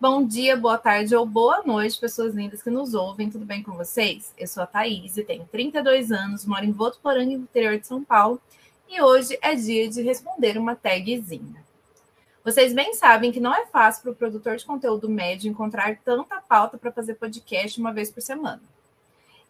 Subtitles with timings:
[0.00, 3.72] Bom dia, boa tarde ou boa noite, pessoas lindas que nos ouvem, tudo bem com
[3.72, 4.32] vocês?
[4.38, 8.40] Eu sou a Thaís e tenho 32 anos, moro em Votuporanga, interior de São Paulo,
[8.88, 11.62] e hoje é dia de responder uma tagzinha.
[12.42, 16.40] Vocês bem sabem que não é fácil para o produtor de conteúdo médio encontrar tanta
[16.40, 18.62] pauta para fazer podcast uma vez por semana.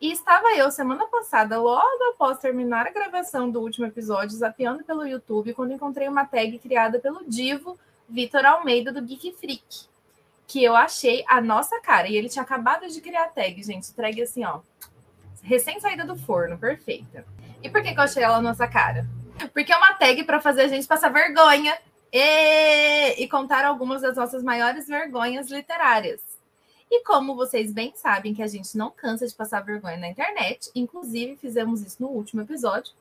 [0.00, 5.06] E estava eu semana passada, logo após terminar a gravação do último episódio, zapeando pelo
[5.06, 9.88] YouTube, quando encontrei uma tag criada pelo divo Vitor Almeida do Geek Freak
[10.50, 12.08] que eu achei a nossa cara.
[12.08, 13.94] E ele tinha acabado de criar a tag, gente.
[13.94, 14.58] Tag assim, ó.
[15.44, 17.25] Recém saída do forno, perfeita.
[17.62, 19.06] E por que, que eu achei ela a nossa cara?
[19.55, 21.78] Porque é uma tag para fazer a gente passar vergonha
[22.12, 23.22] e...
[23.22, 26.20] e contar algumas das nossas maiores vergonhas literárias.
[26.91, 30.69] E como vocês bem sabem que a gente não cansa de passar vergonha na internet,
[30.75, 32.92] inclusive fizemos isso no último episódio,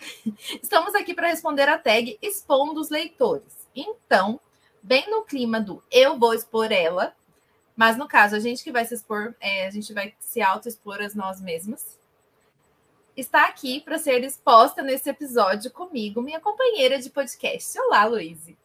[0.62, 3.68] estamos aqui para responder a tag expondo os leitores.
[3.76, 4.40] Então,
[4.82, 7.14] bem no clima do eu vou expor ela,
[7.76, 11.00] mas no caso, a gente que vai se expor, é, a gente vai se auto-expor
[11.00, 11.98] a nós mesmas.
[13.16, 17.78] Está aqui para ser exposta nesse episódio comigo, minha companheira de podcast.
[17.80, 18.56] Olá, Luíse.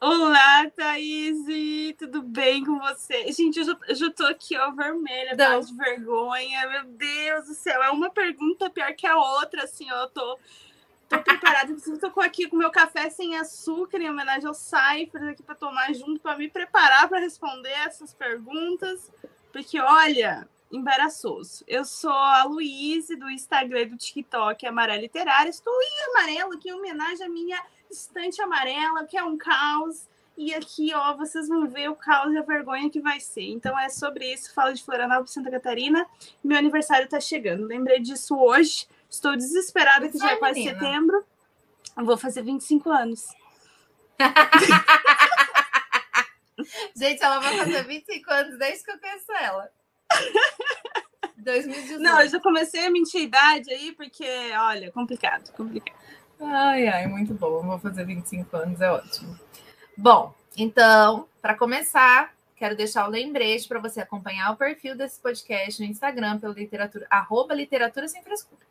[0.00, 1.96] Olá, Thaís!
[1.96, 3.32] Tudo bem com você?
[3.32, 6.68] Gente, eu já, eu já tô aqui, ó, vermelha, tá de vergonha.
[6.68, 10.38] Meu Deus do céu, é uma pergunta pior que a outra, assim, ó, eu tô
[11.14, 15.54] Tô preparada, estou aqui com meu café sem açúcar em homenagem ao Cypher aqui para
[15.54, 19.12] tomar junto, para me preparar para responder essas perguntas,
[19.52, 21.64] porque olha, embaraçoso.
[21.68, 25.50] Eu sou a Luíse do Instagram e do TikTok Amarela Literária.
[25.50, 30.08] Estou em amarelo aqui em homenagem à minha estante amarela, que é um caos.
[30.36, 33.44] E aqui, ó, vocês vão ver o caos e a vergonha que vai ser.
[33.44, 34.52] Então é sobre isso.
[34.52, 36.04] Falo de Florianópolis, Santa Catarina.
[36.42, 37.66] Meu aniversário está chegando.
[37.66, 38.88] Lembrei disso hoje.
[39.10, 41.24] Estou desesperada que já é quase setembro.
[41.96, 43.26] Eu vou fazer 25 anos.
[46.96, 49.70] Gente, ela vai fazer 25 anos desde que eu conheço ela.
[51.36, 52.00] 2018.
[52.00, 54.26] Não, eu já comecei a mentir a idade aí, porque,
[54.56, 55.94] olha, complicado, complicado.
[56.40, 57.62] Ai, ai, muito bom.
[57.62, 59.38] vou fazer 25 anos, é ótimo.
[59.96, 65.80] Bom, então, para começar, quero deixar o lembrete para você acompanhar o perfil desse podcast
[65.80, 68.64] no Instagram pelo literatura, arroba literatura sem frescura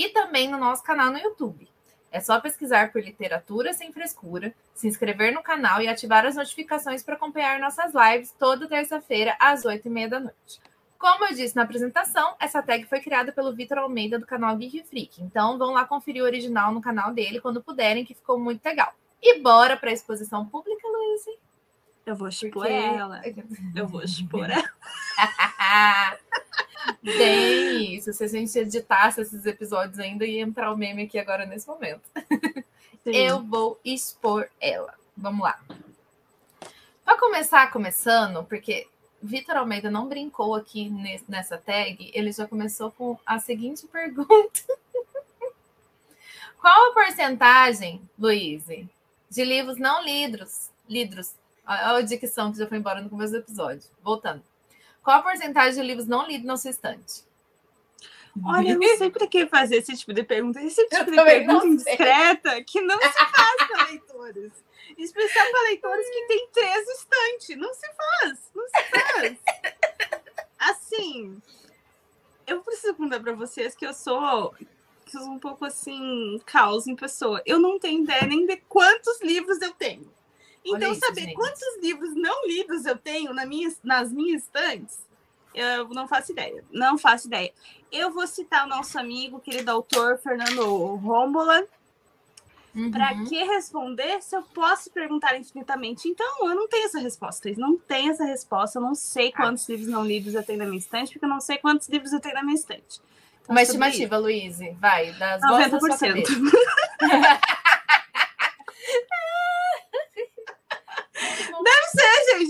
[0.00, 1.68] e também no nosso canal no YouTube.
[2.10, 7.02] É só pesquisar por Literatura Sem Frescura, se inscrever no canal e ativar as notificações
[7.02, 10.58] para acompanhar nossas lives toda terça-feira às oito e meia da noite.
[10.98, 14.84] Como eu disse na apresentação, essa tag foi criada pelo Vitor Almeida do canal Geek
[14.84, 15.22] Freak.
[15.22, 18.94] Então vão lá conferir o original no canal dele quando puderem, que ficou muito legal.
[19.22, 21.24] E bora para a exposição pública, Luiz?
[22.06, 22.72] Eu vou expor Porque...
[22.72, 23.20] ela.
[23.76, 24.64] Eu vou expor ela.
[27.02, 28.12] Bem isso.
[28.12, 32.02] Se a gente editasse esses episódios ainda, ia entrar o meme aqui agora nesse momento.
[33.04, 33.12] Sim.
[33.12, 34.94] Eu vou expor ela.
[35.16, 35.58] Vamos lá.
[37.04, 38.86] Para começar começando, porque
[39.22, 40.90] Vitor Almeida não brincou aqui
[41.28, 44.60] nessa tag, ele já começou com a seguinte pergunta.
[46.60, 48.64] Qual a porcentagem, Luiz,
[49.30, 51.34] de livros não lidos, lidos,
[51.66, 54.42] olha a dicção que já foi embora no começo do episódio, voltando,
[55.02, 57.24] qual a porcentagem de livros não lidos na sua estante?
[58.44, 60.62] Olha, eu não sei para que fazer esse tipo de pergunta.
[60.62, 64.52] Esse tipo eu de pergunta indiscreta que não se faz para leitores.
[64.96, 67.56] Especial para leitores que têm três estantes.
[67.56, 69.38] Não se faz, não se faz.
[70.58, 71.42] Assim,
[72.46, 74.54] eu preciso contar para vocês que eu sou
[75.22, 77.42] um pouco assim, caos em pessoa.
[77.44, 80.08] Eu não tenho ideia nem de quantos livros eu tenho.
[80.64, 81.34] Então, isso, saber gente.
[81.34, 84.98] quantos livros não lidos eu tenho na minha, nas minhas estantes,
[85.54, 86.64] eu não faço ideia.
[86.70, 87.52] Não faço ideia.
[87.90, 90.62] Eu vou citar o nosso amigo, querido autor Fernando
[90.96, 91.64] Rombola.
[92.72, 92.90] Uhum.
[92.92, 96.06] Para que responder se eu posso perguntar infinitamente?
[96.08, 97.48] Então, eu não tenho essa resposta.
[97.48, 98.78] Eu não tenho essa resposta.
[98.78, 99.36] Eu não sei ah.
[99.36, 99.72] quantos ah.
[99.72, 102.20] livros não lidos eu tenho na minha estante, porque eu não sei quantos livros eu
[102.20, 103.00] tenho na minha estante.
[103.42, 104.58] Então, Uma estimativa, Luiz.
[104.78, 105.98] Vai, das 90%.
[105.98, 106.24] Deve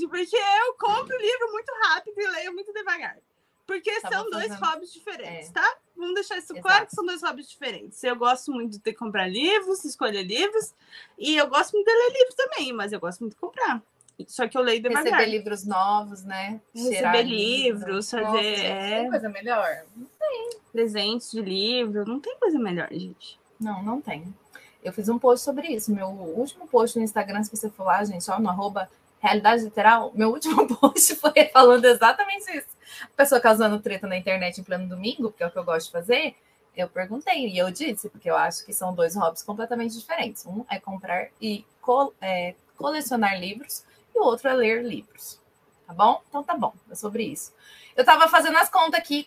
[0.09, 3.19] porque eu compro o livro muito rápido e leio muito devagar.
[3.67, 4.65] Porque Tava são dois fazendo...
[4.65, 5.53] hobbies diferentes, é.
[5.53, 5.77] tá?
[5.97, 6.63] Vamos deixar isso Exato.
[6.63, 8.03] claro que são dois hobbies diferentes.
[8.03, 10.75] Eu gosto muito de comprar livros, escolher livros,
[11.17, 13.81] e eu gosto muito de ler livros também, mas eu gosto muito de comprar.
[14.27, 15.05] Só que eu leio devagar.
[15.05, 16.61] Receber livros novos, né?
[16.75, 18.25] Receber livros, fazer.
[18.25, 19.01] Nossa, é...
[19.03, 19.85] Tem coisa melhor?
[19.97, 20.51] Não tem.
[20.73, 23.39] Presentes de livro, não tem coisa melhor, gente.
[23.59, 24.35] Não, não tem.
[24.83, 25.93] Eu fiz um post sobre isso.
[25.93, 30.13] Meu último post no Instagram, se você for lá, gente, só no arroba realidade literal,
[30.15, 32.69] meu último post foi falando exatamente isso.
[33.05, 35.87] A pessoa causando treta na internet em pleno domingo, porque é o que eu gosto
[35.87, 36.35] de fazer,
[36.77, 40.47] eu perguntei e eu disse, porque eu acho que são dois hobbies completamente diferentes.
[40.47, 43.85] Um é comprar e co é, colecionar livros,
[44.15, 45.39] e o outro é ler livros.
[45.87, 46.23] Tá bom?
[46.29, 47.53] Então tá bom, é sobre isso.
[47.97, 49.27] Eu tava fazendo as contas aqui,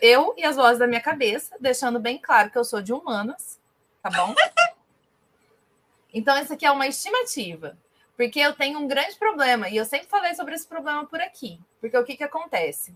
[0.00, 3.60] eu e as vozes da minha cabeça, deixando bem claro que eu sou de humanas,
[4.02, 4.34] tá bom?
[6.16, 7.76] Então, isso aqui é uma estimativa,
[8.16, 11.60] porque eu tenho um grande problema, e eu sempre falei sobre esse problema por aqui.
[11.80, 12.94] Porque o que, que acontece?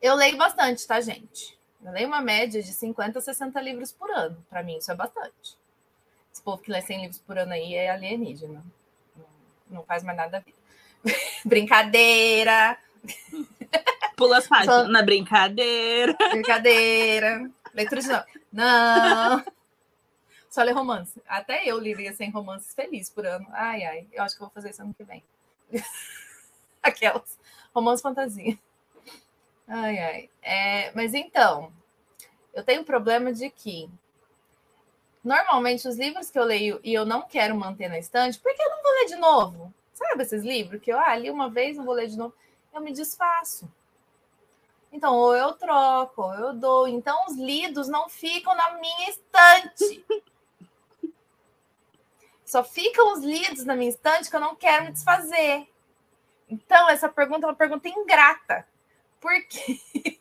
[0.00, 1.58] Eu leio bastante, tá, gente?
[1.82, 4.36] Eu leio uma média de 50 a 60 livros por ano.
[4.50, 5.56] Para mim, isso é bastante.
[6.32, 8.62] Esse povo que lê 100 livros por ano aí é alienígena.
[9.70, 10.58] Não faz mais nada da vida.
[11.44, 12.78] Brincadeira!
[14.16, 14.88] Pula as páginas Só...
[14.88, 16.16] na brincadeira.
[16.30, 17.50] Brincadeira.
[17.74, 18.24] Leitura de não.
[18.52, 19.44] Não
[20.52, 21.18] só ler romance.
[21.26, 23.46] Até eu liria sem romances feliz por ano.
[23.52, 25.24] Ai, ai, eu acho que vou fazer isso ano que vem.
[26.82, 27.38] Aquelas.
[27.74, 28.58] Romance fantasia.
[29.66, 30.30] Ai, ai.
[30.42, 31.72] É, mas então,
[32.52, 33.88] eu tenho um problema de que
[35.24, 38.68] normalmente os livros que eu leio e eu não quero manter na estante, porque eu
[38.68, 39.74] não vou ler de novo.
[39.94, 42.34] Sabe esses livros que eu ah, li uma vez, não vou ler de novo?
[42.74, 43.66] Eu me desfaço.
[44.92, 46.86] Então, ou eu troco, ou eu dou.
[46.86, 50.04] Então, os lidos não ficam na minha estante.
[52.52, 55.66] Só ficam os lidos na minha estante que eu não quero me desfazer.
[56.46, 58.68] Então, essa pergunta é uma pergunta ingrata,
[59.18, 59.80] porque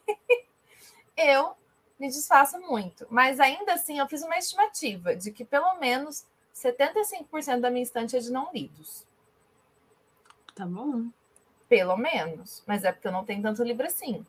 [1.17, 1.53] eu
[1.99, 3.05] me desfaço muito.
[3.09, 6.25] Mas ainda assim, eu fiz uma estimativa de que pelo menos
[6.55, 9.05] 75% da minha estante é de não lidos.
[10.55, 11.09] Tá bom.
[11.67, 12.63] Pelo menos.
[12.65, 14.25] Mas é porque eu não tenho tanto livro assim.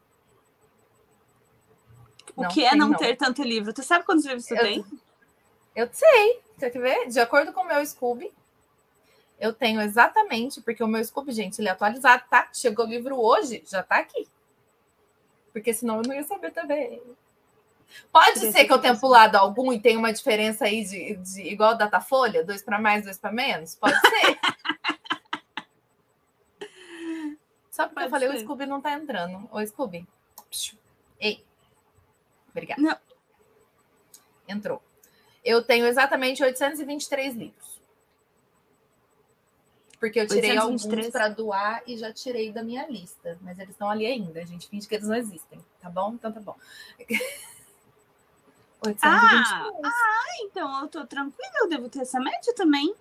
[2.35, 3.73] O não que é não, não, ter tanto livro?
[3.73, 4.85] Tu sabe quantos livros tu eu, tem?
[5.77, 6.43] Eu sei.
[6.63, 7.09] Você quer ver?
[7.09, 8.33] De acordo com o meu Scooby,
[9.41, 12.49] eu tenho exatamente, porque o meu Scooby, gente, ele é atualizado, tá?
[12.53, 14.29] Chegou o livro hoje, já tá aqui.
[15.53, 17.03] Porque senão eu não ia saber também.
[18.13, 21.77] Pode ser que eu tenha pulado algum e tenha uma diferença aí de, de igual
[21.77, 23.75] Datafolha, dois para mais, dois para menos?
[23.75, 24.39] Pode ser.
[27.73, 28.37] Só porque Pode eu falei, ser.
[28.37, 29.49] o Scooby não tá entrando.
[29.51, 30.07] Ô, Scooby.
[31.19, 31.45] Ei.
[32.53, 32.81] Obrigada.
[32.81, 32.97] Não.
[34.47, 34.81] Entrou.
[35.45, 37.81] Eu tenho exatamente 823 livros.
[39.99, 40.59] Porque eu tirei 823.
[40.59, 43.39] alguns para doar e já tirei da minha lista.
[43.41, 44.41] Mas eles estão ali ainda.
[44.41, 45.59] A gente finge que eles não existem.
[45.81, 46.15] Tá bom?
[46.15, 46.57] Então tá bom.
[48.85, 49.03] 823.
[49.03, 51.53] Ah, ah, então eu tô tranquila.
[51.61, 52.93] Eu devo ter essa média também.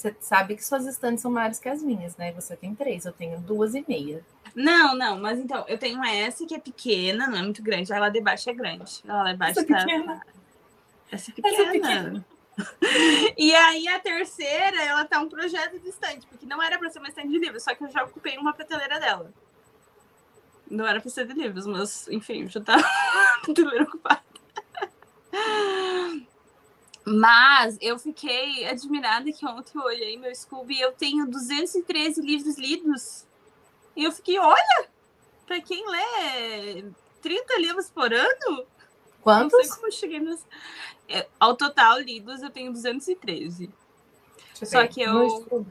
[0.00, 2.32] Você sabe que suas estantes são maiores que as minhas, né?
[2.32, 4.24] Você tem três, eu tenho duas e meia.
[4.54, 7.92] Não, não, mas então, eu tenho essa que é pequena, não é muito grande.
[7.92, 9.02] Ela de baixo é grande.
[9.06, 9.84] Ela lá de baixo essa tá.
[9.84, 10.22] Pequena.
[11.12, 11.54] Essa é pequena.
[11.54, 12.26] Essa é pequena.
[13.36, 16.98] e aí a terceira, ela tá um projeto de estante, porque não era para ser
[16.98, 19.30] uma estante de livros, só que eu já ocupei uma prateleira dela.
[20.70, 22.78] Não era para ser de livros, mas enfim, já tá
[23.44, 24.22] prateleira ocupada.
[27.12, 32.56] Mas eu fiquei admirada que ontem eu olhei meu Scooby e eu tenho 213 livros
[32.56, 33.26] lidos.
[33.96, 34.88] E eu fiquei, olha,
[35.44, 36.84] para quem lê
[37.20, 38.64] 30 livros por ano.
[39.20, 39.52] Quantos?
[39.52, 40.46] Não sei como eu cheguei nos.
[41.08, 43.68] É, ao total, lidos, eu tenho 213.
[44.54, 45.66] Só que eu.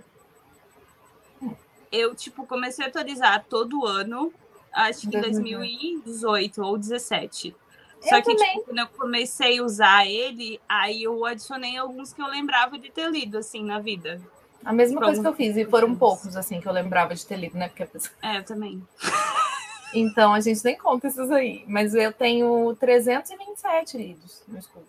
[1.90, 4.32] Eu, tipo, comecei a atualizar todo ano,
[4.74, 7.56] acho que em 2018 ou 2017.
[8.02, 12.22] Só eu que, tipo, quando eu comecei a usar ele, aí eu adicionei alguns que
[12.22, 14.22] eu lembrava de ter lido, assim, na vida.
[14.64, 17.38] A mesma coisa que eu fiz, e foram poucos, assim, que eu lembrava de ter
[17.38, 17.70] lido, né?
[17.70, 17.88] Porque
[18.22, 18.82] É, eu também.
[19.92, 21.64] Então, a gente nem conta esses aí.
[21.68, 24.86] Mas eu tenho 327 lidos no escudo.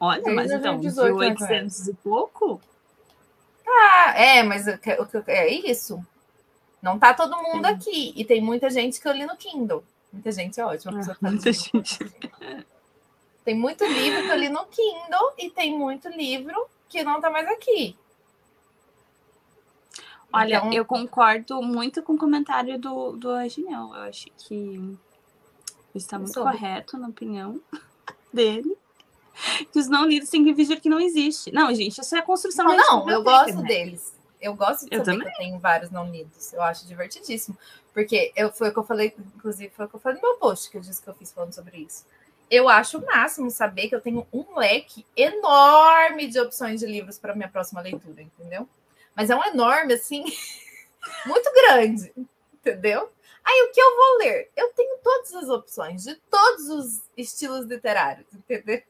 [0.00, 2.60] Olha, mas então, 18, 800 e pouco?
[3.66, 6.04] Ah, é, mas é isso.
[6.82, 7.74] Não tá todo mundo Sim.
[7.74, 8.12] aqui.
[8.16, 9.84] E tem muita gente que eu li no Kindle.
[10.14, 11.00] Muita gente é ótima.
[11.00, 11.98] Ah, muita gente.
[13.44, 17.28] Tem muito livro que eu li no Kindle e tem muito livro que não tá
[17.28, 17.96] mais aqui.
[20.32, 20.72] Olha, então...
[20.72, 23.88] eu concordo muito com o comentário do, do Aginel.
[23.88, 24.96] Eu acho que
[25.94, 27.60] está muito correto na opinião
[28.32, 28.76] dele.
[29.72, 31.52] Que os não lidos têm que fingir que não existe.
[31.52, 32.66] Não, gente, isso é construção.
[32.66, 33.68] Não, não eu gosto né?
[33.68, 34.14] deles.
[34.40, 35.26] Eu gosto de eu saber também.
[35.26, 36.52] que eu tenho vários não lidos.
[36.52, 37.58] Eu acho divertidíssimo.
[37.94, 40.36] Porque eu, foi o que eu falei, inclusive, foi o que eu falei no meu
[40.36, 42.04] post, que eu disse que eu fiz falando sobre isso.
[42.50, 47.18] eu acho o máximo saber que eu tenho um leque enorme de opções de livros
[47.18, 48.68] para minha próxima leitura, entendeu?
[49.14, 50.24] Mas é um enorme, assim,
[51.24, 52.12] muito grande,
[52.52, 53.10] entendeu?
[53.44, 54.50] Aí o que eu vou ler?
[54.56, 58.82] Eu tenho todas as opções de todos os estilos literários, entendeu?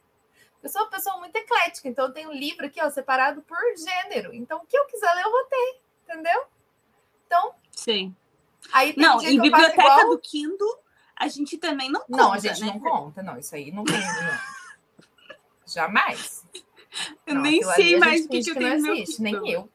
[0.62, 4.32] Eu sou uma pessoa muito eclética, então eu tenho livro aqui, ó, separado por gênero.
[4.34, 6.44] Então, o que eu quiser ler, eu vou ter, entendeu?
[7.26, 7.54] Então.
[7.70, 8.16] Sim.
[8.72, 10.10] Aí não, em biblioteca igual...
[10.10, 10.78] do Kindle,
[11.16, 12.16] a gente também não conta.
[12.16, 12.66] Não, a gente né?
[12.66, 13.38] não conta, não.
[13.38, 13.98] Isso aí não tem.
[13.98, 14.40] Não.
[15.66, 16.44] Jamais.
[17.26, 18.80] Eu não, nem sei mais o que, que eu tenho.
[18.80, 19.68] Não existe, nem eu.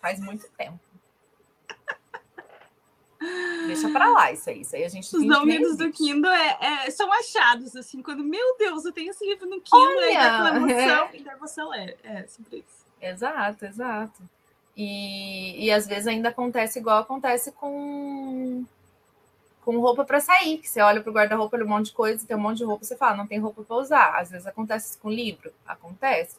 [0.00, 0.78] Faz muito tempo.
[3.66, 4.62] Deixa pra lá isso aí.
[4.62, 8.24] Isso aí a gente Os não lidos do Kindle é, é, são achados, assim, quando,
[8.24, 11.16] meu Deus, eu tenho esse livro no Kindle, Olha, aí dá aquela emoção, é.
[11.16, 11.96] e daí você lê.
[12.02, 12.86] É, sempre isso.
[13.00, 14.22] Exato, exato.
[14.82, 18.64] E, e às vezes ainda acontece igual acontece com
[19.60, 22.40] com roupa para sair, que você olha pro guarda-roupa, um monte de coisa, tem um
[22.40, 24.18] monte de roupa, você fala, não tem roupa para usar.
[24.18, 26.38] Às vezes acontece com livro, acontece.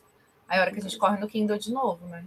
[0.50, 2.26] Aí a hora que a gente corre no Kindle de novo, né?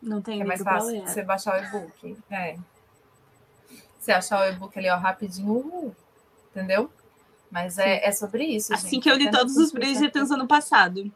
[0.00, 2.16] Não tem É mais fácil você baixar o e-book.
[2.30, 2.56] É.
[4.00, 5.94] Você achar o e-book ali, ó, rapidinho,
[6.50, 6.90] entendeu?
[7.50, 8.72] Mas é, é sobre isso.
[8.72, 9.02] Assim gente.
[9.02, 11.12] que eu li todos os Bridgertons ano passado.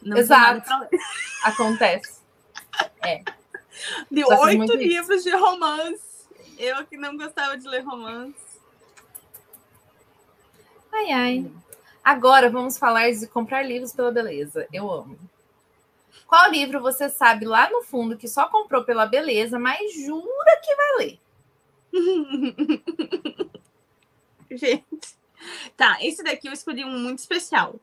[0.00, 0.70] Não Exato.
[1.42, 2.19] Acontece.
[3.02, 3.22] É.
[4.10, 5.30] De oito livros isso.
[5.30, 6.28] de romance.
[6.58, 8.34] Eu que não gostava de ler romance.
[10.92, 11.50] Ai, ai.
[12.02, 14.66] Agora vamos falar de comprar livros pela beleza.
[14.72, 15.18] Eu amo.
[16.26, 20.76] Qual livro você sabe lá no fundo que só comprou pela beleza, mas jura que
[20.76, 21.18] vai ler?
[24.50, 25.18] Gente.
[25.76, 27.76] Tá, esse daqui eu escolhi um muito especial.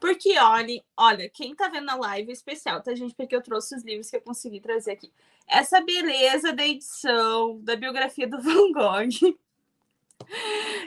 [0.00, 3.14] Porque, olha, olha, quem tá vendo a live é especial, tá, gente?
[3.14, 5.12] Porque eu trouxe os livros que eu consegui trazer aqui.
[5.46, 9.36] Essa beleza da edição, da biografia do Van Gogh,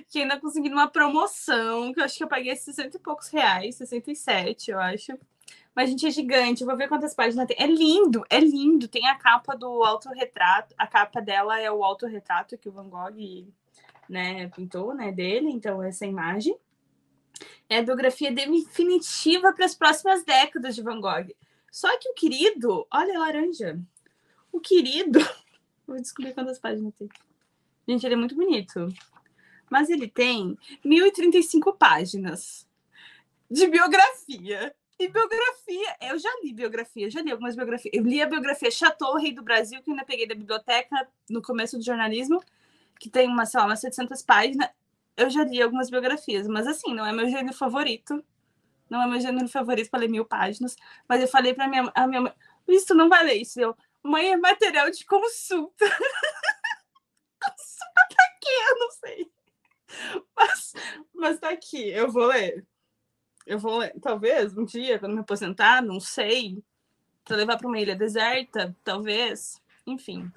[0.09, 3.75] que ainda consegui numa promoção, que eu acho que eu paguei 60 e poucos reais,
[3.75, 5.17] 67, eu acho.
[5.75, 6.61] Mas, gente, é gigante.
[6.61, 7.57] Eu vou ver quantas páginas tem.
[7.59, 8.87] É lindo, é lindo.
[8.87, 10.73] Tem a capa do autorretrato.
[10.77, 13.47] A capa dela é o autorretrato que o Van Gogh
[14.07, 15.49] né, pintou, né, dele.
[15.49, 16.55] Então, essa imagem.
[17.69, 21.33] É a biografia definitiva para as próximas décadas de Van Gogh.
[21.71, 23.79] Só que o querido, olha a laranja.
[24.51, 25.19] O querido,
[25.87, 27.09] vou descobrir quantas páginas tem.
[27.87, 28.87] Gente, ele é muito bonito.
[29.69, 32.67] Mas ele tem 1035 páginas
[33.49, 34.75] de biografia.
[34.99, 37.93] E biografia, eu já li biografia, já li algumas biografias.
[37.93, 41.77] Eu li a biografia Chateau, Rei do Brasil, que ainda peguei da biblioteca no começo
[41.77, 42.41] do jornalismo,
[42.99, 44.69] que tem uma, sei lá, umas 700 páginas.
[45.15, 48.23] Eu já li algumas biografias, mas assim, não é meu gênero favorito.
[48.89, 50.75] Não é meu gênero favorito para ler mil páginas.
[51.07, 52.33] Mas eu falei para minha, a minha mãe,
[52.67, 53.59] isso não vai ler isso.
[53.59, 55.85] Eu, mãe, é material de consulta.
[57.41, 58.51] consulta pra quê?
[58.69, 59.31] Eu não sei.
[60.35, 60.73] Mas,
[61.13, 62.65] mas tá aqui, eu vou ler.
[63.45, 66.63] Eu vou, talvez, um dia, quando me aposentar, não sei.
[67.23, 69.61] Para levar para uma ilha deserta, talvez.
[69.85, 70.31] Enfim.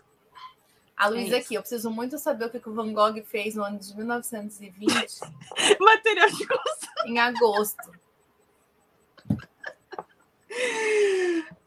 [0.97, 3.63] A Luísa é aqui, eu preciso muito saber o que o Van Gogh fez no
[3.63, 4.87] ano de 1920.
[5.79, 7.07] Material de construção.
[7.07, 7.93] Em agosto.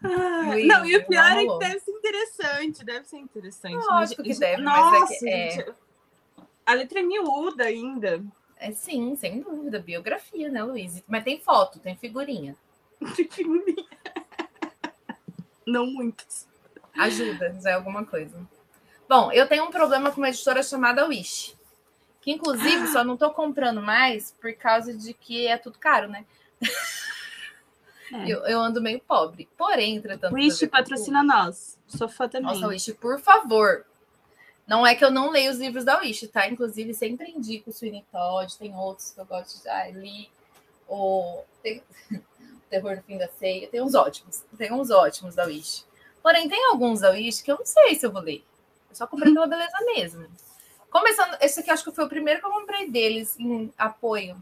[0.03, 3.75] Ah, não, e o pior é que deve ser interessante, deve ser interessante.
[3.75, 5.49] Lógico mas, que deve, Nossa, mas é que é...
[5.51, 5.73] Gente,
[6.65, 8.23] a letra é miúda ainda.
[8.57, 9.79] É, sim, sem dúvida.
[9.79, 11.03] Biografia, né, Luiz?
[11.07, 12.55] Mas tem foto, tem figurinha.
[13.15, 13.85] Tem figurinha.
[15.65, 16.47] Não muitas.
[16.97, 18.45] Ajuda, já é alguma coisa.
[19.09, 21.57] Bom, eu tenho um problema com uma editora chamada Wish.
[22.21, 26.25] Que, inclusive, só não estou comprando mais por causa de que é tudo caro, né?
[28.11, 28.27] É.
[28.27, 29.47] Eu, eu, ando meio pobre.
[29.57, 30.33] Porém, entretanto.
[30.33, 31.77] Wish patrocina nós.
[31.87, 32.53] Sou fã também.
[32.53, 33.85] Nossa, Wish, por favor.
[34.67, 36.47] Não é que eu não leio os livros da Wish, tá?
[36.47, 40.29] Inclusive, sempre indico o Sweeney Todd, tem outros que eu gosto de já li.
[40.87, 41.83] O tem...
[42.69, 44.43] Terror no Fim da Ceia, tem uns ótimos.
[44.55, 45.83] Tem uns ótimos da Wish.
[46.21, 48.43] Porém, tem alguns da Wish que eu não sei se eu vou ler.
[48.89, 50.27] Eu só comprei pela beleza mesmo.
[50.89, 54.41] Começando, esse aqui acho que foi o primeiro que eu comprei deles em apoio.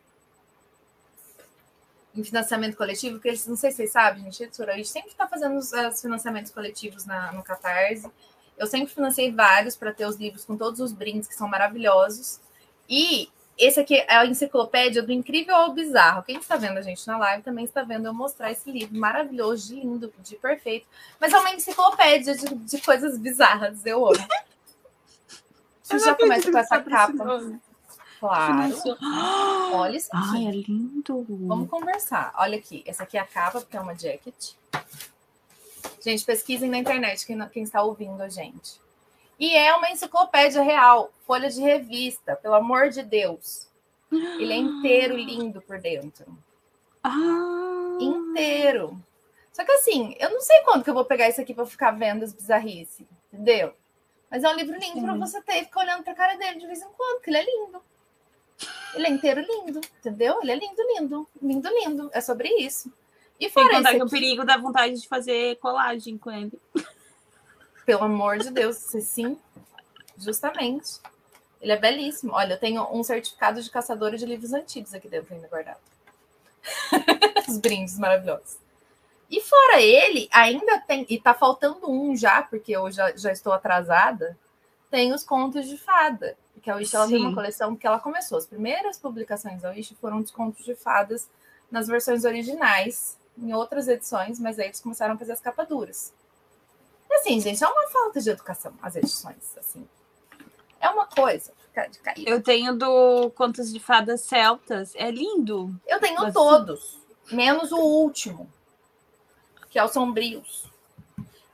[2.16, 5.12] Em financiamento coletivo, porque eles, não sei se vocês sabem, gente, a editora Wish sempre
[5.12, 8.10] está fazendo os, os financiamentos coletivos na, no Catarse.
[8.58, 12.40] Eu sempre financei vários para ter os livros com todos os brindes que são maravilhosos.
[12.90, 16.24] E esse aqui é a enciclopédia do incrível ao bizarro.
[16.24, 19.68] Quem está vendo a gente na live também está vendo eu mostrar esse livro maravilhoso,
[19.68, 20.88] de lindo, de perfeito.
[21.20, 23.86] Mas é uma enciclopédia de, de coisas bizarras.
[23.86, 24.18] Eu amo.
[25.82, 27.60] Você já começa com essa capa.
[28.20, 28.74] Claro.
[29.74, 30.36] Olha isso aqui.
[30.36, 31.26] Ai, é lindo.
[31.30, 32.34] Vamos conversar.
[32.38, 32.84] Olha aqui.
[32.86, 34.54] Essa aqui é a capa, porque é uma jacket.
[36.02, 38.80] Gente, pesquisem na internet quem, quem está ouvindo a gente.
[39.40, 43.68] E é uma enciclopédia real, folha de revista, pelo amor de Deus.
[44.12, 46.38] Ele é inteiro lindo por dentro.
[47.04, 47.98] Ah.
[48.00, 49.00] Inteiro.
[49.52, 51.92] Só que assim, eu não sei quando que eu vou pegar isso aqui para ficar
[51.92, 53.74] vendo as bizarrices, entendeu?
[54.30, 56.68] Mas é um livro lindo para você ter e ficar olhando pra cara dele de
[56.68, 57.82] vez em quando, porque ele é lindo.
[58.94, 60.40] Ele é inteiro lindo, entendeu?
[60.42, 61.28] Ele é lindo, lindo.
[61.42, 62.10] Lindo, lindo.
[62.14, 62.92] É sobre isso.
[63.40, 66.60] E fora Sem contar que o perigo dá vontade de fazer colagem com ele.
[67.88, 69.40] Pelo amor de Deus, sim.
[70.18, 71.00] Justamente.
[71.62, 72.34] Ele é belíssimo.
[72.34, 75.80] Olha, eu tenho um certificado de caçadora de livros antigos aqui dentro ainda guardado.
[77.48, 78.58] Os brindes maravilhosos.
[79.32, 83.54] E fora ele, ainda tem, e tá faltando um já, porque eu já, já estou
[83.54, 84.38] atrasada,
[84.92, 86.38] tem os contos de fada.
[86.62, 88.38] Que a Wish ela tem uma coleção que ela começou.
[88.38, 91.30] As primeiras publicações da Wish foram dos contos de fadas
[91.72, 96.12] nas versões originais, em outras edições, mas aí eles começaram a fazer as capaduras.
[97.18, 99.88] Assim, gente, é uma falta de educação as edições, assim.
[100.80, 101.52] É uma coisa
[101.92, 102.28] de cair.
[102.28, 105.76] Eu tenho do Contos de Fadas Celtas, é lindo.
[105.86, 106.32] Eu tenho assim.
[106.32, 107.00] todos,
[107.32, 108.50] menos o último,
[109.70, 110.70] que é o Sombrios.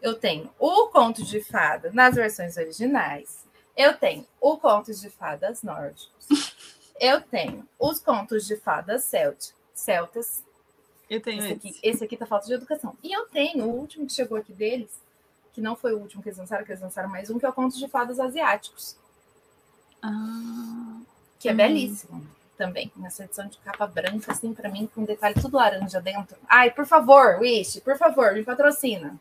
[0.01, 3.46] Eu tenho o Conto de Fada nas versões originais.
[3.75, 6.27] Eu tenho o Contos de Fadas Nórdicos.
[7.00, 9.12] Eu tenho os Contos de Fadas
[9.74, 10.43] Celtas.
[11.10, 11.53] Eu tenho esse.
[11.53, 12.96] Aqui, esse aqui tá falta de educação.
[13.03, 15.01] E eu tenho o último que chegou aqui deles,
[15.53, 17.50] que não foi o último que eles lançaram, que eles lançaram mais um, que é
[17.50, 18.98] o Contos de Fadas Asiáticos.
[20.01, 21.00] Ah,
[21.39, 21.55] que é hum.
[21.55, 22.91] belíssimo também.
[22.95, 26.36] Nessa edição de capa branca, assim, para mim, com detalhe tudo laranja dentro.
[26.48, 29.15] Ai, por favor, Wish, por favor, me patrocina.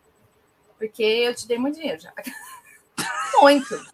[0.79, 2.13] Porque eu te dei muito dinheiro já.
[3.41, 3.93] muito.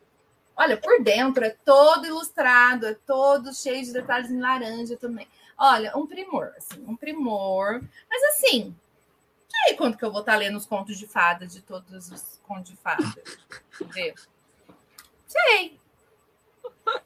[0.57, 5.29] Olha, por dentro é todo ilustrado, é todo cheio de detalhes em laranja também.
[5.57, 7.83] Olha, um primor, assim, um primor.
[8.09, 8.75] Mas assim,
[9.65, 12.71] sei quanto que eu vou estar lendo os contos de fada de todos os contos
[12.71, 13.03] de fada.
[13.81, 14.15] Entendeu?
[15.27, 15.79] Sei.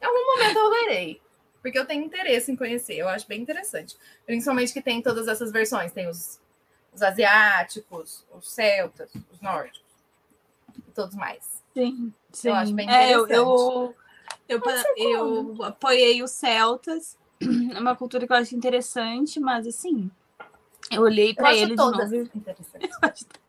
[0.00, 1.20] Em algum momento eu lerei.
[1.60, 3.96] Porque eu tenho interesse em conhecer, eu acho bem interessante.
[4.26, 5.92] Principalmente que tem todas essas versões.
[5.92, 6.40] Tem os,
[6.92, 9.80] os asiáticos, os celtas, os nórdicos
[10.76, 11.62] e todos mais.
[11.72, 12.48] Sim, sim.
[12.48, 13.32] Eu acho bem interessante.
[13.32, 13.94] É, eu,
[14.48, 14.58] eu,
[14.98, 17.16] eu, eu apoiei os celtas.
[17.74, 20.08] É uma cultura que eu acho interessante, mas assim,
[20.92, 21.98] eu olhei para ele de novo.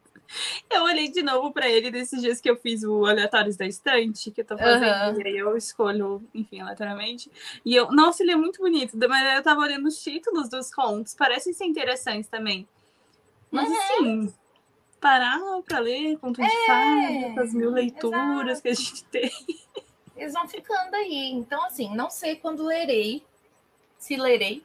[0.68, 4.32] Eu olhei de novo para ele nesses dias que eu fiz o Aleatórios da Estante,
[4.32, 5.22] que eu tô fazendo, uhum.
[5.22, 7.32] e aí eu escolho, enfim, aleatoriamente.
[7.64, 11.14] E eu, nossa, ele é muito bonito, mas eu tava olhando os títulos dos contos,
[11.14, 12.68] parecem ser interessantes também.
[13.52, 13.78] Mas uhum.
[13.78, 14.34] assim,
[15.00, 18.62] parar para ler conto de é, fadas, as mil leituras exato.
[18.64, 19.32] que a gente tem.
[20.16, 21.32] Eles vão ficando aí.
[21.32, 23.24] Então, assim, não sei quando lerei,
[23.98, 24.64] se lerei,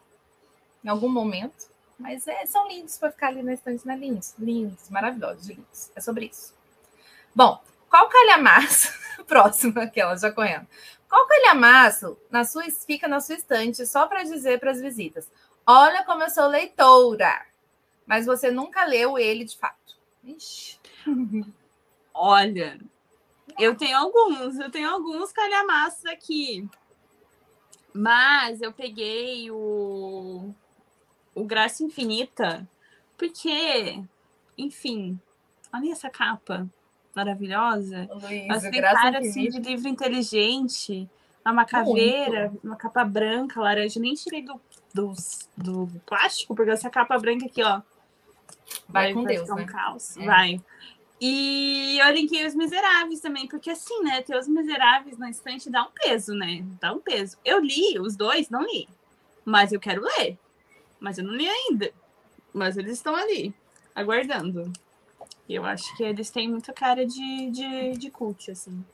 [0.82, 1.68] em algum momento.
[1.98, 3.96] Mas é, são lindos para ficar ali na estante, né?
[3.96, 5.90] Lindos, lindos, maravilhosos, lindos.
[5.96, 6.54] É sobre isso.
[7.34, 8.92] Bom, qual calhamaço?
[9.26, 10.66] Próximo, aquela, já conhece.
[11.08, 15.30] Qual calhamaço na sua, fica na sua estante só para dizer para as visitas:
[15.66, 17.44] Olha como eu sou leitora,
[18.06, 19.98] mas você nunca leu ele de fato.
[20.22, 20.78] Ixi.
[22.14, 22.78] Olha,
[23.58, 26.68] eu tenho alguns, eu tenho alguns calhamaços aqui.
[27.92, 30.54] Mas eu peguei o
[31.40, 32.68] o Graça Infinita,
[33.16, 34.02] porque,
[34.56, 35.18] enfim,
[35.72, 36.68] olha essa capa
[37.14, 38.08] maravilhosa.
[38.10, 41.08] Luiz, tem cara assim, de livro inteligente,
[41.44, 42.66] é uma caveira, Muito.
[42.66, 43.98] uma capa branca, laranja.
[43.98, 44.60] Nem tirei do,
[44.94, 45.12] do,
[45.56, 47.80] do plástico, porque essa capa branca aqui, ó.
[48.88, 49.64] Vai, vai com Deus, um né?
[49.64, 50.16] caos.
[50.16, 50.26] É.
[50.26, 50.60] Vai.
[51.20, 54.22] E eu linkei os miseráveis também, porque assim, né?
[54.22, 56.64] Ter os miseráveis na estante dá um peso, né?
[56.80, 57.36] Dá um peso.
[57.44, 58.88] Eu li os dois, não li.
[59.44, 60.38] Mas eu quero ler.
[61.00, 61.92] Mas eu não li ainda.
[62.52, 63.54] Mas eles estão ali,
[63.94, 64.72] aguardando.
[65.48, 68.84] E eu acho que eles têm muita cara de, de, de cult, assim.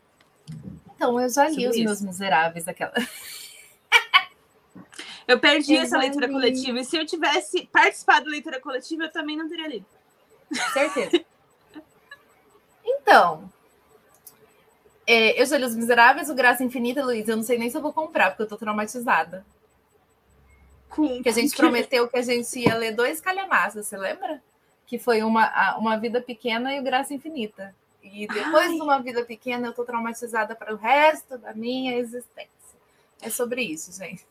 [0.95, 1.85] Então, eu já li Sobre os isso.
[1.85, 2.93] meus miseráveis, aquela.
[5.27, 6.33] eu perdi eu essa leitura li.
[6.33, 6.79] coletiva.
[6.79, 9.87] E se eu tivesse participado da leitura coletiva, eu também não teria lido.
[10.73, 11.25] Certeza.
[12.85, 13.51] então,
[15.07, 17.29] é, eu já li Os Miseráveis, o Graça Infinita, Luiz.
[17.29, 19.45] Eu não sei nem se eu vou comprar, porque eu tô traumatizada.
[20.95, 24.43] Com, que a gente prometeu que a gente ia ler dois calhamaços, você lembra?
[24.87, 27.75] Que foi uma, uma vida pequena e o Graça Infinita.
[28.03, 28.75] E depois Ai.
[28.75, 32.51] de uma vida pequena, eu tô traumatizada para o resto da minha existência.
[33.21, 34.27] É sobre isso, gente.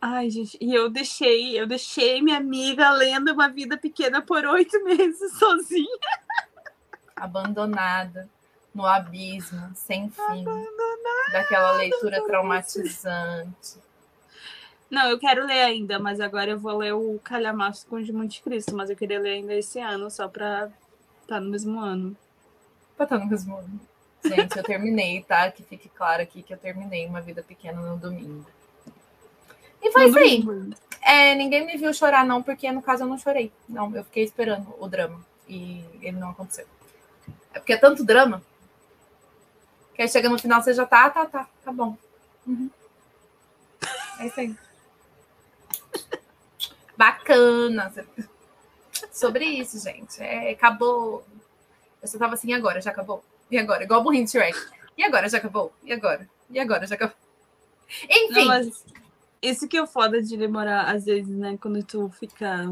[0.00, 4.84] Ai, gente, e eu deixei, eu deixei minha amiga lendo uma vida pequena por oito
[4.84, 5.98] meses sozinha.
[7.16, 8.28] Abandonada,
[8.74, 10.22] no abismo, sem fim.
[10.22, 13.85] Abandonada, daquela leitura traumatizante.
[14.90, 18.12] Não, eu quero ler ainda, mas agora eu vou ler o Calhamaço com o de
[18.12, 20.70] Monte Cristo, mas eu queria ler ainda esse ano, só pra
[21.22, 22.16] estar tá no mesmo ano.
[22.96, 23.80] Pra estar tá no mesmo ano.
[24.24, 25.50] Gente, eu terminei, tá?
[25.50, 28.46] Que fique claro aqui que eu terminei Uma Vida Pequena no domingo.
[29.82, 30.44] E foi isso aí.
[31.02, 33.52] É, ninguém me viu chorar, não, porque no caso eu não chorei.
[33.68, 35.24] Não, eu fiquei esperando o drama.
[35.48, 36.66] E ele não aconteceu.
[37.52, 38.42] É porque é tanto drama.
[39.94, 41.96] Que aí chega no final, você já tá, tá, tá, tá bom.
[42.46, 42.68] Uhum.
[44.18, 44.56] É isso aí.
[46.96, 47.92] Bacana.
[49.12, 50.22] Sobre isso, gente.
[50.22, 51.24] É, acabou.
[52.00, 52.80] Eu só tava assim, e agora?
[52.80, 53.22] Já acabou?
[53.50, 53.84] E agora?
[53.84, 54.58] Igual o burrinho de Shrek.
[54.96, 55.28] E agora?
[55.28, 55.72] Já acabou?
[55.84, 56.28] E agora?
[56.50, 56.86] E agora?
[56.86, 57.16] Já acabou?
[58.08, 58.48] Enfim.
[58.48, 58.70] Não,
[59.42, 61.58] isso que é o foda de demorar, às vezes, né?
[61.60, 62.68] Quando tu fica.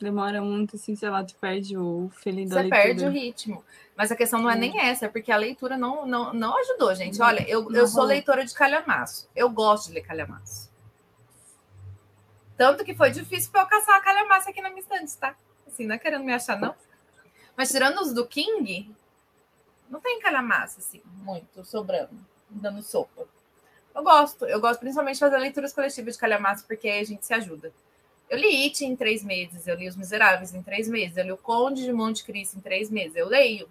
[0.00, 3.64] Demora muito, assim, sei lá, tu perde o feeling da Você perde o ritmo.
[3.96, 6.92] Mas a questão não é nem essa, é porque a leitura não, não, não ajudou,
[6.94, 7.22] gente.
[7.22, 9.28] Olha, eu, eu sou leitora de calhamaço.
[9.34, 10.71] Eu gosto de ler calhamaço.
[12.62, 15.34] Tanto que foi difícil para eu caçar a calhamaço aqui na minha estante, tá?
[15.66, 16.76] Assim, não é querendo me achar, não.
[17.56, 18.88] Mas tirando os do King,
[19.90, 22.16] não tem calhamaço, assim, muito, sobrando,
[22.48, 23.26] dando sopa.
[23.92, 27.26] Eu gosto, eu gosto principalmente de fazer leituras coletivas de calhamaço, porque aí a gente
[27.26, 27.72] se ajuda.
[28.30, 31.32] Eu li It em três meses, eu li Os Miseráveis em três meses, eu li
[31.32, 33.68] O Conde de Monte Cristo em três meses, eu leio.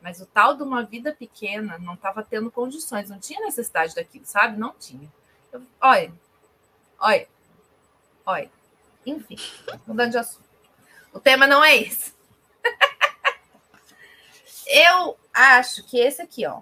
[0.00, 4.24] Mas o tal de uma vida pequena não estava tendo condições, não tinha necessidade daquilo,
[4.24, 4.58] sabe?
[4.58, 5.12] Não tinha.
[5.52, 6.10] Eu, olha,
[6.98, 7.28] olha,
[8.28, 8.50] olha.
[9.06, 9.36] Enfim,
[9.86, 10.46] mudando de assunto.
[11.12, 12.12] O tema não é esse.
[14.66, 16.60] eu acho que esse aqui, ó,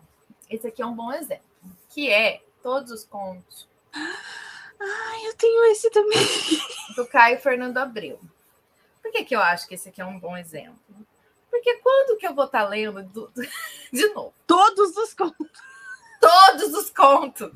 [0.48, 1.44] esse aqui é um bom exemplo,
[1.88, 3.68] que é todos os contos.
[3.92, 6.24] Ai, eu tenho esse também.
[6.94, 8.20] Do Caio Fernando Abreu.
[9.02, 10.79] Por que, que eu acho que esse aqui é um bom exemplo?
[11.50, 13.33] Porque quando que eu vou estar tá lendo do...
[13.92, 14.33] de novo?
[14.46, 15.61] Todos os contos.
[16.20, 17.52] Todos os contos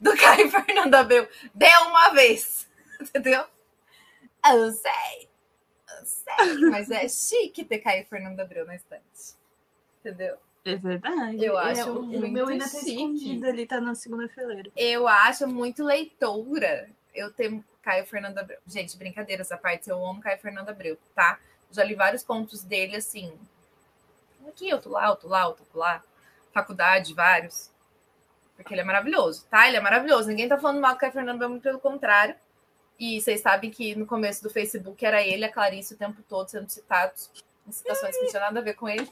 [0.00, 2.67] do Caio Fernando Abreu de uma vez.
[3.14, 3.44] Entendeu?
[4.44, 5.28] Eu sei.
[5.98, 6.70] Eu sei.
[6.70, 9.36] Mas é chique ter Caio Fernando Abreu na estante.
[10.00, 10.38] Entendeu?
[10.64, 11.44] É verdade.
[11.44, 14.70] Eu é, acho o, muito o meu ainda tá escondido ali, tá na segunda fileira.
[14.76, 18.58] Eu acho muito leitora eu ter Caio Fernando Abreu.
[18.66, 21.38] Gente, brincadeira essa parte, eu amo Caio Fernando Abreu, tá?
[21.70, 23.32] Já li vários contos dele, assim.
[24.46, 26.02] Aqui, outro lá, outro lá, outro lá.
[26.52, 27.70] Faculdade, vários.
[28.56, 29.68] Porque ele é maravilhoso, tá?
[29.68, 30.28] Ele é maravilhoso.
[30.28, 32.34] Ninguém tá falando mal do Caio Fernando Abreu, muito pelo contrário.
[32.98, 36.48] E vocês sabem que no começo do Facebook era ele a Clarice o tempo todo
[36.48, 37.30] sendo citados
[37.66, 39.08] em situações que não tinha nada a ver com ele.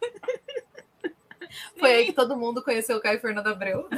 [1.78, 3.88] Foi aí que todo mundo conheceu o Caio Fernando Abreu.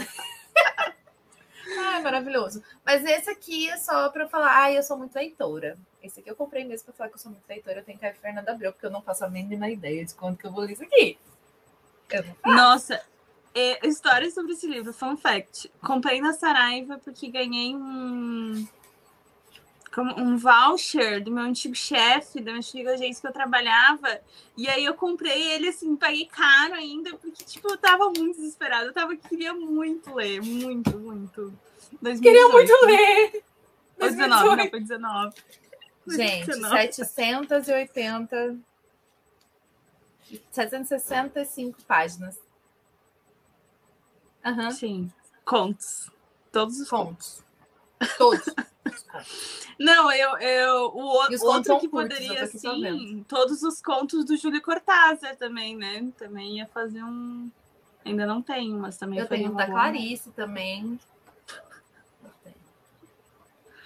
[1.79, 2.63] ah, maravilhoso.
[2.85, 5.77] Mas esse aqui é só para falar, ah, eu sou muito leitora.
[6.03, 7.81] Esse aqui eu comprei mesmo para falar que eu sou muito leitora.
[7.81, 10.47] Eu tenho Caio Fernando Abreu, porque eu não faço a mínima ideia de quando que
[10.47, 11.19] eu vou ler isso aqui.
[12.45, 13.03] Nossa,
[13.55, 15.71] é, história sobre esse livro, fun fact.
[15.85, 18.67] Comprei na Saraiva porque ganhei um
[20.03, 24.21] um voucher do meu antigo chefe, da minha antiga agência que eu trabalhava.
[24.57, 28.87] E aí eu comprei ele assim, paguei caro ainda, porque tipo, eu tava muito desesperada.
[28.87, 31.53] Eu tava, queria muito ler, muito, muito.
[32.01, 32.23] 2018.
[32.23, 33.45] Queria muito ler!
[33.99, 35.37] 2019, não, foi 19.
[36.09, 36.93] Gente, 19.
[36.93, 38.59] 780.
[40.51, 42.39] 765 páginas.
[44.45, 44.71] Uhum.
[44.71, 45.13] Sim.
[45.45, 46.11] Contos.
[46.53, 47.46] Todos os contos.
[48.19, 48.45] Todos.
[49.79, 55.37] Não, eu, eu o, o outro que poderia, sim, todos os contos do Júlio Cortázar
[55.37, 56.09] também, né?
[56.17, 57.51] Também ia fazer um.
[58.05, 60.99] Ainda não tenho, mas também Eu tenho da Clarice também.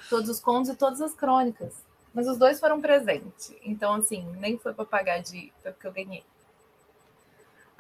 [0.09, 1.73] Todos os contos e todas as crônicas.
[2.13, 3.55] Mas os dois foram presentes.
[3.63, 5.53] Então, assim, nem foi para pagar de.
[5.63, 6.25] Foi porque eu ganhei.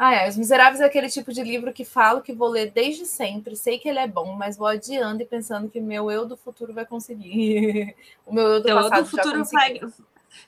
[0.03, 0.31] Ah, é.
[0.31, 3.79] Os Miseráveis é aquele tipo de livro que falo que vou ler desde sempre, sei
[3.79, 6.87] que ele é bom, mas vou adiando e pensando que meu eu do futuro vai
[6.87, 7.95] conseguir.
[8.25, 9.81] o meu eu do Seu passado eu do futuro vai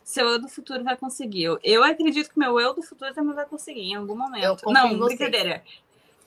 [0.03, 1.43] Seu eu do futuro vai conseguir.
[1.43, 4.73] Eu, eu acredito que meu eu do futuro também vai conseguir em algum momento.
[4.73, 5.63] Não, brincadeira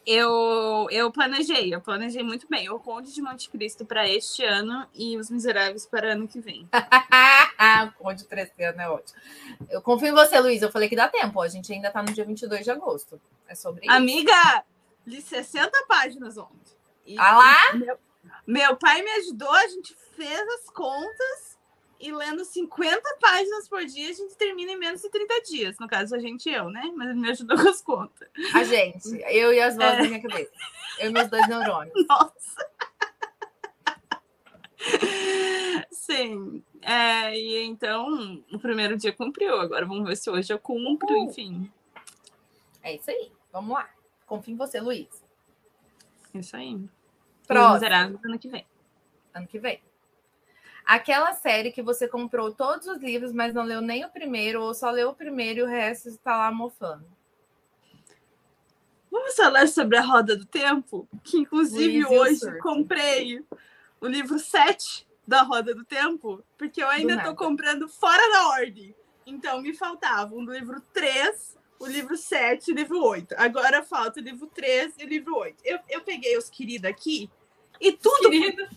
[0.06, 2.70] eu, eu planejei, eu planejei muito bem.
[2.70, 6.70] O Conde de Monte Cristo para este ano e Os Miseráveis para ano que vem.
[7.88, 9.20] o Conde de esse ano é ótimo.
[9.70, 10.62] Eu confio em você, Luiz.
[10.62, 11.41] Eu falei que dá tempo.
[11.41, 13.20] A gente ainda está no dia 22 de agosto.
[13.48, 14.63] É sobre Amiga,
[15.08, 16.76] li 60 páginas ontem.
[17.06, 17.74] E, ah lá?
[17.74, 17.98] Meu,
[18.46, 21.55] meu pai me ajudou, a gente fez as contas
[21.99, 25.77] e lendo 50 páginas por dia, a gente termina em menos de 30 dias.
[25.79, 26.91] No caso, a gente e eu, né?
[26.95, 28.29] Mas ele me ajudou com as contas.
[28.53, 30.01] A gente, eu e as vozes é.
[30.01, 30.51] da minha cabeça.
[30.99, 32.08] Eu e meus dois neurônios.
[32.08, 32.69] Nossa!
[35.91, 36.63] Sim.
[36.81, 39.60] É, e então, o primeiro dia cumpriu.
[39.60, 41.71] Agora vamos ver se hoje eu cumpro, enfim.
[42.84, 43.31] É isso aí.
[43.51, 43.89] Vamos lá.
[44.25, 45.23] Confio em você, Luiz.
[46.34, 46.79] Isso aí.
[47.47, 47.73] Próximo.
[47.73, 48.65] Miserável ano que vem.
[49.34, 49.81] Ano que vem.
[50.86, 54.74] Aquela série que você comprou todos os livros, mas não leu nem o primeiro, ou
[54.74, 57.06] só leu o primeiro e o resto está lá mofando.
[59.10, 61.08] Vamos falar sobre a Roda do Tempo?
[61.24, 63.43] Que inclusive Luiz hoje comprei
[64.00, 68.93] o livro 7 da Roda do Tempo, porque eu ainda tô comprando fora da ordem.
[69.26, 73.34] Então, me faltava o livro 3, o livro 7 e o livro 8.
[73.38, 75.63] Agora falta o livro 3 e o livro 8.
[75.65, 77.30] Eu, eu peguei os queridos aqui
[77.82, 78.69] e tudo, por,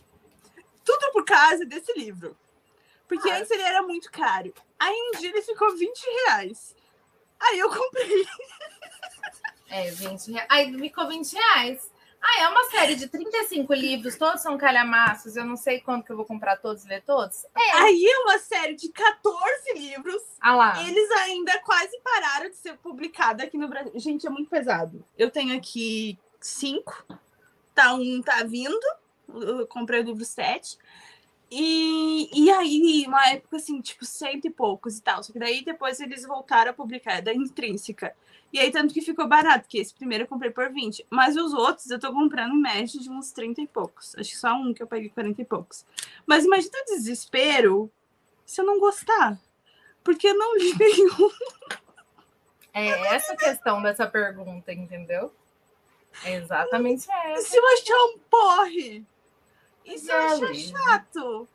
[0.88, 2.34] tudo por causa desse livro.
[3.06, 3.36] Porque ah.
[3.36, 4.54] antes ele era muito caro.
[4.78, 6.74] Aí um dia ele ficou 20 reais.
[7.38, 8.26] Aí eu comprei.
[9.70, 10.46] É, 20 reais.
[10.48, 11.90] Aí ficou 20 reais.
[12.22, 15.36] Ah, é uma série de 35 livros, todos são calhamaços.
[15.36, 17.44] Eu não sei quando que eu vou comprar todos e ler todos.
[17.54, 17.72] É.
[17.82, 20.22] Aí é uma série de 14 livros.
[20.40, 20.82] Ah lá.
[20.88, 23.92] Eles ainda quase pararam de ser publicados aqui no Brasil.
[23.96, 25.04] Gente, é muito pesado.
[25.18, 27.04] Eu tenho aqui cinco.
[27.74, 28.80] Tá um tá vindo.
[29.28, 30.78] Eu comprei o livro 7.
[31.50, 35.22] E, e aí, uma época assim, tipo, cento e poucos e tal.
[35.22, 38.14] Só que daí depois eles voltaram a publicar, é da intrínseca.
[38.52, 41.06] E aí, tanto que ficou barato, que esse primeiro eu comprei por 20.
[41.10, 44.14] Mas os outros eu tô comprando em média de uns 30 e poucos.
[44.16, 45.84] Acho que só um que eu peguei 40 e poucos.
[46.26, 47.90] Mas imagina o desespero
[48.44, 49.38] se eu não gostar.
[50.04, 51.30] Porque eu não li nenhum.
[52.72, 55.32] É essa questão dessa pergunta, entendeu?
[56.24, 57.48] É exatamente essa.
[57.48, 59.06] Se eu achar um porre
[59.96, 61.48] se eu achar chato?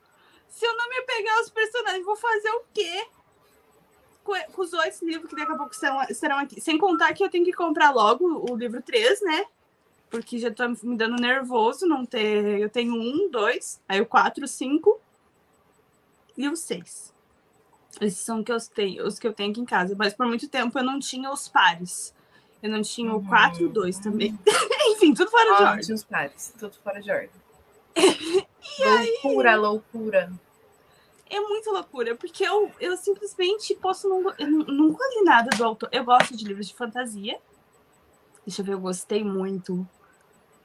[0.48, 3.06] Se eu não me apegar aos personagens, vou fazer o quê?
[4.24, 6.60] Com, os oito livros que daqui a pouco serão, serão aqui.
[6.60, 9.44] Sem contar que eu tenho que comprar logo o livro 3, né?
[10.08, 12.60] Porque já tá me dando nervoso não ter.
[12.60, 14.98] Eu tenho um, dois, aí o quatro, cinco
[16.36, 17.12] e o seis.
[18.00, 19.94] Esses são que eu tenho, os que eu tenho aqui em casa.
[19.98, 22.14] Mas por muito tempo eu não tinha os pares.
[22.62, 24.38] Eu não tinha o 4 e o 2 também.
[24.88, 25.94] Enfim, tudo fora de ordem.
[25.94, 27.43] os pares, tudo fora de ordem.
[27.96, 29.56] Loucura, aí...
[29.56, 30.32] loucura.
[31.30, 34.32] É muito loucura, porque eu, eu simplesmente posso não.
[34.38, 35.88] Eu nunca li nada do autor.
[35.90, 37.38] Eu gosto de livros de fantasia.
[38.46, 39.86] Deixa eu ver, eu gostei muito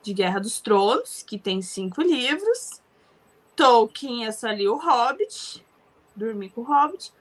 [0.01, 2.81] de Guerra dos Tronos, que tem cinco livros.
[3.55, 5.65] Tolkien, eu só li o Hobbit.
[6.15, 7.13] Dormi com o Hobbit.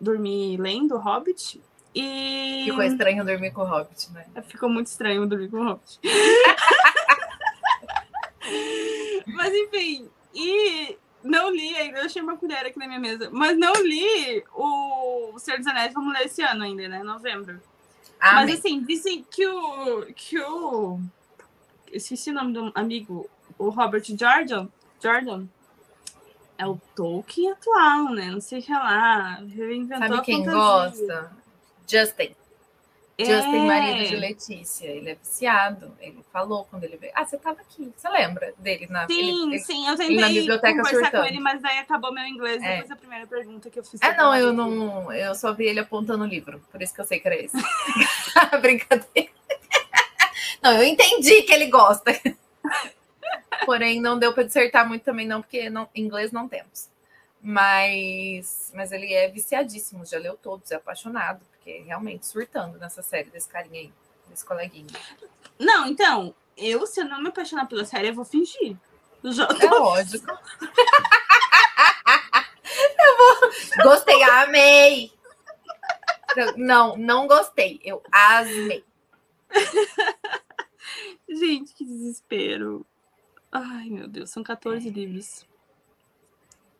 [0.00, 1.62] Dormi lendo o Hobbit.
[1.94, 2.64] E.
[2.66, 4.26] Ficou estranho dormir com o Hobbit, né?
[4.48, 6.00] Ficou muito estranho dormir com o Hobbit.
[9.44, 13.58] Mas enfim, e não li ainda, eu achei uma colher aqui na minha mesa, mas
[13.58, 17.02] não li o Senhor dos Anéis, vamos ler esse ano ainda, né?
[17.02, 17.60] Novembro.
[18.18, 18.46] Amém.
[18.46, 20.06] Mas assim, dizem que o.
[20.14, 20.98] que o.
[21.92, 23.28] Esqueci o nome do amigo,
[23.58, 24.68] o Robert Jordan.
[25.02, 25.46] Jordan
[26.56, 28.30] é o Tolkien atual, né?
[28.30, 29.34] Não sei o que lá.
[29.46, 31.36] Reinventou Sabe quem gosta?
[31.86, 32.34] Justin.
[33.16, 33.24] É.
[33.24, 35.96] Justin, marido de Letícia, ele é viciado.
[36.00, 37.12] Ele falou quando ele veio.
[37.14, 37.92] Ah, você estava aqui.
[37.96, 41.20] Você lembra dele na Sim, ele, sim, eu tentei na biblioteca conversar surtando.
[41.22, 42.70] com ele, mas daí acabou meu inglês é.
[42.72, 44.02] depois da primeira pergunta que eu fiz.
[44.02, 45.12] É, não, eu não.
[45.12, 47.56] Eu só vi ele apontando o livro, por isso que eu sei que era esse.
[48.60, 49.30] Brincadeira.
[50.60, 52.20] Não, eu entendi que ele gosta.
[53.64, 56.88] Porém, não deu para dissertar muito também, não, porque não, inglês não temos.
[57.40, 63.30] Mas, mas ele é viciadíssimo, já leu todos, é apaixonado porque realmente surtando nessa série
[63.30, 63.90] desse carinha aí,
[64.28, 64.86] desse coleguinha.
[65.58, 68.76] Não, então, eu, se eu não me apaixonar pela série, eu vou fingir.
[69.24, 70.30] Já é lógico.
[73.00, 73.50] eu vou.
[73.82, 75.10] Gostei, amei.
[76.56, 77.80] Não, não gostei.
[77.82, 78.84] Eu asmei.
[81.26, 82.84] Gente, que desespero.
[83.50, 84.90] Ai, meu Deus, são 14 é.
[84.90, 85.46] livros.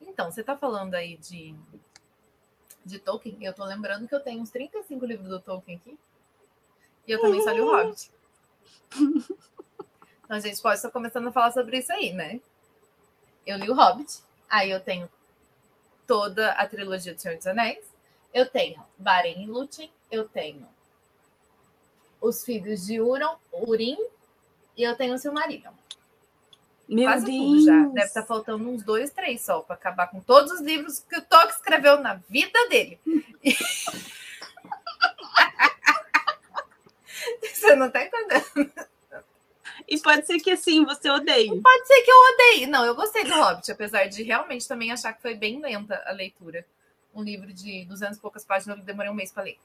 [0.02, 1.54] Então, você tá falando aí de
[2.84, 5.98] de Tolkien, eu tô lembrando que eu tenho uns 35 livros do Tolkien aqui.
[7.06, 8.10] E eu também só li o Hobbit.
[10.24, 12.40] Então a gente pode estar começando a falar sobre isso aí, né?
[13.46, 15.06] Eu li o Hobbit, aí eu tenho
[16.06, 17.84] toda a trilogia do Senhor dos Anéis,
[18.32, 20.66] eu tenho Baren e Lúthien, eu tenho
[22.22, 23.98] Os Filhos de Uron, Urim,
[24.76, 25.72] e eu tenho o Silmarillion.
[26.88, 27.38] Meu Quase Deus.
[27.38, 27.80] tudo já.
[27.86, 31.16] Deve estar tá faltando uns dois, três só para acabar com todos os livros que
[31.16, 32.98] o Tolkien escreveu na vida dele.
[37.42, 38.72] você não está entendendo.
[39.88, 41.48] E pode ser que assim, você odeie.
[41.60, 42.66] Pode ser que eu odeie.
[42.66, 46.12] Não, eu gostei do Hobbit, apesar de realmente também achar que foi bem lenta a
[46.12, 46.64] leitura.
[47.14, 49.58] Um livro de 200 e poucas páginas, eu demorei um mês para ler.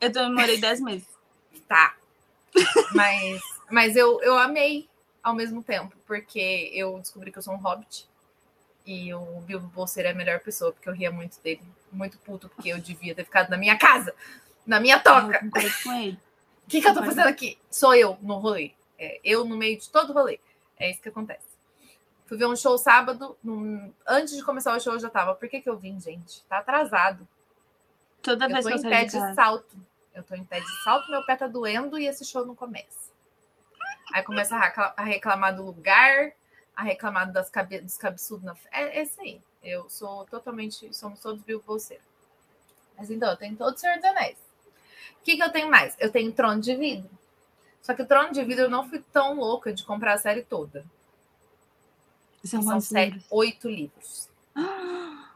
[0.00, 1.08] Eu demorei 10 meses.
[1.66, 1.96] Tá.
[2.94, 3.40] Mas,
[3.70, 4.88] mas eu, eu amei
[5.26, 8.08] ao mesmo tempo, porque eu descobri que eu sou um hobbit.
[8.86, 11.60] E o Bilbo Bolseiro é a melhor pessoa, porque eu ria muito dele.
[11.90, 14.14] Muito puto, porque eu devia ter ficado na minha casa,
[14.64, 15.44] na minha toca.
[15.44, 15.50] O
[16.70, 17.58] que, que eu tô fazendo aqui?
[17.68, 18.70] Sou eu no rolê.
[18.96, 20.38] É, eu no meio de todo rolê.
[20.78, 21.44] É isso que acontece.
[22.26, 23.36] Fui ver um show sábado.
[23.42, 23.92] Num...
[24.06, 25.34] Antes de começar o show, eu já tava.
[25.34, 26.44] Por que, que eu vim, gente?
[26.44, 27.26] Tá atrasado.
[28.22, 29.76] Toda eu vez tô que em pé de, de salto.
[30.14, 33.05] Eu tô em pé de salto, meu pé tá doendo e esse show não começa.
[34.12, 36.32] Aí começa a reclamar do lugar,
[36.74, 39.40] a reclamar das cabe, dos cabeçudos na É esse aí.
[39.62, 40.94] Eu sou totalmente.
[40.94, 42.02] Somos todos Bill Bolseiro.
[42.96, 44.38] Mas então, eu tenho todo o Senhor dos Anéis.
[45.20, 45.96] O que, que eu tenho mais?
[45.98, 47.10] Eu tenho Trono de Vidro.
[47.82, 50.42] Só que o Trono de Vidro eu não fui tão louca de comprar a série
[50.42, 50.84] toda.
[52.44, 54.28] São, São sete, oito livros.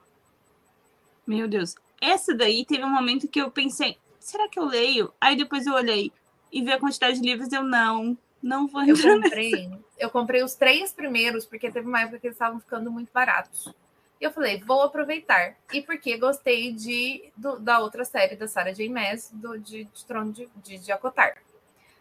[1.26, 1.74] Meu Deus.
[2.00, 5.12] Essa daí teve um momento que eu pensei, será que eu leio?
[5.20, 6.12] Aí depois eu olhei
[6.50, 10.54] e vi a quantidade de livros, eu não, não vou eu comprei, eu comprei os
[10.54, 13.72] três primeiros, porque teve uma época que eles estavam ficando muito baratos.
[14.20, 15.56] E eu falei, vou aproveitar.
[15.72, 18.88] E porque gostei de, do, da outra série da Sarah J.
[18.88, 21.38] Maas, do, de, de Trono de, de, de Acotar.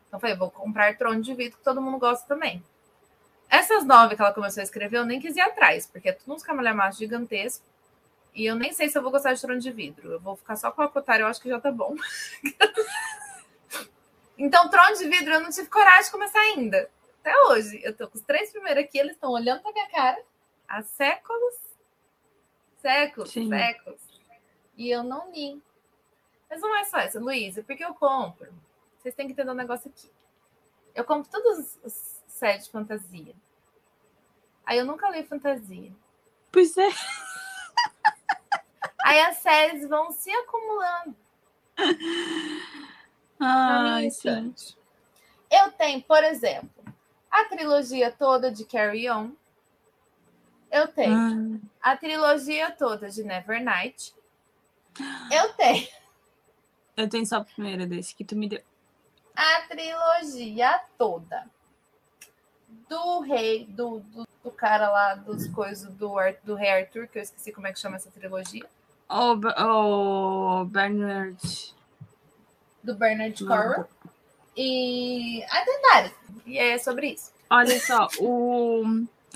[0.08, 2.64] Então eu falei, vou comprar Trono de Vidro, que todo mundo gosta também.
[3.50, 6.34] Essas nove que ela começou a escrever, eu nem quis ir atrás, porque é tudo
[6.34, 7.68] uns camalhamaços gigantescos.
[8.36, 10.12] E eu nem sei se eu vou gostar de Trono de Vidro.
[10.12, 11.96] Eu vou ficar só com Acotar, eu acho que já tá bom.
[14.40, 16.90] então, Trono de Vidro, eu não tive coragem de começar ainda.
[17.20, 17.82] Até hoje.
[17.84, 20.24] Eu tô com os três primeiros aqui, eles estão olhando pra minha cara
[20.66, 21.56] há séculos.
[22.78, 23.50] Séculos, Sim.
[23.50, 24.00] séculos.
[24.78, 25.62] E eu não li.
[26.50, 28.50] Mas não é só essa, Luísa, porque eu compro.
[28.98, 30.10] Vocês têm que entender um negócio aqui.
[30.96, 33.36] Eu compro todos os séries de fantasia.
[34.66, 35.92] Aí eu nunca li fantasia.
[36.50, 36.90] Pois é.
[39.04, 41.16] Aí as séries vão se acumulando.
[43.40, 44.54] Ah, sim.
[45.50, 46.84] Eu tenho, por exemplo,
[47.32, 49.32] a trilogia toda de Carry On.
[50.72, 51.92] Eu tenho ah.
[51.92, 54.14] a trilogia toda de Nevernight.
[55.32, 55.88] Eu tenho.
[56.98, 58.62] Eu tenho só a primeira desse que tu me deu.
[59.36, 61.50] A trilogia toda
[62.90, 67.24] do rei, do, do, do cara lá dos coisas do, do rei Arthur, que eu
[67.24, 68.66] esqueci como é que chama essa trilogia.
[69.10, 71.74] O, o Bernard.
[72.90, 73.86] Do Bernard Corwell.
[74.58, 76.12] E a Dendaris.
[76.48, 77.32] E é sobre isso.
[77.48, 78.84] Olha só, o.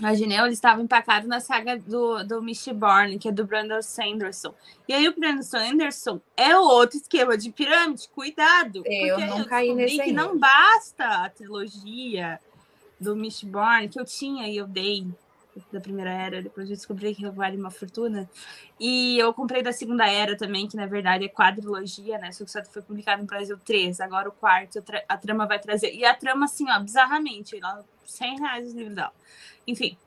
[0.01, 4.51] A Ginel estava empacado na saga do, do Mistborn, que é do Brandon Sanderson.
[4.87, 8.09] E aí o Brandon Sanderson é outro esquema de pirâmide.
[8.09, 8.81] Cuidado!
[8.87, 12.39] Eu não eu caí nesse que não basta a trilogia
[12.99, 15.05] do Mistborn, que eu tinha e eu dei
[15.71, 18.29] da primeira era, depois eu descobri que vale uma fortuna.
[18.79, 22.31] E eu comprei da segunda era também, que na verdade é quadrilogia, né?
[22.31, 25.93] Só que só foi publicado no Brasil três, agora o quarto, a trama vai trazer.
[25.93, 29.13] E a trama, assim, ó, bizarramente, lá, 100 reais o livro dela.
[29.67, 29.97] Enfim.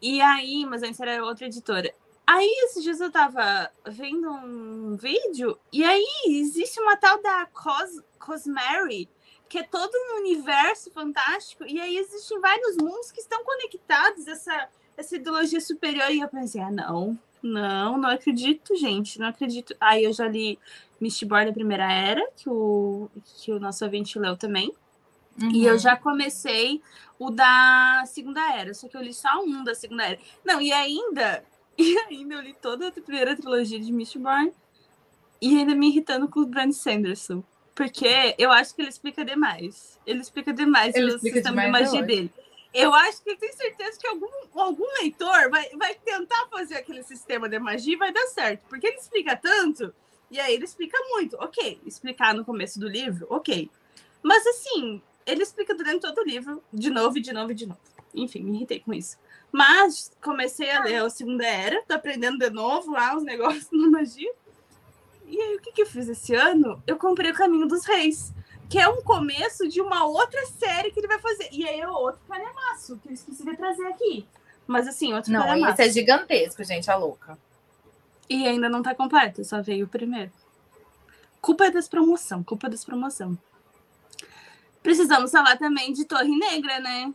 [0.00, 1.92] E aí, mas antes era outra editora.
[2.26, 8.02] Aí, esses dias eu tava vendo um vídeo, e aí existe uma tal da Cos
[8.18, 9.08] Cosmary,
[9.48, 14.68] que é todo um universo fantástico, e aí existem vários mundos que estão conectados, essa
[14.96, 16.10] essa ideologia superior.
[16.10, 19.74] E eu pensei, ah, não, não, não acredito, gente, não acredito.
[19.80, 20.58] Aí eu já li
[21.00, 24.72] Mistborn da Primeira Era, que o, que o nosso ouvinte leu também.
[25.40, 25.50] Uhum.
[25.50, 25.78] E eu uhum.
[25.78, 26.80] já comecei
[27.18, 30.18] o da Segunda Era, só que eu li só um da Segunda Era.
[30.44, 31.44] Não, e ainda,
[31.76, 34.52] e ainda eu li toda a primeira trilogia de Mistborn
[35.40, 37.42] e ainda me irritando com o Brand Sanderson.
[37.74, 40.00] Porque eu acho que ele explica demais.
[40.06, 42.32] Ele explica demais ele o sistema de magia dele.
[42.76, 47.02] Eu acho que eu tenho certeza que algum, algum leitor vai, vai tentar fazer aquele
[47.02, 48.66] sistema de magia e vai dar certo.
[48.68, 49.94] Porque ele explica tanto,
[50.30, 51.36] e aí ele explica muito.
[51.36, 53.70] Ok, explicar no começo do livro, ok.
[54.22, 57.80] Mas assim, ele explica durante todo o livro, de novo, de novo, de novo.
[58.14, 59.16] Enfim, me irritei com isso.
[59.50, 63.88] Mas comecei a ler a Segunda Era, tô aprendendo de novo lá os negócios na
[63.88, 64.34] magia.
[65.26, 66.82] E aí, o que, que eu fiz esse ano?
[66.86, 68.34] Eu comprei o Caminho dos Reis
[68.68, 71.48] que é um começo de uma outra série que ele vai fazer.
[71.52, 74.26] E aí é outro calhamaço, que eu esqueci de trazer aqui.
[74.66, 75.80] Mas assim, outro Não, calhamaço.
[75.80, 77.38] esse é gigantesco, gente, a louca.
[78.28, 80.32] E ainda não tá completo, só veio o primeiro.
[81.40, 83.38] Culpa é das promoção, culpa das promoção.
[84.82, 87.12] Precisamos falar também de Torre Negra, né?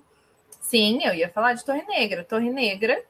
[0.62, 2.24] Sim, eu ia falar de Torre Negra.
[2.24, 3.04] Torre Negra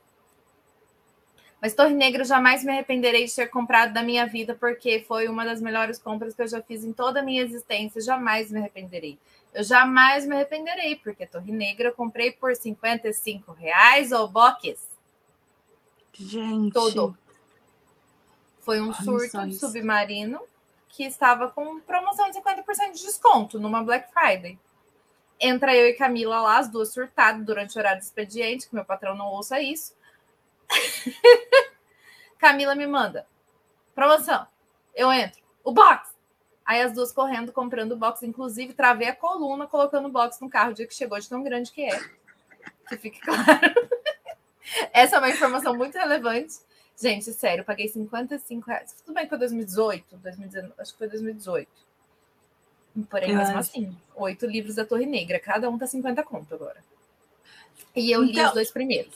[1.62, 5.46] mas Torre Negra jamais me arrependerei de ter comprado da minha vida, porque foi uma
[5.46, 8.02] das melhores compras que eu já fiz em toda a minha existência.
[8.02, 9.20] Jamais me arrependerei.
[9.54, 14.80] Eu jamais me arrependerei, porque Torre Negra eu comprei por 55 reais ou boques.
[16.14, 16.74] Gente.
[16.74, 17.16] Todo.
[18.62, 20.42] Foi um surto submarino
[20.90, 24.58] que estava com promoção de 50% de desconto numa Black Friday.
[25.40, 28.86] Entra eu e Camila lá, as duas surtadas durante o horário do expediente, que meu
[28.86, 29.94] patrão não ouça isso.
[32.40, 33.26] Camila me manda.
[33.94, 34.46] Promoção.
[34.96, 35.42] Eu entro.
[35.64, 36.10] O box.
[36.66, 38.24] Aí as duas correndo, comprando o box.
[38.26, 41.44] Inclusive, travei a coluna colocando o box no carro o dia que chegou, de tão
[41.44, 42.00] grande que é.
[42.88, 43.90] Que fique claro.
[44.94, 46.56] Essa é uma informação muito relevante.
[47.00, 48.94] Gente, sério, eu paguei 55 reais.
[49.04, 51.68] Tudo bem que foi 2018, 2019, acho que foi 2018.
[53.10, 55.40] Porém, eu mesmo assim, oito livros da Torre Negra.
[55.40, 56.84] Cada um tá 50 conto agora.
[57.96, 59.16] E eu li Então- os dois primeiros.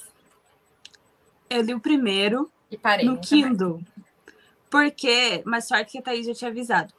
[1.50, 3.06] Eu li o primeiro E parei.
[3.06, 3.28] no mais.
[3.30, 3.82] Kindle.
[4.70, 6.94] Porque, mas sorte que a Thaís já tinha avisado.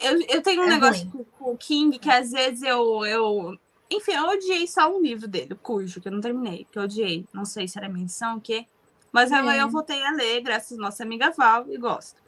[0.00, 1.26] Eu, eu tenho um É negócio ruim.
[1.38, 3.58] com, o King que às vezes eu, eu.
[3.90, 7.24] Enfim, eu odiei só um livro dele, Cujo, que eu não terminei, que eu odiei.
[7.32, 8.66] Não sei se era edição, o quê.
[9.12, 9.62] Mas agora É.
[9.62, 12.20] eu voltei a ler, graças à nossa amiga Val, e gosto.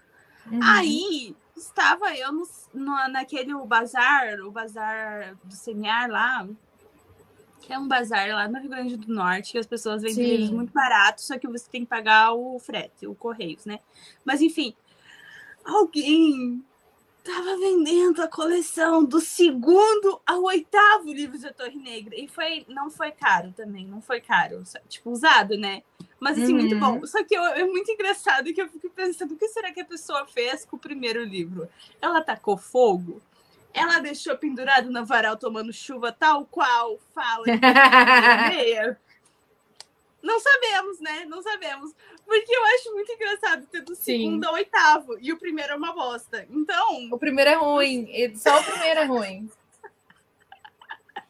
[0.51, 0.61] Uhum.
[0.63, 6.49] Aí estava eu no, no- naquele bazar, o bazar do Semear lá,
[7.61, 10.31] que é um bazar lá no Rio Grande do Norte, que as pessoas vendem Sim.
[10.33, 13.81] livros muito baratos, só que você tem que pagar o frete, o Correios, né?
[14.25, 14.75] Mas enfim,
[15.65, 16.65] alguém
[17.23, 22.15] tava vendendo a coleção do segundo ao oitavo livro da Torre Negra.
[22.19, 24.65] E foi, não foi caro também, não foi caro.
[24.65, 25.83] só- Tipo, usado, né?
[26.19, 26.81] Mas assim, muito Uhum.
[26.81, 27.07] bom.
[27.07, 29.85] Só que eu- é muito engraçado que eu fico pensando, o que será que a
[29.85, 31.69] pessoa fez com o primeiro livro?
[32.01, 33.21] Ela tacou fogo?
[33.73, 37.45] Ela deixou pendurado no varal tomando chuva, tal qual fala
[38.51, 38.99] meia?
[40.23, 41.25] Não sabemos, né?
[41.27, 41.95] Não sabemos.
[42.27, 44.03] Porque eu acho muito engraçado ter do Sim.
[44.03, 45.17] segundo ao oitavo.
[45.21, 46.47] E o primeiro é uma bosta.
[46.51, 48.09] Então, O primeiro é ruim.
[48.37, 49.51] Só o primeiro é ruim.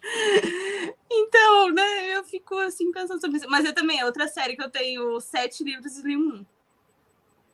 [1.10, 3.48] Então, né, eu fico assim pensando sobre isso.
[3.48, 6.46] Mas eu também, é outra série que eu tenho sete livros e li um.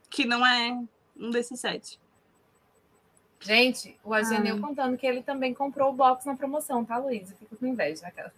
[0.08, 0.78] Que não é
[1.16, 1.98] um desses sete.
[3.44, 4.60] Gente, o Ageneu Ai.
[4.60, 7.30] contando que ele também comprou o box na promoção, tá, Luiz?
[7.30, 8.32] Eu fico com inveja, cara.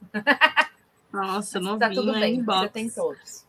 [1.12, 2.61] Nossa, não tá tudo bem, inbox.
[2.61, 3.46] você tem todos.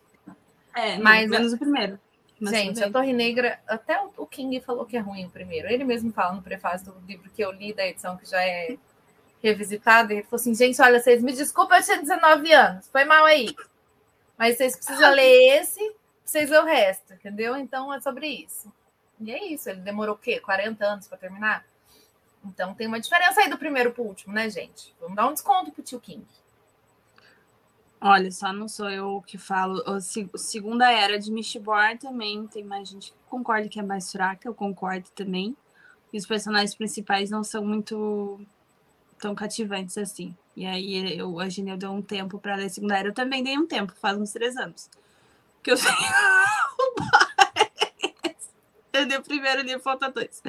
[0.76, 2.00] É, Mas- menos o primeiro.
[2.40, 5.68] Mas Gente, a Torre Negra, até o- King falou que é ruim o primeiro.
[5.68, 8.78] Ele mesmo fala no prefácio do livro que eu li, da edição que já é
[9.42, 13.26] revisitada, ele falou assim: gente, olha, vocês me desculpem, eu tinha 19 anos, foi mal
[13.26, 13.56] aí.
[14.38, 17.58] Mas vocês precisam ler esse, vocês ler o resto, entendeu?
[17.58, 18.72] Então é sobre isso.
[19.20, 20.40] E é isso, ele demorou o quê?
[20.40, 21.66] 40 anos para terminar?
[22.46, 24.94] Então tem uma diferença aí do primeiro pro último, né, gente?
[25.00, 26.26] Vamos dar um desconto pro tio King.
[28.00, 29.82] Olha, só não sou eu que falo.
[29.88, 32.46] O se- segunda era de Mistborn também.
[32.48, 35.58] Tem mais gente que concorda que é mais fraca, eu concordo também.
[36.14, 38.40] E os personagens principais não são muito
[39.20, 40.36] tão cativantes assim.
[40.56, 43.10] E aí eu, a Gineu deu um tempo para ler a segunda era.
[43.10, 44.90] Eu também dei um tempo, faz uns três anos.
[45.64, 45.92] Que eu sei.
[49.06, 50.42] Dei o primeiro livro, falta dois.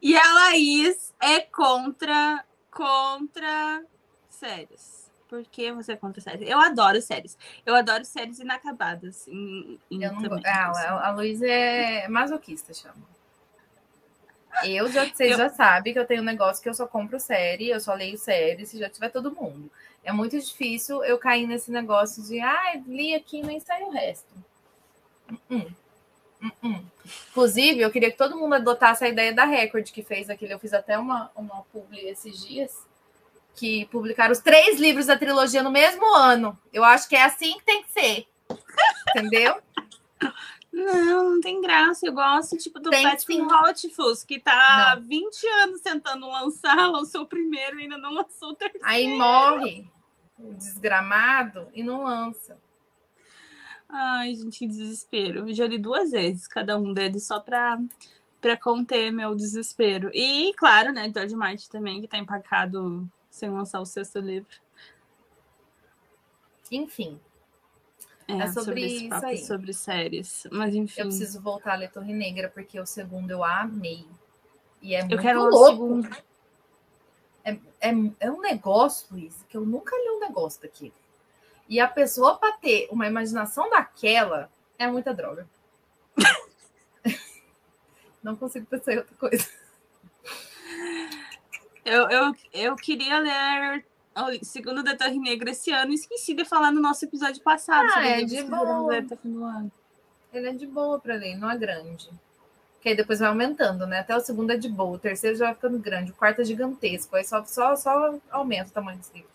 [0.00, 3.84] E a Laís é contra, contra
[4.28, 5.02] séries.
[5.28, 6.48] Por que você é contra séries?
[6.50, 7.38] Eu adoro séries.
[7.64, 9.26] Eu adoro séries inacabadas.
[9.28, 10.42] Em, em Eu não também.
[10.46, 13.12] ah, a, a Luísa é masoquista, chama.
[14.64, 17.18] Eu já, vocês Eu- já sabem que eu tenho um negócio que eu só compro
[17.18, 19.70] série, eu só leio série se já tiver todo mundo.
[20.04, 23.90] É muito difícil eu cair nesse negócio de, ah, li aqui e nem sai o
[23.90, 24.28] resto.
[25.30, 25.72] Uh-uh.
[26.42, 26.84] Uh-uh.
[27.30, 30.54] Inclusive, eu queria que todo mundo adotasse a ideia da Record, que fez aquele.
[30.54, 32.86] Eu fiz até uma, uma publi esses dias,
[33.54, 36.58] que publicaram os três livros da trilogia no mesmo ano.
[36.72, 38.26] Eu acho que é assim que tem que ser.
[39.10, 39.60] Entendeu?
[40.72, 42.06] Não, não tem graça.
[42.06, 43.40] Eu gosto, tipo, do Tem Patrick.
[43.40, 48.50] Rothfuss, que tá há 20 anos tentando lançar, lançou o primeiro e ainda não lançou
[48.50, 48.86] o terceiro.
[48.86, 49.86] Aí morre
[50.38, 52.58] o desgramado e não lança.
[53.94, 55.48] Ai, gente, que desespero.
[55.48, 57.78] Eu já li duas vezes cada um deles só pra,
[58.40, 60.10] pra conter meu desespero.
[60.14, 64.48] E, claro, né, George Martin também, que tá empacado sem lançar o sexto livro.
[66.70, 67.20] Enfim,
[68.26, 69.38] É, É sobre isso papo aí.
[69.38, 70.46] sobre séries.
[70.50, 71.00] Mas enfim.
[71.02, 74.06] eu preciso voltar a ler Torre Negra, porque o segundo eu amei.
[74.80, 75.70] E é Eu muito quero ler o louco.
[75.70, 76.16] segundo.
[77.44, 77.58] É,
[78.20, 80.94] é um negócio, Luiz, que eu nunca li um negócio daquele.
[81.72, 85.48] E a pessoa, para ter uma imaginação daquela, é muita droga.
[88.22, 89.48] não consigo pensar em outra coisa.
[91.82, 96.44] Eu, eu, eu queria ler o segundo da Torre Negra esse ano e esqueci de
[96.44, 97.88] falar no nosso episódio passado.
[97.94, 98.94] Ah, é de boa.
[100.30, 102.10] Ele é de boa para ler, não é grande.
[102.82, 104.00] Que aí depois vai aumentando, né?
[104.00, 106.44] Até o segundo é de boa, o terceiro já vai ficando grande, o quarto é
[106.44, 109.31] gigantesco, aí só, só, só aumenta o tamanho dos livros.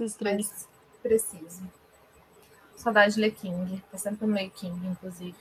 [0.00, 0.36] Estranho.
[0.36, 0.68] Mas
[1.02, 1.70] preciso.
[2.76, 3.82] Saudade de ler King.
[3.90, 5.36] Tá sempre no meio King, inclusive.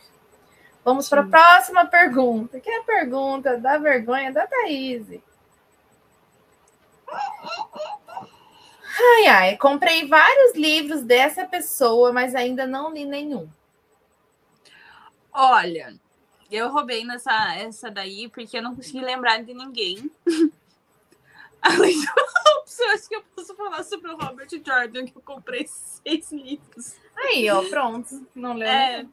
[0.84, 5.08] Vamos para a próxima pergunta, que é a pergunta da vergonha da Thaís.
[9.04, 13.48] Ai, ai, comprei vários livros dessa pessoa, mas ainda não li nenhum.
[15.32, 15.96] Olha,
[16.52, 20.12] eu roubei nessa essa daí porque eu não consegui lembrar de ninguém.
[21.62, 22.08] Além de
[22.60, 26.96] opções que eu posso falar sobre o Robert Jordan, que eu comprei seis livros.
[27.16, 28.26] Aí, ó, pronto.
[28.34, 29.12] Não leu É, nenhum.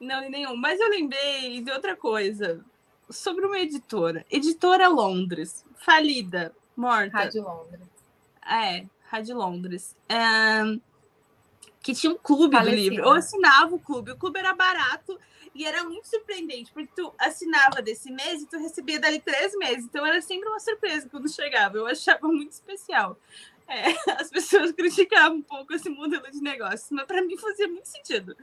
[0.00, 0.56] não li nenhum.
[0.56, 2.64] Mas eu lembrei de outra coisa.
[3.10, 4.24] Sobre uma editora.
[4.30, 5.64] Editora Londres.
[5.76, 6.54] Falida.
[6.74, 7.18] Morta.
[7.18, 7.88] Rádio Londres.
[8.48, 9.96] É, Rádio Londres.
[10.08, 10.62] É,
[11.82, 12.76] que tinha um clube Falecida.
[12.82, 13.04] do livro.
[13.04, 14.12] Eu assinava o clube.
[14.12, 15.18] O clube era barato
[15.54, 19.84] e era muito surpreendente, porque tu assinava desse mês e tu recebia dali três meses.
[19.84, 21.76] Então era sempre uma surpresa quando chegava.
[21.76, 23.18] Eu achava muito especial.
[23.68, 27.86] É, as pessoas criticavam um pouco esse modelo de negócio, mas para mim fazia muito
[27.86, 28.36] sentido.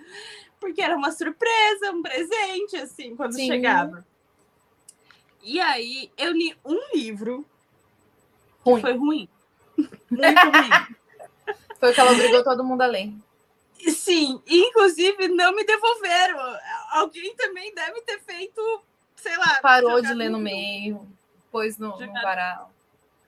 [0.60, 3.48] Porque era uma surpresa, um presente, assim, quando Sim.
[3.48, 4.06] chegava.
[5.42, 7.46] E aí eu li um livro
[8.62, 8.82] ruim.
[8.82, 9.30] foi ruim.
[10.10, 10.98] Muito ruim.
[11.80, 13.14] Foi o que ela obrigou todo mundo a ler.
[13.88, 16.38] Sim, inclusive não me devolveram.
[16.92, 18.82] Alguém também deve ter feito,
[19.16, 19.60] sei lá.
[19.62, 21.08] Parou de ler no meio,
[21.52, 22.72] pôs no, no varal.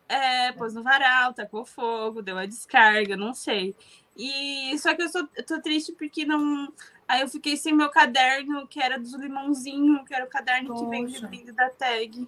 [0.07, 3.75] É, pôs no varal, tacou fogo, deu a descarga, não sei.
[4.17, 6.71] E só que eu, sou, eu tô triste porque não.
[7.07, 10.83] Aí eu fiquei sem meu caderno, que era do limãozinho, que era o caderno Poxa.
[10.83, 10.89] que
[11.27, 12.27] vem de da tag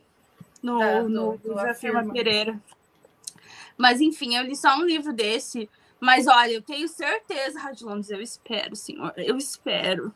[0.61, 2.59] no, tá, no, Pereira.
[3.77, 5.69] Mas enfim, eu li só um livro desse.
[5.99, 10.13] Mas olha, eu tenho certeza, Rádio Londres, eu espero, senhor, eu espero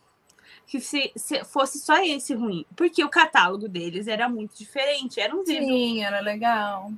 [0.67, 2.65] que se, se, fosse só esse ruim.
[2.75, 5.19] Porque o catálogo deles era muito diferente.
[5.19, 5.65] Era um livro.
[5.65, 6.91] Sim, era legal.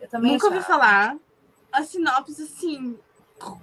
[0.00, 0.56] Eu também Nunca achava.
[0.56, 1.16] ouvi falar.
[1.72, 2.96] A sinopse, assim,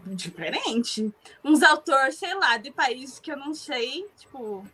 [0.07, 1.13] diferente.
[1.43, 4.65] Uns autores, sei lá, de países que eu não sei, tipo,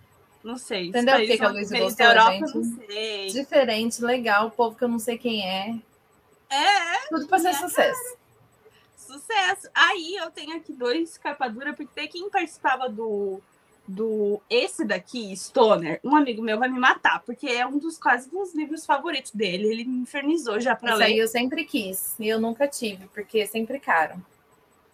[0.43, 0.87] não sei.
[0.87, 2.55] Entendeu o que, que a Luísa gostou, Europa, gente?
[2.55, 3.27] Não sei.
[3.27, 5.75] Diferente, legal, o povo que eu não sei quem é.
[6.49, 7.07] É.
[7.09, 8.03] Tudo para ser sucesso.
[8.03, 8.19] Cara.
[8.97, 9.69] Sucesso.
[9.73, 13.41] Aí eu tenho aqui dois capa dura, porque tem quem participava do
[13.89, 18.29] do esse daqui, Stoner, um amigo meu vai me matar, porque é um dos quase
[18.29, 19.67] dos livros favoritos dele.
[19.67, 21.05] Ele me infernizou já para ler.
[21.05, 24.23] Isso aí eu sempre quis, e eu nunca tive, porque é sempre caro.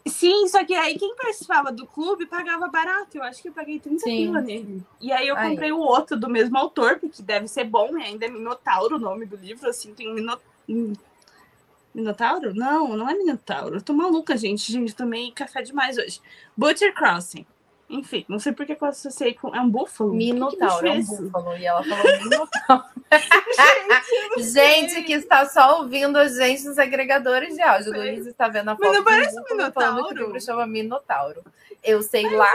[0.08, 3.18] Sim, só que aí quem participava do clube pagava barato.
[3.18, 4.82] Eu acho que eu paguei 30 pila nele.
[5.02, 5.74] E aí eu comprei aí.
[5.74, 8.06] o outro do mesmo autor, porque deve ser bom, né?
[8.06, 10.14] Ainda é Minotauro o nome do livro, assim, tem um
[11.94, 12.54] Minotauro?
[12.54, 13.78] Não, não é Minotauro.
[13.78, 14.72] Eu tô maluca, gente.
[14.72, 16.22] Gente, eu tomei café demais hoje.
[16.56, 17.46] Butcher Crossing.
[17.88, 19.56] Enfim, não sei porque eu associei com.
[19.56, 20.14] É um búfalo?
[20.14, 21.58] Minotauro, que é um búfalo.
[21.58, 22.84] E ela falou Minotauro.
[24.38, 24.44] gente,
[24.96, 27.94] gente que está só ouvindo a gente nos agregadores de áudio.
[27.94, 28.88] O Luiz está vendo a foto.
[28.88, 30.08] Mas não parece um Minotauro.
[30.08, 31.44] Que o livro chama Minotauro.
[31.84, 32.52] Eu sei Mas lá.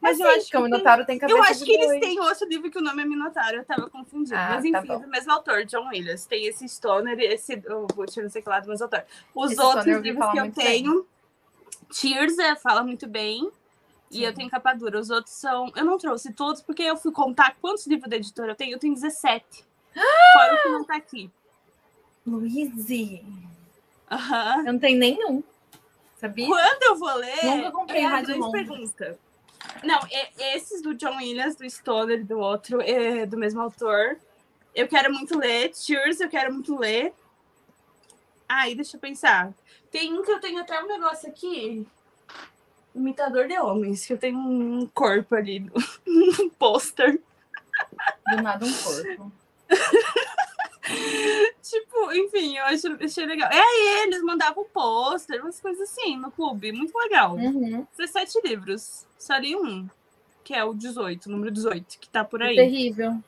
[0.00, 2.70] Mas eu acho que o Minotauro tem cabeça Eu acho que eles têm outro livro
[2.70, 4.34] que o nome é Minotauro, eu tava confundindo.
[4.34, 6.24] Ah, Mas tá enfim, tá do mesmo autor, John Williams.
[6.24, 7.56] Tem esse Stoner e esse.
[7.94, 9.04] Butcher, não sei que lá, do mesmo autor.
[9.34, 10.94] Os esse outros livros que eu tenho.
[10.94, 11.19] Bem.
[11.90, 13.50] Tears é, fala muito bem.
[14.10, 14.18] Sim.
[14.18, 14.98] E eu tenho capa dura.
[14.98, 15.72] Os outros são.
[15.76, 18.72] Eu não trouxe todos, porque eu fui contar quantos livros da editora eu tenho.
[18.72, 19.64] Eu tenho 17.
[20.32, 21.30] Fora o que não tá aqui.
[22.26, 23.24] Luíse!
[24.10, 24.66] Uhum.
[24.66, 25.42] Eu não tenho nenhum.
[26.16, 26.46] Sabia?
[26.46, 27.44] Quando eu vou ler.
[27.44, 29.18] Nunca comprei é, Rádio pergunta.
[29.82, 34.18] Não, é, esses do John Williams, do Stoner, do outro, é, do mesmo autor.
[34.74, 35.70] Eu quero muito ler.
[35.70, 37.12] Tears, eu quero muito ler.
[38.48, 39.52] Aí, deixa eu pensar.
[39.90, 41.86] Tem um que eu tenho até um negócio aqui.
[42.94, 45.70] Imitador de homens, que eu tenho um corpo ali,
[46.06, 47.20] um pôster.
[48.28, 49.32] Do nada um corpo.
[51.62, 53.48] tipo, enfim, eu acho, achei legal.
[53.50, 56.72] É aí, eles mandavam pôster, umas coisas assim, no clube.
[56.72, 57.36] Muito legal.
[57.36, 57.86] Uhum.
[57.96, 59.06] 17 livros.
[59.18, 59.88] Só li um,
[60.42, 62.56] que é o 18, número 18, que tá por aí.
[62.56, 63.22] Terrível.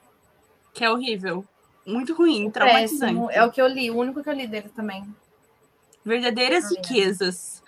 [0.73, 1.45] Que é horrível.
[1.87, 3.01] Muito ruim, traumatizante.
[3.01, 3.31] Péssimo.
[3.31, 5.05] É o que eu li, o único que eu li dele também.
[6.05, 7.63] Verdadeiras riquezas.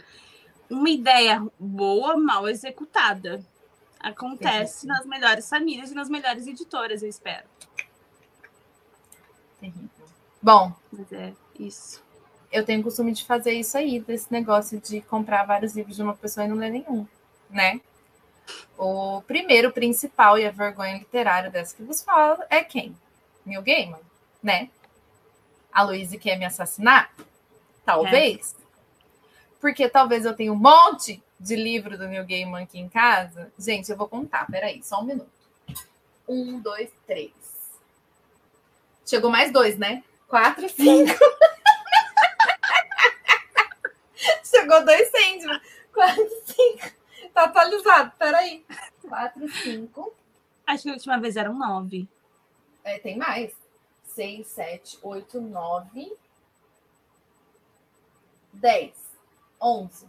[0.68, 3.44] Uma ideia boa, mal executada.
[4.00, 7.44] Acontece nas melhores famílias e nas melhores editoras, eu espero.
[9.60, 9.88] Terrível.
[10.42, 10.72] Bom.
[10.92, 12.02] Mas é isso.
[12.52, 16.02] Eu tenho o costume de fazer isso aí, desse negócio de comprar vários livros de
[16.02, 17.06] uma pessoa e não ler nenhum,
[17.48, 17.80] né?
[18.76, 22.94] O primeiro, principal e a vergonha literária dessa que vos falo é quem?
[23.44, 24.00] Neil Gaiman,
[24.42, 24.68] né?
[25.72, 27.10] A Luísa quer me assassinar?
[27.84, 28.56] Talvez.
[28.58, 28.64] É.
[29.60, 33.52] Porque talvez eu tenha um monte de livro do Neil Gaiman aqui em casa.
[33.58, 35.30] Gente, eu vou contar, peraí, só um minuto.
[36.28, 37.32] Um, dois, três.
[39.04, 40.02] Chegou mais dois, né?
[40.26, 41.12] Quatro, cinco.
[44.44, 45.60] Chegou dois centímetros.
[45.92, 47.04] Quatro, cinco.
[47.34, 48.64] Tá atualizado, peraí.
[49.06, 50.14] Quatro, cinco.
[50.66, 52.08] Acho que a última vez eram nove.
[52.82, 53.52] É, tem mais.
[54.04, 56.12] Seis, sete, oito, nove.
[58.54, 58.94] Dez.
[59.60, 60.06] Onze.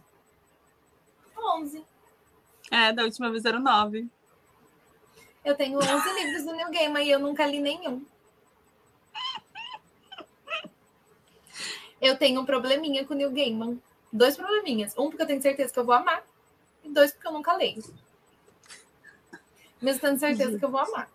[1.36, 1.84] Onze.
[2.70, 4.08] É, da última vez eram nove.
[5.44, 8.04] Eu tenho onze livros do New Game e eu nunca li nenhum.
[12.00, 13.80] Eu tenho um probleminha com o Neil Gaiman.
[14.12, 14.92] Dois probleminhas.
[14.98, 16.24] Um, porque eu tenho certeza que eu vou amar
[16.84, 17.82] e dois, porque eu nunca leio.
[19.80, 21.08] Mesmo tendo certeza que eu vou amar.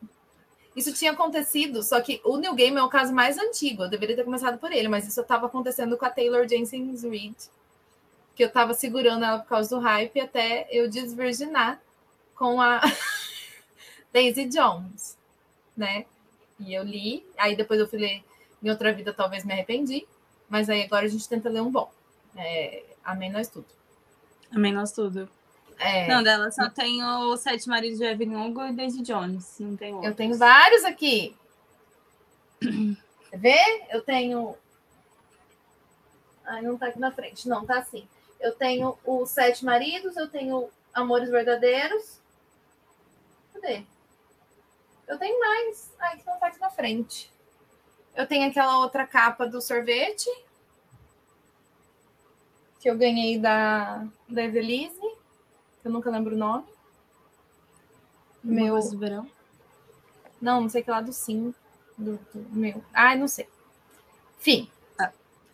[0.75, 3.83] Isso tinha acontecido, só que o New Game é o caso mais antigo.
[3.83, 7.35] Eu deveria ter começado por ele, mas isso estava acontecendo com a Taylor Jenkins Reid
[8.31, 11.79] porque eu tava segurando ela por causa do hype até eu desvirginar
[12.33, 12.81] com a
[14.11, 15.17] Daisy Jones,
[15.75, 16.05] né?
[16.59, 18.23] E eu li, aí depois eu fui ler
[18.63, 20.07] em outra vida, talvez me arrependi,
[20.49, 21.91] mas aí agora a gente tenta ler um bom.
[22.35, 23.67] É, amém nós tudo.
[24.51, 25.29] Amém nós tudo.
[25.83, 29.57] É, não, dela só tem o Sete Maridos de Evelyn Hugo e Daisy Jones.
[29.59, 30.11] Não tem outros.
[30.11, 31.35] Eu tenho vários aqui.
[32.61, 33.87] Quer ver?
[33.89, 34.55] Eu tenho.
[36.45, 37.49] Ai, não tá aqui na frente.
[37.49, 38.07] Não, tá assim.
[38.39, 42.19] Eu tenho os Sete Maridos, eu tenho Amores Verdadeiros.
[43.53, 43.83] Cadê?
[45.07, 45.91] Eu tenho mais.
[45.99, 47.31] Ai, que não tá aqui na frente.
[48.15, 50.29] Eu tenho aquela outra capa do sorvete.
[52.79, 55.00] Que eu ganhei da, da Evelise.
[55.81, 56.63] Que eu nunca lembro o nome.
[58.43, 58.79] Meu.
[58.79, 59.27] do verão?
[60.41, 61.53] Não, não sei que lá do sim.
[61.97, 62.83] Do, do meu.
[62.93, 63.47] Ai, não sei.
[64.39, 64.69] Enfim.
[64.99, 65.11] Ah.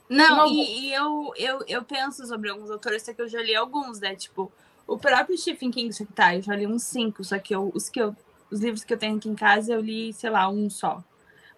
[0.10, 3.56] Não, e, e, eu, eu, eu penso sobre alguns autores, só que eu já li
[3.56, 4.16] alguns, né?
[4.16, 4.52] Tipo,
[4.86, 7.70] o próprio Stephen King, só que tá, eu já li uns cinco, só que eu,
[7.74, 8.16] os, que eu,
[8.50, 11.04] os livros que eu tenho aqui em casa, eu li, sei lá, um só.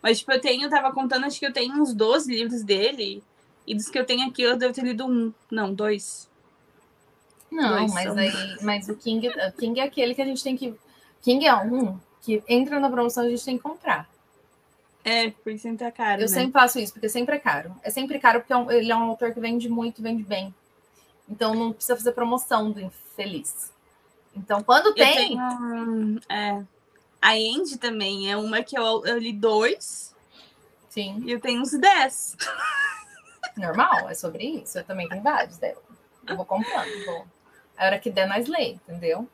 [0.01, 3.21] Mas, tipo, eu tenho, eu tava contando, acho que eu tenho uns 12 livros dele,
[3.67, 5.31] e dos que eu tenho aqui, eu devo ter lido um.
[5.51, 6.28] Não, dois.
[7.51, 8.17] Não, dois mas são...
[8.17, 10.75] aí, mas o King, o King é aquele que a gente tem que.
[11.21, 14.09] King é um que entra na promoção a gente tem que comprar.
[15.03, 16.21] É, porque sempre é caro.
[16.21, 16.35] Eu né?
[16.35, 17.73] sempre faço isso, porque sempre é caro.
[17.81, 20.53] É sempre caro porque é ele é um autor que vende muito, vende bem.
[21.27, 23.71] Então não precisa fazer promoção do infeliz.
[24.35, 25.37] Então, quando tem.
[25.37, 26.63] Tenho, é.
[27.21, 30.15] A Andy também é uma que eu, eu li dois.
[30.89, 31.21] Sim.
[31.25, 32.35] E eu tenho uns dez.
[33.57, 34.77] Normal, é sobre isso.
[34.77, 35.81] Eu também tenho vários dela.
[36.27, 37.05] Eu vou comprando.
[37.05, 37.25] Vou.
[37.79, 39.25] A hora que der, nós lê, entendeu?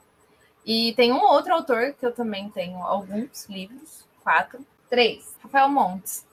[0.63, 4.05] E tem um outro autor que eu também tenho alguns livros.
[4.23, 4.63] Quatro.
[4.87, 5.35] Três.
[5.41, 6.23] Rafael Montes.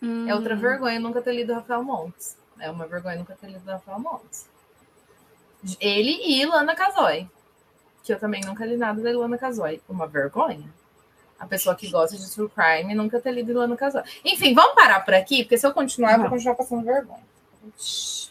[0.00, 0.28] Hum.
[0.28, 0.58] É outra hum.
[0.58, 2.36] vergonha nunca ter lido Rafael Montes.
[2.60, 4.48] É uma vergonha nunca ter lido Rafael Montes.
[5.80, 7.28] Ele e Lana Casoy.
[8.04, 9.82] Que eu também nunca li nada da Ilana Casoy.
[9.88, 10.72] Uma vergonha.
[11.36, 14.02] A pessoa que gosta de true crime nunca ter lido Ilana Casoy.
[14.24, 17.26] Enfim, vamos parar por aqui, porque se eu continuar, eu vou continuar passando vergonha.
[17.60, 18.30] Vamos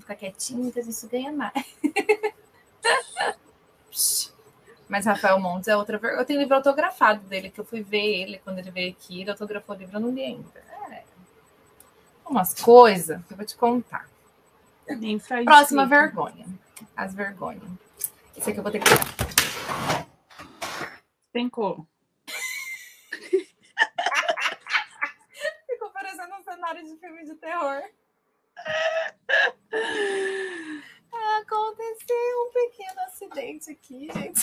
[0.00, 1.52] ficar quietinho, que isso ganha mais.
[4.88, 6.22] Mas Rafael Montes é outra vergonha.
[6.22, 9.20] Eu tenho livro autografado dele, que eu fui ver ele quando ele veio aqui.
[9.20, 10.64] Ele autografou o livro, eu não li ainda.
[10.90, 11.02] É.
[12.24, 14.08] Umas coisas que eu vou te contar.
[15.44, 16.46] Próxima vergonha.
[16.96, 17.64] As vergonhas.
[18.36, 18.86] Esse aqui eu vou ter que.
[21.32, 21.86] Pencou.
[25.66, 27.82] Ficou parecendo um cenário de filme de terror.
[31.40, 34.40] Aconteceu um pequeno acidente aqui, gente.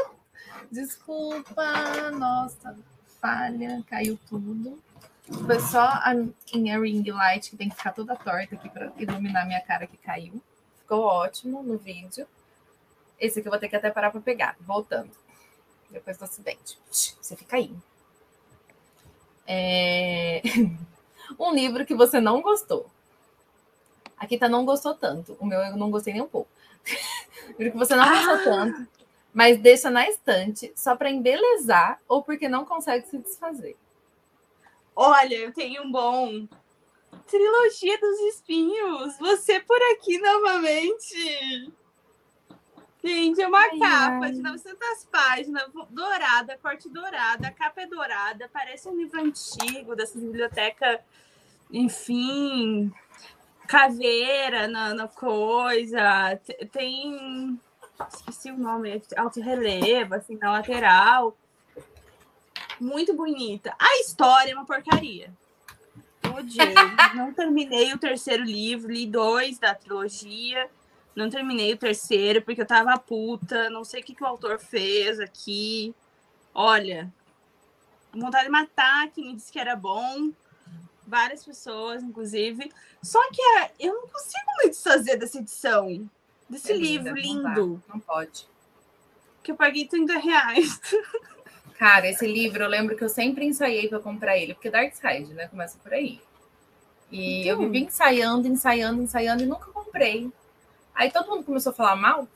[0.70, 2.76] Desculpa, nossa,
[3.20, 4.80] falha, caiu tudo.
[5.46, 6.12] Foi só a
[6.54, 9.96] minha ring light que tem que ficar toda torta aqui para iluminar minha cara que
[9.96, 10.40] caiu.
[10.78, 12.26] Ficou ótimo no vídeo.
[13.18, 14.56] Esse aqui eu vou ter que até parar para pegar.
[14.60, 15.10] Voltando.
[15.90, 16.78] Depois do acidente.
[16.90, 17.74] Você fica aí.
[19.46, 20.42] É...
[21.38, 22.90] Um livro que você não gostou.
[24.20, 25.34] Aqui tá não gostou tanto.
[25.40, 26.50] O meu eu não gostei nem um pouco.
[27.58, 28.44] livro que você não gostou ah!
[28.44, 28.88] tanto,
[29.32, 33.76] mas deixa na estante só para embelezar ou porque não consegue se desfazer.
[34.94, 36.46] Olha, eu tenho um bom.
[37.26, 39.18] Trilogia dos Espinhos.
[39.18, 41.72] Você por aqui novamente.
[43.02, 44.32] Gente, é uma ai, capa ai.
[44.32, 50.18] de 900 páginas, dourada, corte dourada, a capa é dourada, parece um livro antigo dessa
[50.18, 51.02] biblioteca,
[51.72, 52.92] enfim,
[53.70, 56.36] caveira na, na coisa,
[56.72, 57.56] tem,
[58.12, 61.36] esqueci o nome, alto relevo, assim, na lateral,
[62.80, 63.72] muito bonita.
[63.78, 65.32] A história é uma porcaria.
[66.36, 66.74] Odiei.
[67.14, 70.68] Não terminei o terceiro livro, li dois da trilogia.
[71.14, 73.70] Não terminei o terceiro porque eu tava puta.
[73.70, 75.94] Não sei o que, que o autor fez aqui.
[76.52, 77.08] Olha,
[78.12, 80.32] vontade de matar quem me disse que era bom.
[81.10, 82.72] Várias pessoas, inclusive.
[83.02, 86.08] Só que é, eu não consigo me desfazer dessa edição.
[86.48, 87.42] Desse é livro lindo.
[87.42, 88.46] Não, não pode.
[89.42, 90.80] Que eu paguei 30 reais.
[91.76, 95.34] Cara, esse livro eu lembro que eu sempre ensaiei para comprar ele, porque Dark Side,
[95.34, 95.48] né?
[95.48, 96.20] Começa por aí.
[97.10, 97.52] E então...
[97.54, 100.30] eu vivi ensaiando, ensaiando, ensaiando e nunca comprei.
[100.94, 102.28] Aí todo mundo começou a falar mal.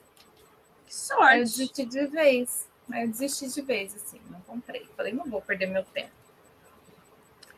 [0.84, 1.22] Que sorte.
[1.22, 2.68] Aí eu desisti de vez.
[2.90, 4.84] Aí eu desisti de vez, assim, não comprei.
[4.96, 6.23] Falei, não vou perder meu tempo.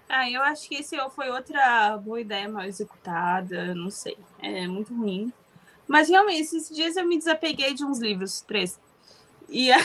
[0.09, 4.17] Ah, eu acho que esse foi outra boa ideia mal executada, não sei.
[4.41, 5.33] É muito ruim.
[5.87, 8.79] Mas realmente, esses dias eu me desapeguei de uns livros, três.
[9.49, 9.85] E aí.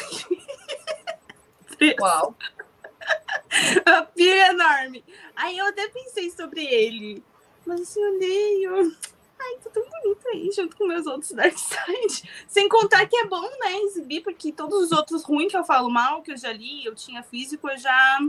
[1.99, 2.35] Uau!
[3.85, 5.03] A pilha enorme.
[5.35, 7.23] Aí eu até pensei sobre ele.
[7.65, 8.97] Mas assim, eu leio.
[9.39, 12.29] Ai, tô tão bonita aí, junto com meus outros Dark Side.
[12.47, 15.89] Sem contar que é bom, né, exibir, porque todos os outros ruins que eu falo
[15.89, 18.19] mal, que eu já li, eu tinha físico, eu já,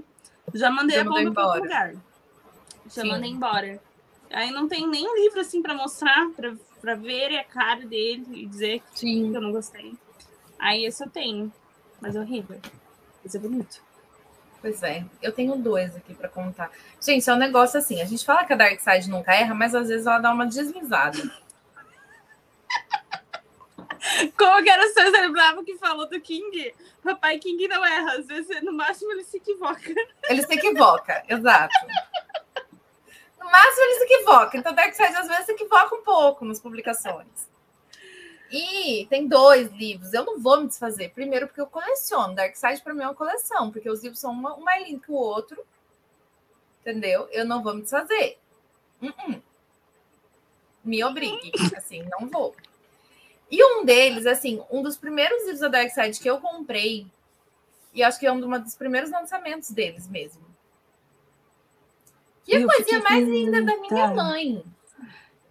[0.54, 1.94] já mandei já a bomba para outro lugar.
[2.86, 3.08] Já Sim.
[3.08, 3.80] mandei embora.
[4.30, 6.28] Aí não tem nem livro assim para mostrar,
[6.80, 9.30] para ver a cara dele e dizer Sim.
[9.30, 9.94] que eu não gostei.
[10.58, 11.52] Aí esse eu tenho,
[12.00, 12.58] mas é horrível.
[13.22, 13.82] Mas é bonito.
[14.60, 16.70] Pois é, eu tenho dois aqui para contar.
[17.00, 19.74] Gente, é um negócio assim, a gente fala que a Dark Side nunca erra, mas
[19.74, 21.18] às vezes ela dá uma deslizada.
[24.36, 26.74] Como que era o seu Bravo que falou do King?
[27.02, 29.94] Papai King não erra, às vezes no máximo ele se equivoca.
[30.28, 31.74] Ele se equivoca, exato.
[33.38, 34.56] No máximo ele se equivoca.
[34.56, 37.50] Então, Dark Side às vezes se equivoca um pouco nas publicações.
[38.50, 40.12] E tem dois livros.
[40.12, 41.10] Eu não vou me desfazer.
[41.10, 42.34] Primeiro, porque eu coleciono.
[42.34, 45.10] Dark Side para mim é uma coleção, porque os livros são um mais lindo que
[45.10, 45.64] o outro.
[46.80, 47.28] Entendeu?
[47.30, 48.38] Eu não vou me desfazer.
[49.00, 49.42] Uh -uh.
[50.84, 51.52] Me obrigue.
[51.76, 52.54] Assim, não vou.
[53.52, 57.06] E um deles, assim, um dos primeiros livros da Dark Side que eu comprei,
[57.92, 60.40] e acho que é um dos primeiros lançamentos deles mesmo.
[62.46, 64.64] Que a coisinha mais linda da minha mãe.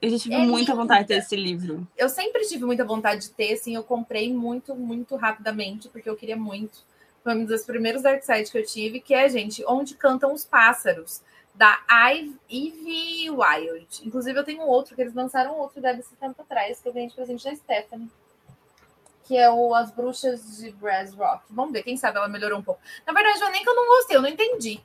[0.02, 0.76] Eu já tive é muita linda.
[0.82, 1.88] vontade de ter esse livro.
[1.96, 6.16] Eu sempre tive muita vontade de ter, assim, eu comprei muito, muito rapidamente, porque eu
[6.16, 6.84] queria muito.
[7.24, 10.44] Foi um dos primeiros Dark Side que eu tive, que é, gente, Onde Cantam os
[10.44, 11.22] Pássaros,
[11.62, 13.88] da Ivy Wild.
[14.04, 17.08] Inclusive, eu tenho outro, que eles lançaram outro, deve ser tempo atrás, que eu ganhei
[17.08, 18.10] de presente da Stephanie.
[19.26, 21.44] Que é o As Bruxas de Brass Rock.
[21.52, 22.82] Vamos ver, quem sabe ela melhorou um pouco.
[23.06, 24.82] Na verdade, não é nem que eu não gostei, eu não entendi.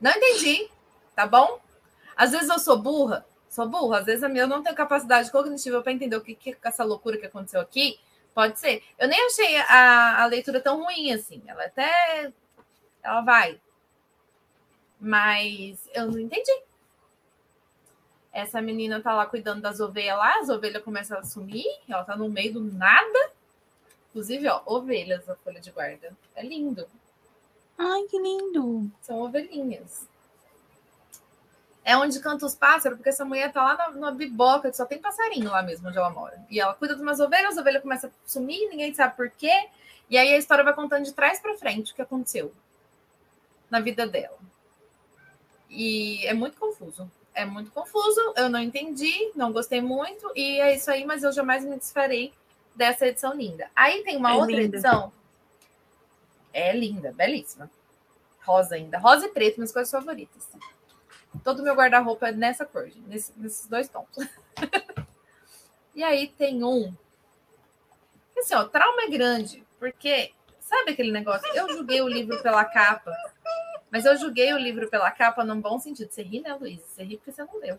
[0.00, 0.70] Não entendi,
[1.16, 1.58] tá bom?
[2.16, 5.90] Às vezes eu sou burra, sou burra, às vezes eu não tenho capacidade cognitiva para
[5.90, 7.98] entender o que, que essa loucura que aconteceu aqui.
[8.34, 8.82] Pode ser.
[8.98, 11.42] Eu nem achei a, a leitura tão ruim assim.
[11.46, 12.32] Ela até.
[13.02, 13.60] Ela vai.
[14.98, 16.62] Mas eu não entendi.
[18.32, 22.16] Essa menina tá lá cuidando das ovelhas lá, as ovelhas começam a sumir, ela tá
[22.16, 23.30] no meio do nada.
[24.08, 26.16] Inclusive, ó, ovelhas a folha de guarda.
[26.34, 26.86] É lindo.
[27.76, 28.90] Ai, que lindo!
[29.02, 30.06] São ovelhinhas.
[31.84, 34.84] É onde canta os pássaros, porque essa mulher tá lá na, na biboca, que só
[34.84, 36.40] tem passarinho lá mesmo onde ela mora.
[36.48, 39.68] E ela cuida de umas ovelhas, as ovelhas começam a sumir, ninguém sabe por quê.
[40.08, 42.52] E aí a história vai contando de trás para frente o que aconteceu
[43.70, 44.38] na vida dela.
[45.68, 47.10] E é muito confuso.
[47.34, 51.32] É muito confuso, eu não entendi, não gostei muito, e é isso aí, mas eu
[51.32, 52.30] jamais me desfarei
[52.74, 53.70] dessa edição linda.
[53.74, 54.76] Aí tem uma é outra linda.
[54.76, 55.12] edição
[56.52, 57.70] é linda, belíssima.
[58.44, 58.98] Rosa ainda.
[58.98, 60.46] Rosa e preto, minhas coisas favoritas.
[61.42, 64.06] Todo o meu guarda-roupa é nessa cor, nesse, nesses dois tons.
[65.94, 66.94] e aí tem um.
[68.38, 71.46] Assim, ó, trauma é grande, porque sabe aquele negócio?
[71.54, 73.14] Eu julguei o livro pela capa,
[73.90, 76.10] mas eu julguei o livro pela capa num bom sentido.
[76.10, 76.80] Você ri, né, Luiz?
[76.80, 77.78] Você ri porque você não leu.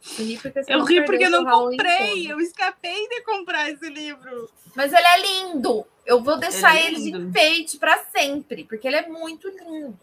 [0.00, 2.22] Você ri porque você eu ri porque eu não comprei.
[2.22, 2.30] Todo.
[2.32, 4.50] Eu escapei de comprar esse livro.
[4.74, 5.86] Mas ele é lindo.
[6.06, 9.98] Eu vou deixar ele, é ele de enfeite para sempre, porque ele é muito lindo.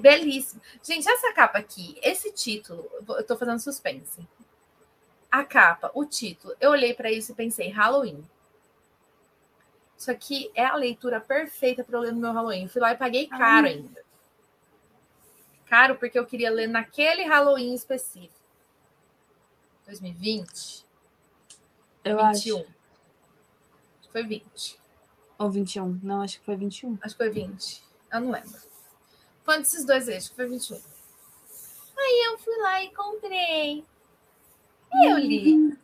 [0.00, 0.60] Belíssimo.
[0.82, 4.26] Gente, essa capa aqui, esse título, eu tô fazendo suspense.
[5.30, 8.24] A capa, o título, eu olhei para isso e pensei Halloween.
[9.96, 12.68] Isso aqui é a leitura perfeita para eu ler no meu Halloween.
[12.68, 13.74] Fui lá e paguei caro Ai.
[13.74, 14.02] ainda.
[15.66, 18.34] Caro porque eu queria ler naquele Halloween específico.
[19.86, 20.86] 2020.
[22.04, 22.58] Eu 21.
[22.58, 22.66] acho.
[24.10, 24.80] Foi 20.
[25.38, 26.00] Ou 21.
[26.02, 26.98] Não, acho que foi 21.
[27.02, 27.82] Acho que foi 20.
[28.12, 28.69] Eu não lembro.
[29.50, 30.80] Foi um desses dois aí, acho que foi 21.
[31.98, 33.84] Aí eu fui lá e comprei.
[34.94, 35.76] E eu li.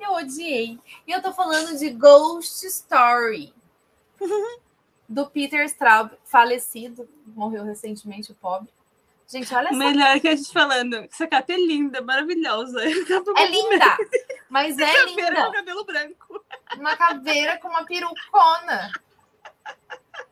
[0.00, 0.80] Eu odiei.
[1.06, 3.54] E eu tô falando de Ghost Story.
[5.08, 8.68] do Peter Straub, falecido, morreu recentemente, o pobre.
[9.28, 9.76] Gente, olha só.
[9.76, 10.94] Melhor que a gente falando.
[10.96, 12.80] Essa capa é linda, maravilhosa.
[12.82, 13.96] É linda,
[14.48, 15.44] mas é linda.
[15.46, 16.44] com cabelo branco.
[16.76, 18.90] Uma caveira com uma perucona.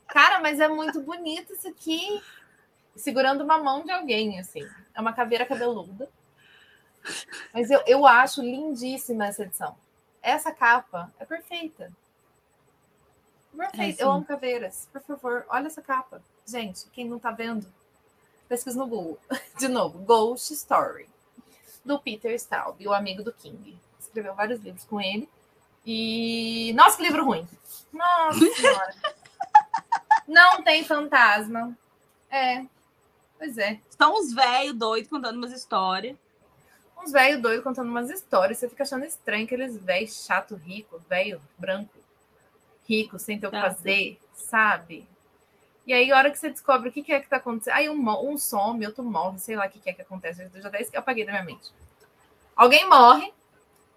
[0.08, 2.20] Cara, mas é muito bonito isso aqui.
[2.96, 4.66] Segurando uma mão de alguém, assim.
[4.94, 6.08] É uma caveira cabeluda.
[7.52, 9.76] Mas eu, eu acho lindíssima essa edição.
[10.22, 11.92] Essa capa é perfeita.
[13.56, 14.02] Perfeita.
[14.02, 14.88] É, eu amo caveiras.
[14.92, 16.20] Por favor, olha essa capa.
[16.44, 17.66] Gente, quem não tá vendo,
[18.48, 19.18] pesquisa no Google.
[19.58, 21.08] De novo, Ghost Story.
[21.84, 23.78] Do Peter Staub, o amigo do King.
[24.00, 25.28] Escreveu vários livros com ele.
[25.84, 26.72] E.
[26.74, 27.48] Nossa, que livro ruim!
[27.92, 28.94] Nossa Senhora!
[30.26, 31.76] Não tem fantasma.
[32.28, 32.64] É.
[33.38, 33.78] Pois é.
[33.90, 36.16] São uns velhos doidos contando umas histórias.
[36.98, 38.58] Uns velhos doidos contando umas histórias.
[38.58, 41.94] Você fica achando estranho aqueles velhos chato, rico, velho, branco,
[42.88, 45.06] rico, sem ter o que fazer, sabe?
[45.86, 47.74] E aí, a hora que você descobre o que, é que tá acontecendo.
[47.74, 50.42] Aí um, um some, outro morre, sei lá o que, é que acontece.
[50.52, 51.70] Eu já até apaguei da minha mente.
[52.56, 53.32] Alguém morre,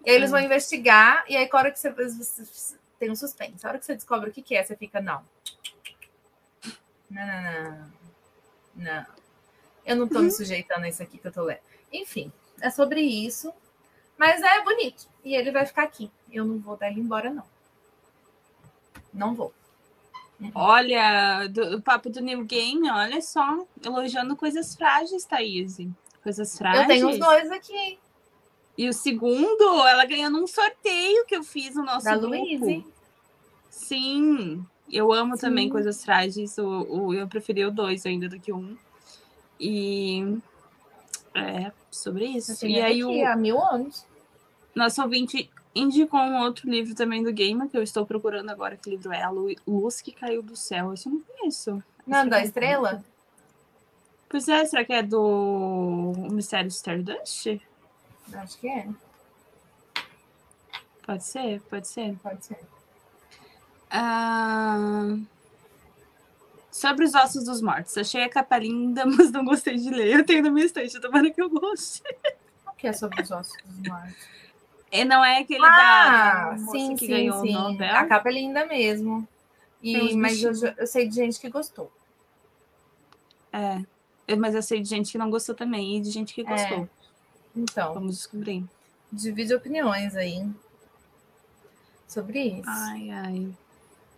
[0.04, 0.44] e aí eles vão hum.
[0.44, 3.66] investigar, e aí, a hora que você, você, tem um suspense.
[3.66, 5.24] A hora que você descobre o que, que é, você fica, não.
[7.10, 7.90] Não, não, não.
[8.76, 9.19] Não.
[9.84, 10.24] Eu não tô uhum.
[10.24, 11.60] me sujeitando a isso aqui que eu tô lendo.
[11.92, 13.52] Enfim, é sobre isso.
[14.18, 15.08] Mas é bonito.
[15.24, 16.10] E ele vai ficar aqui.
[16.30, 17.44] Eu não vou dar ele embora, não.
[19.12, 19.52] Não vou.
[20.40, 20.50] Uhum.
[20.54, 25.78] Olha, do, o papo do New Game, olha só, elogiando coisas frágeis, Thaís.
[26.22, 26.82] Coisas frágeis.
[26.82, 27.98] Eu tenho os dois aqui.
[28.76, 32.36] E o segundo, ela ganhou num sorteio que eu fiz no nosso da grupo.
[32.36, 32.84] Luíse.
[33.68, 35.42] Sim, eu amo Sim.
[35.42, 36.56] também coisas frágeis.
[36.56, 38.76] O, o, eu preferi o dois ainda do que um.
[39.60, 40.38] E
[41.34, 42.66] é sobre isso.
[42.66, 44.06] E aí o há mil anos.
[44.74, 48.76] Nosso ouvinte indicou um outro livro também do Gamer que eu estou procurando agora.
[48.76, 49.22] Que livro é?
[49.22, 50.94] A Luz que Caiu do Céu.
[50.94, 51.82] Isso eu não conheço.
[52.06, 53.04] Não, da Estrela?
[54.28, 57.60] Pois é, será que é do Mistério Stardust?
[58.32, 58.88] Acho que é.
[61.04, 62.16] Pode ser, pode ser.
[62.22, 62.58] Pode ser.
[63.90, 65.16] Ah,
[66.70, 67.96] sobre os ossos dos mortos.
[67.96, 70.18] Achei a capa linda, mas não gostei de ler.
[70.18, 72.02] Eu tenho na minha estante, tomara que eu goste.
[72.66, 74.40] O que é sobre os ossos dos mortos?
[74.92, 77.54] E não é aquele ah, da sim, que sim, ganhou sim.
[77.54, 77.94] o Nobel?
[77.94, 79.26] A capa é linda mesmo.
[79.80, 81.90] E, mas eu, eu, sei de gente que gostou.
[83.52, 83.82] É.
[84.36, 86.78] Mas eu sei de gente que não gostou também e de gente que gostou.
[86.78, 86.88] É.
[87.54, 87.94] Então.
[87.94, 88.64] Vamos descobrir.
[89.12, 90.46] Divide opiniões aí
[92.06, 92.68] sobre isso.
[92.68, 93.48] Ai, ai.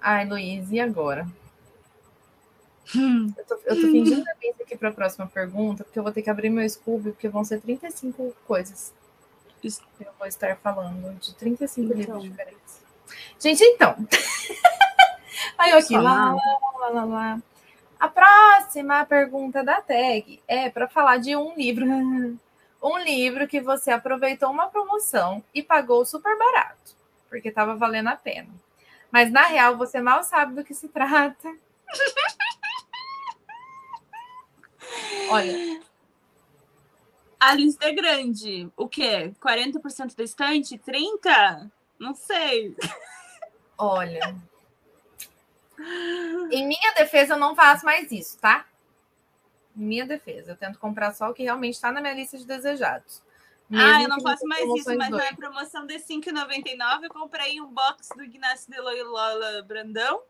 [0.01, 1.27] Ai, Luiz, e agora?
[2.97, 3.33] Hum.
[3.37, 4.33] Eu, tô, eu tô fingindo a
[4.73, 7.45] aqui para a próxima pergunta, porque eu vou ter que abrir meu Scooby, porque vão
[7.45, 8.93] ser 35 coisas
[9.61, 9.69] que
[10.01, 11.97] eu vou estar falando, de 35 então.
[11.97, 12.83] livros diferentes.
[13.39, 13.95] Gente, então.
[15.57, 17.43] Aí eu aqui, lá, lá, lá, lá,
[17.99, 21.87] A próxima pergunta da tag é para falar de um livro.
[22.85, 26.97] Um livro que você aproveitou uma promoção e pagou super barato,
[27.31, 28.49] porque estava valendo a pena.
[29.09, 31.49] Mas na real você mal sabe do que se trata.
[35.33, 35.83] Olha.
[37.41, 38.71] A lista é grande.
[38.77, 39.33] O quê?
[39.41, 40.79] 40% da estante?
[40.79, 41.71] 30%?
[41.99, 42.77] Não sei.
[43.77, 44.37] Olha.
[46.51, 48.67] Em minha defesa, eu não faço mais isso, tá?
[49.77, 52.45] Em minha defesa, eu tento comprar só o que realmente está na minha lista de
[52.45, 53.23] desejados.
[53.73, 57.67] ah, eu não faço mais isso, mas na promoção de R$ 5,99 eu comprei um
[57.67, 60.23] box do Ignacio de Loyola Brandão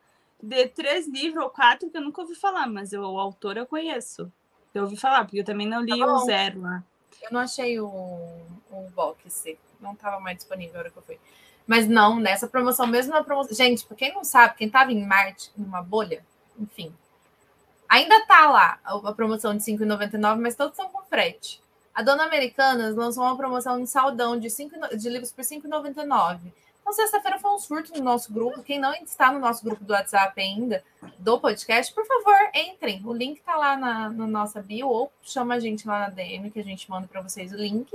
[0.43, 3.67] de três livros ou quatro que eu nunca ouvi falar, mas eu, o autor eu
[3.67, 4.33] conheço.
[4.75, 6.83] Eu ouvi falar, porque eu também não li tá o zero lá.
[7.23, 11.19] Eu não achei o, o box, não estava mais disponível na hora que eu fui.
[11.67, 13.55] Mas não, nessa promoção, mesmo na promoção.
[13.55, 16.25] Gente, para quem não sabe, quem estava em Marte, numa bolha,
[16.59, 16.93] enfim.
[17.89, 21.63] Ainda tá lá a promoção de R$ 5,99, mas todos são com frete.
[21.95, 26.39] A Dona Americanas lançou uma promoção de saldão de, 5, de livros por R$ 5,99.
[26.83, 28.63] Então, sexta-feira foi um surto no nosso grupo.
[28.63, 30.85] Quem não está no nosso grupo do WhatsApp ainda,
[31.17, 33.01] do podcast, por favor, entrem.
[33.07, 36.51] O link está lá na, na, nossa bio, ou chama a gente lá na DM,
[36.51, 37.89] que a gente manda para vocês o link.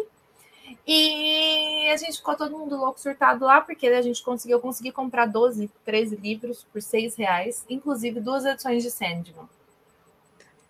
[0.86, 5.26] E a gente ficou todo mundo louco, surtado lá, porque a gente conseguiu conseguir comprar
[5.26, 9.50] 12, 13 livros por 6 reais, inclusive duas edições de Sandman.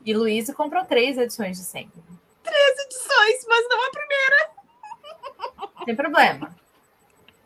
[0.03, 2.03] E Luiz comprou três edições de Sandman.
[2.43, 4.49] Três edições, mas não a primeira.
[5.85, 6.66] Tem problema.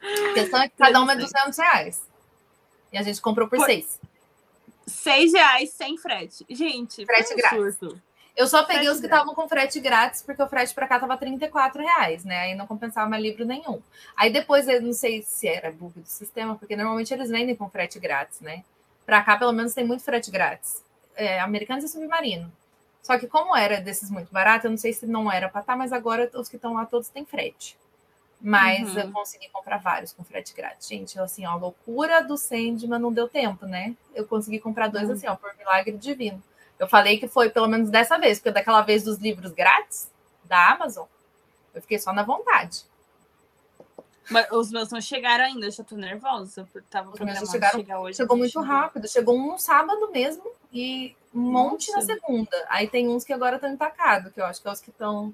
[0.02, 2.02] A questão é que cada uma é 200 reais.
[2.92, 3.66] E a gente comprou por, por...
[3.66, 4.00] seis.
[4.86, 6.46] Seis reais sem frete.
[6.50, 7.78] Gente, frete grátis.
[7.78, 8.02] Surto.
[8.36, 11.00] Eu só peguei frete os que estavam com frete grátis, porque o frete para cá
[11.00, 12.40] tava 34 reais, né?
[12.40, 13.82] Aí não compensava mais livro nenhum.
[14.16, 17.70] Aí depois, eu não sei se era bug do sistema, porque normalmente eles vendem com
[17.70, 18.64] frete grátis, né?
[19.06, 20.84] Para cá, pelo menos, tem muito frete grátis.
[21.16, 22.52] É, Americanos e Submarino.
[23.04, 25.74] Só que como era desses muito barato, eu não sei se não era para estar,
[25.74, 27.78] tá, mas agora os que estão lá todos têm frete.
[28.42, 29.02] Mas uhum.
[29.02, 30.88] eu consegui comprar vários com frete grátis.
[30.88, 33.96] Gente, assim, ó, a loucura do Sandman não deu tempo, né?
[34.16, 35.14] Eu consegui comprar dois uhum.
[35.14, 36.42] assim, ó, por milagre divino.
[36.80, 40.10] Eu falei que foi pelo menos dessa vez, porque daquela vez dos livros grátis
[40.46, 41.06] da Amazon,
[41.76, 42.84] eu fiquei só na vontade.
[44.32, 48.00] Mas os meus não chegaram ainda, eu já tô nervosa, porque tava programado chegaram, chegar
[48.00, 48.18] hoje.
[48.18, 48.68] Chegou muito chegou.
[48.68, 52.66] rápido, chegou um no sábado mesmo e um monte na segunda.
[52.70, 55.34] Aí tem uns que agora estão empacados, que eu acho que é os que estão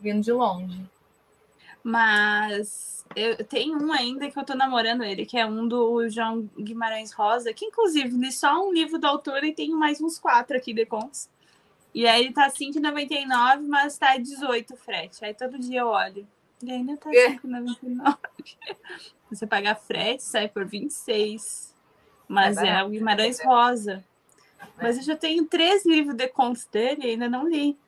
[0.00, 0.84] vindo de longe.
[1.86, 6.50] Mas eu tenho um ainda que eu tô namorando ele, que é um do João
[6.58, 10.56] Guimarães Rosa, que inclusive li só um livro do autor e tenho mais uns quatro
[10.56, 11.28] aqui de contos.
[11.94, 15.24] E aí ele tá 5,99, mas tá 18 frete.
[15.24, 16.26] Aí todo dia eu olho.
[16.60, 18.18] E ainda tá 5,99.
[19.30, 21.72] Você paga frete, sai por 26.
[22.26, 24.04] Mas é, é o Guimarães Rosa.
[24.76, 27.78] Mas eu já tenho três livros de contos dele e ainda não li.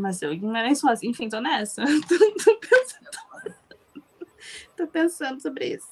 [0.00, 1.84] Mas eu Guimarães Rosa, enfim, tô nessa.
[2.08, 3.10] tô, tô, pensando,
[4.76, 5.88] tô pensando sobre isso.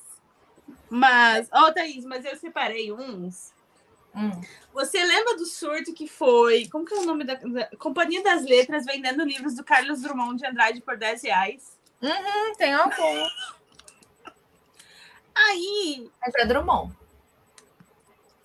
[0.88, 3.52] Mas, ó, oh, Thaís, mas eu separei uns.
[4.16, 4.30] Hum.
[4.72, 6.66] Você lembra do surto que foi?
[6.68, 10.38] Como que é o nome da, da, Companhia das Letras vendendo livros do Carlos Drummond
[10.38, 11.78] de Andrade por 10 reais?
[12.00, 13.28] Uhum, tem algum.
[15.34, 16.10] Aí.
[16.20, 16.96] Mas é Drummond.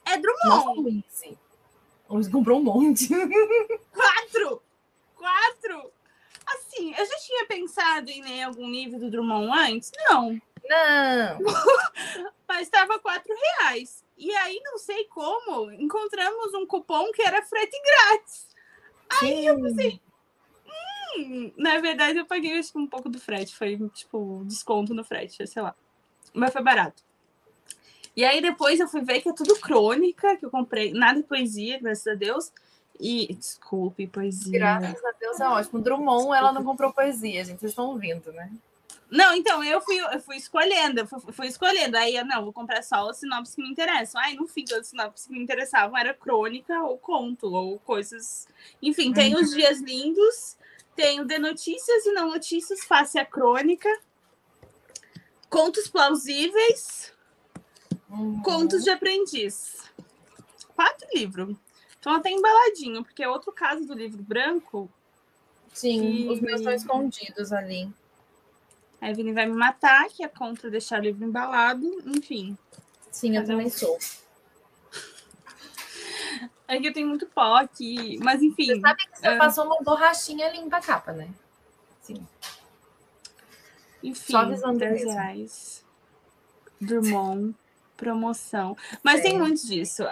[0.06, 1.00] É Drummond.
[1.00, 1.38] Nossa,
[2.10, 3.08] Luiz comprou um monte.
[3.92, 4.62] Quatro!
[5.24, 5.90] Quatro!
[6.46, 9.90] Assim, eu já tinha pensado em ler algum livro do Drummond antes?
[10.10, 10.42] Não.
[10.66, 11.40] Não.
[12.46, 14.04] Mas estava quatro reais.
[14.18, 18.48] E aí, não sei como, encontramos um cupom que era frete grátis.
[19.22, 19.48] Aí Sim.
[19.48, 20.02] eu pensei,
[21.18, 25.48] hum, na verdade eu paguei acho, um pouco do frete, foi tipo desconto no frete,
[25.48, 25.74] sei lá.
[26.34, 27.02] Mas foi barato.
[28.14, 31.28] E aí depois eu fui ver que é tudo crônica, que eu comprei, nada de
[31.28, 32.52] poesia, graças a Deus.
[33.00, 34.60] E desculpe, poesia.
[34.60, 35.82] Graças a Deus é ótimo.
[35.82, 37.60] Drummond, ela não comprou poesia, gente.
[37.60, 38.52] Vocês estão ouvindo, né?
[39.10, 41.98] Não, então eu fui, eu fui escolhendo, eu fui, fui, escolhendo.
[41.98, 44.20] Aí eu não, vou comprar só as sinopses que me interessam.
[44.22, 48.48] Aí no fim, as sinopses que me interessavam era crônica ou conto, ou coisas.
[48.82, 49.42] Enfim, tem uhum.
[49.42, 50.58] os dias lindos,
[50.96, 53.90] tem o de notícias e não notícias, face a crônica,
[55.50, 57.14] contos plausíveis,
[58.14, 58.42] Uhum.
[58.44, 59.92] Contos de Aprendiz.
[60.76, 61.56] Quatro livros.
[62.04, 64.92] Então até embaladinho, porque é outro caso do livro branco.
[65.72, 66.28] Sim, que...
[66.28, 67.90] os meus estão escondidos ali.
[69.00, 72.58] A Evelyn vai me matar, que é contra deixar o livro embalado, enfim.
[73.10, 73.98] Sim, eu também sou.
[76.66, 78.66] É que eu tenho muito pó aqui, mas enfim.
[78.66, 79.38] Você sabe que você uh...
[79.38, 81.30] passou uma borrachinha limpa a capa, né?
[82.02, 82.26] Sim.
[84.02, 85.86] Enfim, Só 10 reais.
[86.82, 87.54] Drummond
[88.04, 88.76] promoção.
[89.02, 90.04] Mas tem muito disso.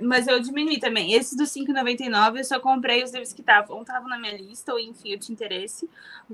[0.00, 1.12] Mas eu diminui também.
[1.14, 4.78] Esses dos 5,99 eu só comprei os livros que estavam estavam na minha lista, ou
[4.78, 5.90] enfim, eu tinha interesse.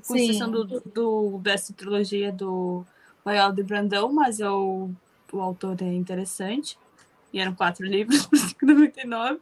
[0.06, 2.84] Com exceção do, do dessa trilogia do
[3.24, 4.94] Loyal de Brandão, mas eu,
[5.32, 6.78] o autor é interessante.
[7.32, 9.38] E eram quatro livros por 5,99.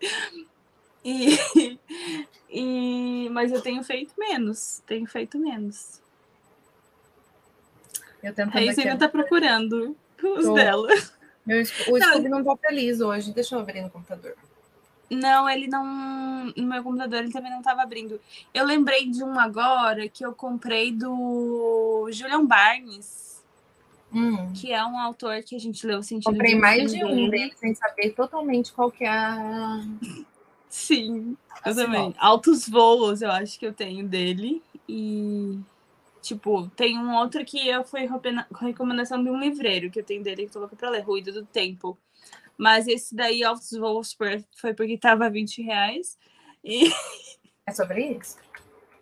[1.05, 1.79] E,
[2.49, 4.83] e, mas eu tenho feito menos.
[4.87, 6.01] Tenho feito menos.
[8.23, 8.57] Eu tento.
[8.57, 10.55] A ainda está procurando os Tô.
[10.55, 10.89] dela.
[11.47, 13.33] Meu, o Scooby não tá feliz hoje.
[13.33, 14.35] Deixa eu abrir no computador.
[15.11, 16.47] Não, ele não.
[16.57, 18.21] No meu computador ele também não estava abrindo.
[18.53, 23.43] Eu lembrei de um agora que eu comprei do Julian Barnes,
[24.13, 24.53] hum.
[24.53, 26.33] que é um autor que a gente leu o sentido.
[26.33, 29.81] Comprei de mais de um dele sem saber totalmente qual que é a.
[30.69, 32.15] Sim, eu assim, também.
[32.19, 34.63] Altos voos, eu acho que eu tenho dele.
[34.89, 35.59] E
[36.25, 38.09] Tipo, tem um outro que eu fui
[38.59, 41.45] recomendação de um livreiro que eu tenho dele que tô louca pra ler, Ruído do
[41.45, 41.99] Tempo.
[42.57, 44.17] Mas esse daí, Altos Voos,
[44.57, 46.19] foi porque tava 20 reais.
[46.65, 46.91] E...
[47.67, 48.39] É sobre isso?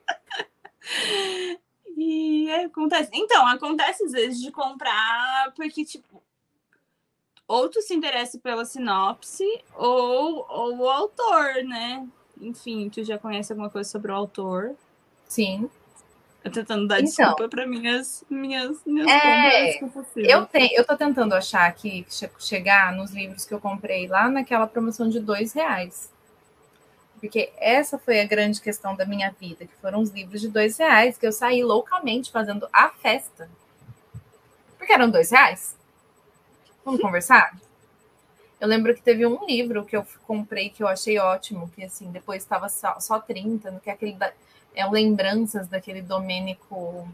[1.97, 3.11] e é, acontece.
[3.13, 6.21] Então, acontece às vezes de comprar porque, tipo,
[7.47, 9.47] ou tu se interessa pela sinopse
[9.77, 12.05] ou, ou o autor, né?
[12.41, 14.75] Enfim, tu já conhece alguma coisa sobre o autor.
[15.29, 15.71] Sim.
[16.45, 19.79] Eu tentando dar então, desculpa para minhas minhas minhas é,
[20.17, 22.05] eu tenho eu tô tentando achar aqui
[22.39, 26.11] chegar nos livros que eu comprei lá naquela promoção de dois reais.
[27.21, 30.77] Porque essa foi a grande questão da minha vida que foram os livros de dois
[30.77, 33.49] reais que eu saí loucamente fazendo a festa.
[34.77, 35.77] Porque eram dois reais?
[36.85, 37.57] Vamos conversar?
[38.61, 42.11] Eu lembro que teve um livro que eu comprei que eu achei ótimo que assim
[42.11, 44.33] depois estava só, só 30 que é aquele da
[44.75, 47.09] é lembranças daquele Domênico.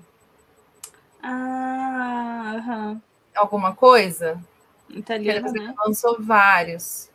[1.22, 3.00] Ah, uhum.
[3.34, 4.40] alguma coisa?
[4.88, 5.74] Italiano, né?
[5.78, 7.11] Lançou vários.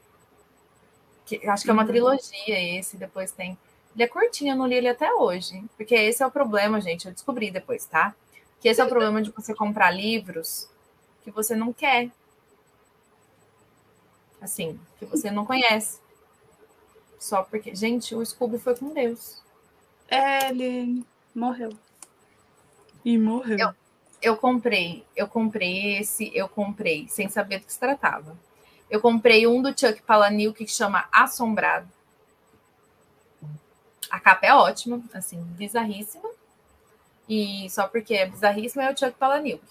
[1.25, 1.87] Que, acho que é uma uhum.
[1.87, 3.57] trilogia esse, depois tem.
[3.93, 5.63] Ele é curtinho, eu não li ele até hoje.
[5.77, 7.07] Porque esse é o problema, gente.
[7.07, 8.13] Eu descobri depois, tá?
[8.59, 10.69] Que esse é o problema de você comprar livros
[11.23, 12.09] que você não quer.
[14.41, 15.99] Assim, que você não conhece.
[17.19, 17.73] Só porque.
[17.73, 19.42] Gente, o Scooby foi com Deus.
[20.13, 21.03] É, ele
[21.33, 21.71] morreu.
[23.03, 23.57] E morreu.
[23.57, 23.73] Eu,
[24.21, 28.37] eu comprei, eu comprei esse, eu comprei, sem saber do que se tratava.
[28.91, 31.89] Eu comprei um do Chuck Palahniuk que chama Assombrado.
[34.07, 36.29] A capa é ótima, assim, bizarríssima.
[37.27, 39.63] E só porque é bizarríssima é o Chuck Palahniuk.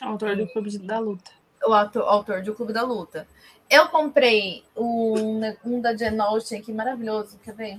[0.00, 1.30] Autor do Clube da Luta.
[1.66, 3.28] O autor, autor do Clube da Luta.
[3.68, 7.78] Eu comprei um, um da Jen Austen aqui, maravilhoso, quer ver?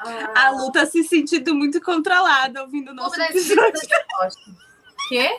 [0.00, 0.46] Ah.
[0.46, 3.80] A Lu tá se sentindo muito controlada ouvindo o nosso episódio.
[5.08, 5.36] Quê?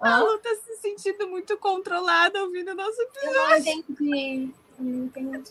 [0.00, 3.40] A Lu tá se sentindo muito controlada ouvindo o nosso episódio.
[3.40, 4.54] Eu não entendi.
[4.78, 5.50] Não entendi.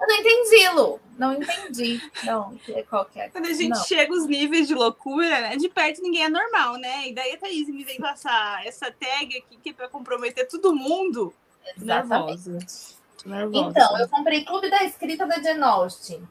[0.00, 1.00] Eu não entendi, Lu.
[1.18, 2.10] Não entendi.
[2.24, 2.58] Não,
[2.88, 3.28] qual que é?
[3.28, 3.84] Quando a gente não.
[3.84, 5.56] chega aos níveis de loucura, né?
[5.56, 7.08] De perto ninguém é normal, né?
[7.08, 10.74] E daí a Thaís me vem passar essa tag aqui que é pra comprometer todo
[10.74, 11.34] mundo.
[11.76, 12.48] Exatamente.
[12.48, 12.96] Nervosa.
[13.26, 13.68] Nervosa.
[13.68, 16.26] Então, eu comprei Clube da Escrita da Jane Austen.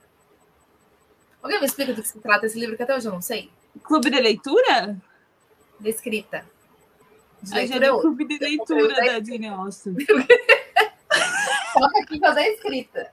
[1.41, 3.49] Alguém me explica do que se trata esse livro que até hoje eu não sei?
[3.83, 4.97] Clube de leitura?
[5.79, 6.45] De escrita.
[7.41, 9.95] De leitura é Clube de leitura da Jane Austen.
[11.73, 13.11] Foca aqui fazer escrita.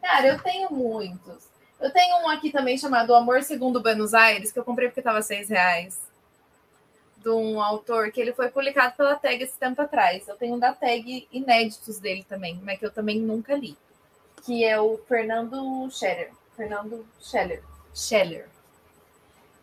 [0.00, 1.48] Cara, eu tenho muitos.
[1.80, 5.20] Eu tenho um aqui também chamado Amor Segundo Buenos Aires, que eu comprei porque estava
[5.22, 6.00] seis reais.
[7.18, 10.28] De um autor que ele foi publicado pela tag esse tempo atrás.
[10.28, 13.76] Eu tenho um da tag inéditos dele também, mas que eu também nunca li.
[14.44, 16.30] Que é o Fernando Scheller.
[16.56, 17.62] Fernando Scheller.
[17.94, 18.48] Scheller.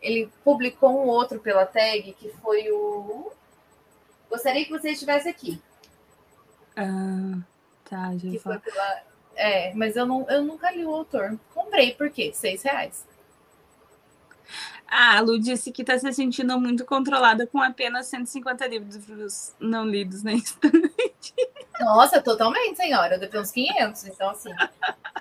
[0.00, 3.30] Ele publicou um outro pela tag que foi o.
[4.28, 5.62] Gostaria que você estivesse aqui.
[6.76, 7.40] Ah,
[7.88, 9.02] tá, já que foi pela...
[9.34, 11.38] É, mas eu, não, eu nunca li o autor.
[11.54, 12.32] Comprei, por quê?
[12.34, 13.06] Seis reais.
[14.86, 19.86] Ah, a Lu disse que está se sentindo muito controlada com apenas 150 livros não
[19.86, 21.34] lidos na estante.
[21.80, 23.16] Nossa, totalmente, senhora.
[23.16, 24.50] Eu uns 500, então assim.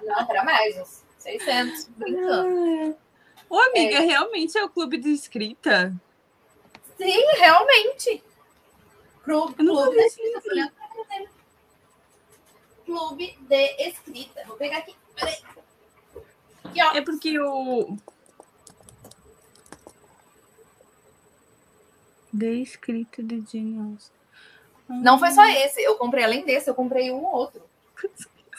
[0.04, 2.98] Não, para mais, 600, brincando.
[3.50, 4.00] Ô, amiga, é.
[4.02, 5.94] realmente é o clube de escrita?
[6.98, 8.24] Sim, realmente.
[9.24, 10.82] Clube, clube de escrita
[12.92, 14.44] clube de escrita.
[14.46, 14.96] Vou pegar aqui.
[15.16, 15.38] Peraí.
[16.66, 16.92] Aqui, ó.
[16.94, 17.98] É porque o.
[22.34, 24.22] De escrita de Jane Austen.
[24.88, 25.82] Não foi só esse.
[25.82, 27.64] Eu comprei além desse, eu comprei um outro.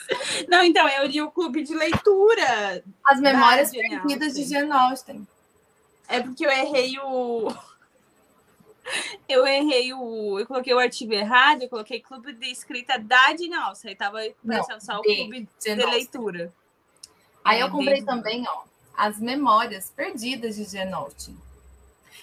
[0.47, 2.83] Não, então, eu li o clube de leitura.
[3.05, 5.27] As memórias perdidas de Jane Austen.
[6.07, 7.53] É porque eu errei o
[9.27, 10.39] eu errei o.
[10.39, 13.87] Eu coloquei o artigo errado, eu coloquei clube de escrita da Dinalça.
[13.87, 14.19] Aí tava
[14.79, 16.53] só o clube de, de leitura.
[17.43, 18.05] Aí eu comprei de...
[18.05, 18.63] também, ó,
[18.95, 21.37] as memórias perdidas de Jane Austen.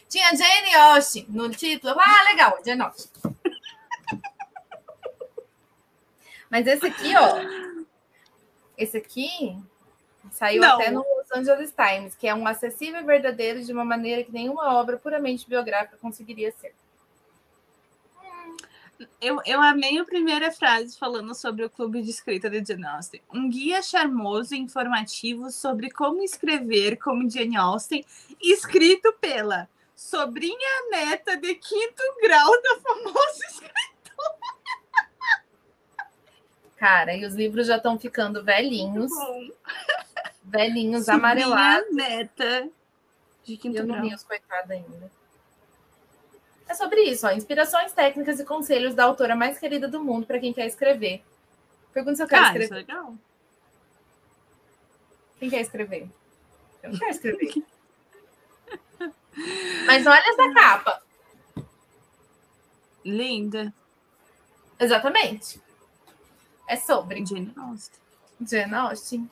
[0.08, 1.94] Tinha Jane Austen no título.
[1.98, 3.10] Ah, legal, Jane Austen.
[6.50, 7.86] Mas esse aqui, ó.
[8.76, 9.56] Esse aqui
[10.30, 10.74] Saiu Não.
[10.74, 14.32] até no Los Angeles Times, que é um acessível e verdadeiro de uma maneira que
[14.32, 16.74] nenhuma obra puramente biográfica conseguiria ser.
[19.18, 23.22] Eu, eu amei a primeira frase falando sobre o clube de escrita de Jane Austen.
[23.32, 28.04] Um guia charmoso e informativo sobre como escrever como Jane Austen,
[28.42, 34.59] escrito pela sobrinha neta de quinto grau da famosa escritora.
[36.80, 39.12] Cara, e os livros já estão ficando velhinhos
[40.42, 41.94] velhinhos Sobrinha amarelados.
[41.94, 42.70] neta
[43.44, 45.10] de quinto eu não li os coitados ainda.
[46.66, 47.32] É sobre isso, ó.
[47.32, 51.22] Inspirações técnicas e conselhos da autora mais querida do mundo para quem quer escrever.
[51.92, 52.64] Pergunta se eu quero ah, escrever.
[52.64, 53.14] Isso é legal.
[55.38, 56.08] Quem quer escrever?
[56.82, 57.54] Eu não quero escrever.
[59.86, 61.02] Mas olha essa capa.
[63.04, 63.74] Linda.
[64.78, 65.60] Exatamente.
[66.70, 67.26] É sobre.
[67.26, 68.00] Jane Austen.
[68.48, 69.30] Jane Austen.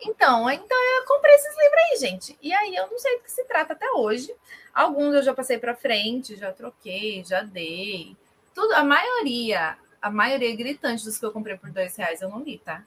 [0.00, 2.38] Então, então eu comprei esses livros aí, gente.
[2.40, 4.32] E aí eu não sei do que se trata até hoje.
[4.72, 8.16] Alguns eu já passei para frente, já troquei, já dei.
[8.54, 12.44] Tudo, a maioria, a maioria gritante dos que eu comprei por dois reais eu não
[12.44, 12.84] li, tá?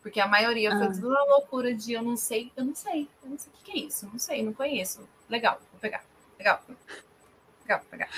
[0.00, 0.78] Porque a maioria ah.
[0.78, 3.62] foi tudo uma loucura de eu não sei, eu não sei, eu não sei o
[3.62, 5.06] que é isso, não sei, não conheço.
[5.28, 6.02] Legal, vou pegar.
[6.38, 6.62] Legal.
[7.62, 8.08] Legal, vou pegar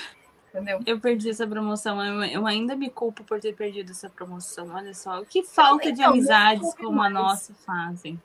[0.57, 0.79] entendeu?
[0.85, 4.69] Eu perdi essa promoção, eu ainda me culpo por ter perdido essa promoção.
[4.73, 7.15] Olha só, que falta então, de amizades como mais.
[7.15, 8.19] a nossa fazem.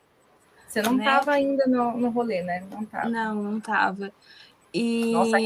[0.66, 1.36] Você não estava né?
[1.36, 2.64] ainda no, no rolê, né?
[2.70, 3.08] Não estava.
[3.08, 4.12] Não, não estava.
[4.72, 5.12] E...
[5.12, 5.36] Nossa,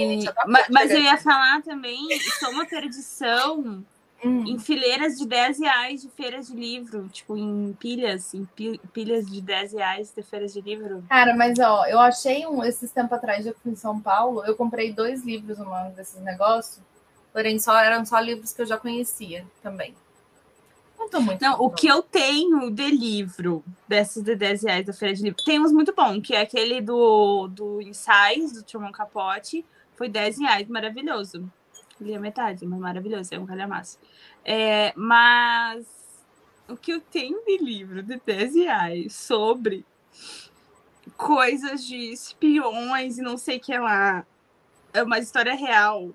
[0.46, 2.08] mas, mas eu ia falar também,
[2.38, 3.84] só uma perdição
[4.24, 4.44] hum.
[4.46, 8.46] em fileiras de 10 reais de feiras de livro, tipo, em pilhas, em
[8.92, 11.04] pilhas de 10 reais de feiras de livro.
[11.08, 14.54] Cara, mas ó, eu achei um esses tempos atrás, eu fui em São Paulo, eu
[14.54, 16.80] comprei dois livros num desses negócios,
[17.32, 19.94] porém só eram só livros que eu já conhecia também.
[20.98, 21.42] Não tô muito.
[21.42, 25.44] Não, o que eu tenho de livro, desses de 10 reais da feira de livro,
[25.44, 29.64] tem uns muito bom, que é aquele do, do Ensaios, do Truman Capote,
[29.94, 31.50] foi 10 reais, maravilhoso
[32.00, 33.98] li a metade, mas maravilhoso, é um calhamaço.
[34.44, 35.86] É, mas
[36.68, 39.84] o que eu tenho de livro de 10 reais sobre
[41.16, 44.26] coisas de espiões e não sei o que lá,
[44.92, 46.14] é uma história real.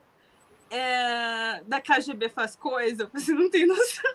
[0.69, 4.11] É, da KGB faz coisa, você não tem noção.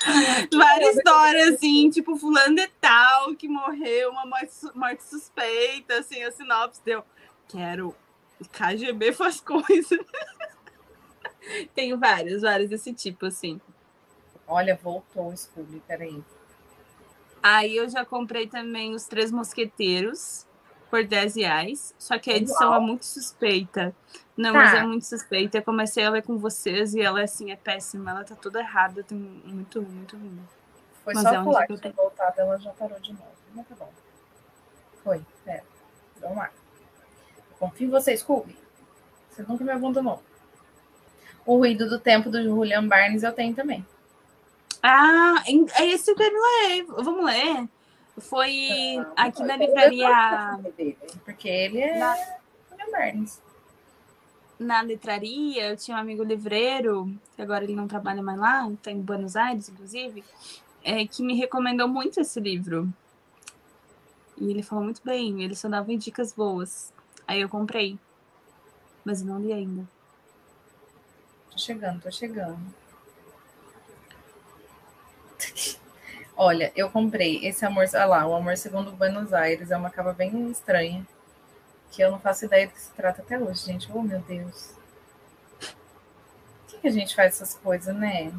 [0.52, 6.30] Várias histórias, assim, tipo, fulano de tal que morreu, uma morte, morte suspeita, assim, a
[6.30, 7.04] sinopse deu
[7.48, 7.94] Quero.
[8.48, 9.98] KGB faz coisa.
[11.74, 13.60] Tenho vários, vários desse tipo, assim.
[14.46, 16.22] Olha, voltou o Scooby, peraí.
[17.42, 20.46] Aí eu já comprei também os Três Mosqueteiros
[20.90, 21.94] por 10 reais.
[21.98, 22.78] Só que a edição Uau.
[22.78, 23.94] é muito suspeita.
[24.36, 24.58] Não, tá.
[24.58, 25.58] mas é muito suspeita.
[25.58, 28.10] Eu comecei a ler com vocês e ela, assim, é péssima.
[28.10, 29.02] Ela tá toda errada.
[29.02, 30.40] Tem muito, muito ruim.
[31.04, 33.32] Foi mas só é pular que eu voltado, ela já parou de novo.
[33.54, 33.92] Mas tá bom.
[35.02, 35.64] Foi, pera.
[36.20, 36.50] Vamos lá.
[37.60, 38.56] Confio em vocês, Scooby.
[39.28, 40.22] Você nunca me abandonou.
[41.44, 43.86] O ruído do tempo do Julian Barnes eu tenho também.
[44.82, 46.86] Ah, é esse que eu ler.
[46.86, 47.68] Vamos ler.
[48.16, 50.58] Foi ah, aqui na livraria.
[51.22, 52.16] Porque ele é na...
[52.16, 53.42] Julian Barnes.
[54.58, 58.90] Na letraria, eu tinha um amigo livreiro, que agora ele não trabalha mais lá, está
[58.90, 60.22] em Buenos Aires, inclusive,
[60.82, 62.92] é, que me recomendou muito esse livro.
[64.36, 66.92] E ele falou muito bem, ele só dava dicas boas.
[67.30, 67.96] Aí eu comprei.
[69.04, 69.86] Mas não li ainda.
[71.48, 72.58] Tô chegando, tô chegando.
[76.36, 80.12] Olha, eu comprei esse amor, olha lá, o Amor Segundo Buenos Aires, é uma capa
[80.12, 81.06] bem estranha,
[81.92, 83.88] que eu não faço ideia do que se trata até hoje, gente.
[83.92, 84.74] Oh, meu Deus.
[85.60, 88.32] Por que, que a gente faz essas coisas, né?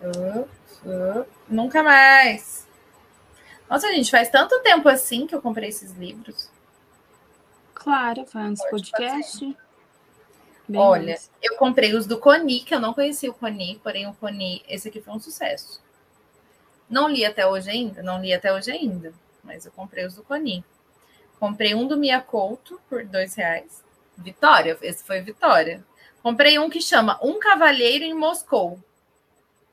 [0.00, 0.42] Uh,
[0.88, 2.68] uh, nunca mais.
[3.68, 6.54] Nossa, gente, faz tanto tempo assim que eu comprei esses livros.
[7.86, 9.56] Claro, foi antes do podcast.
[10.74, 11.30] Olha, mais.
[11.40, 14.88] eu comprei os do Coni, que eu não conhecia o Coni, porém o Coni, esse
[14.88, 15.80] aqui foi um sucesso.
[16.90, 19.14] Não li até hoje ainda, não li até hoje ainda,
[19.44, 20.64] mas eu comprei os do Coni.
[21.38, 23.84] Comprei um do Mia Couto por dois reais.
[24.18, 25.86] Vitória, esse foi Vitória.
[26.24, 28.82] Comprei um que chama Um Cavalheiro em Moscou.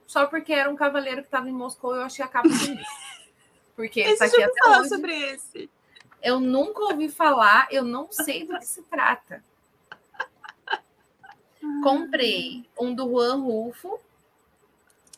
[0.06, 2.84] Só porque era um cavaleiro que estava em Moscou, eu achei a capa bonita.
[3.74, 4.88] Porque esse tá aqui até falar hoje.
[4.88, 5.68] sobre esse.
[6.24, 9.44] Eu nunca ouvi falar, eu não sei do que se trata.
[11.82, 14.00] Comprei um do Juan Rufo,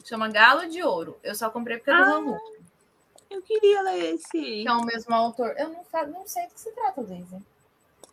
[0.05, 1.17] chama Galo de Ouro.
[1.23, 2.57] Eu só comprei porque é do ah, Juan Rufo.
[3.31, 4.33] Eu queria ler esse.
[4.33, 5.55] Que é o mesmo autor.
[5.57, 7.39] Eu não, não sei do que se trata, Lizzie.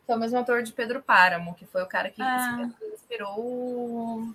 [0.06, 2.70] Que é o mesmo autor de Pedro Páramo, que foi o cara que ah.
[2.94, 4.34] inspirou o...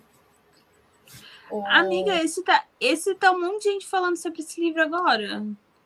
[1.49, 1.65] o...
[1.65, 5.45] Amiga, esse tá, esse tá um monte de gente falando sobre esse livro agora.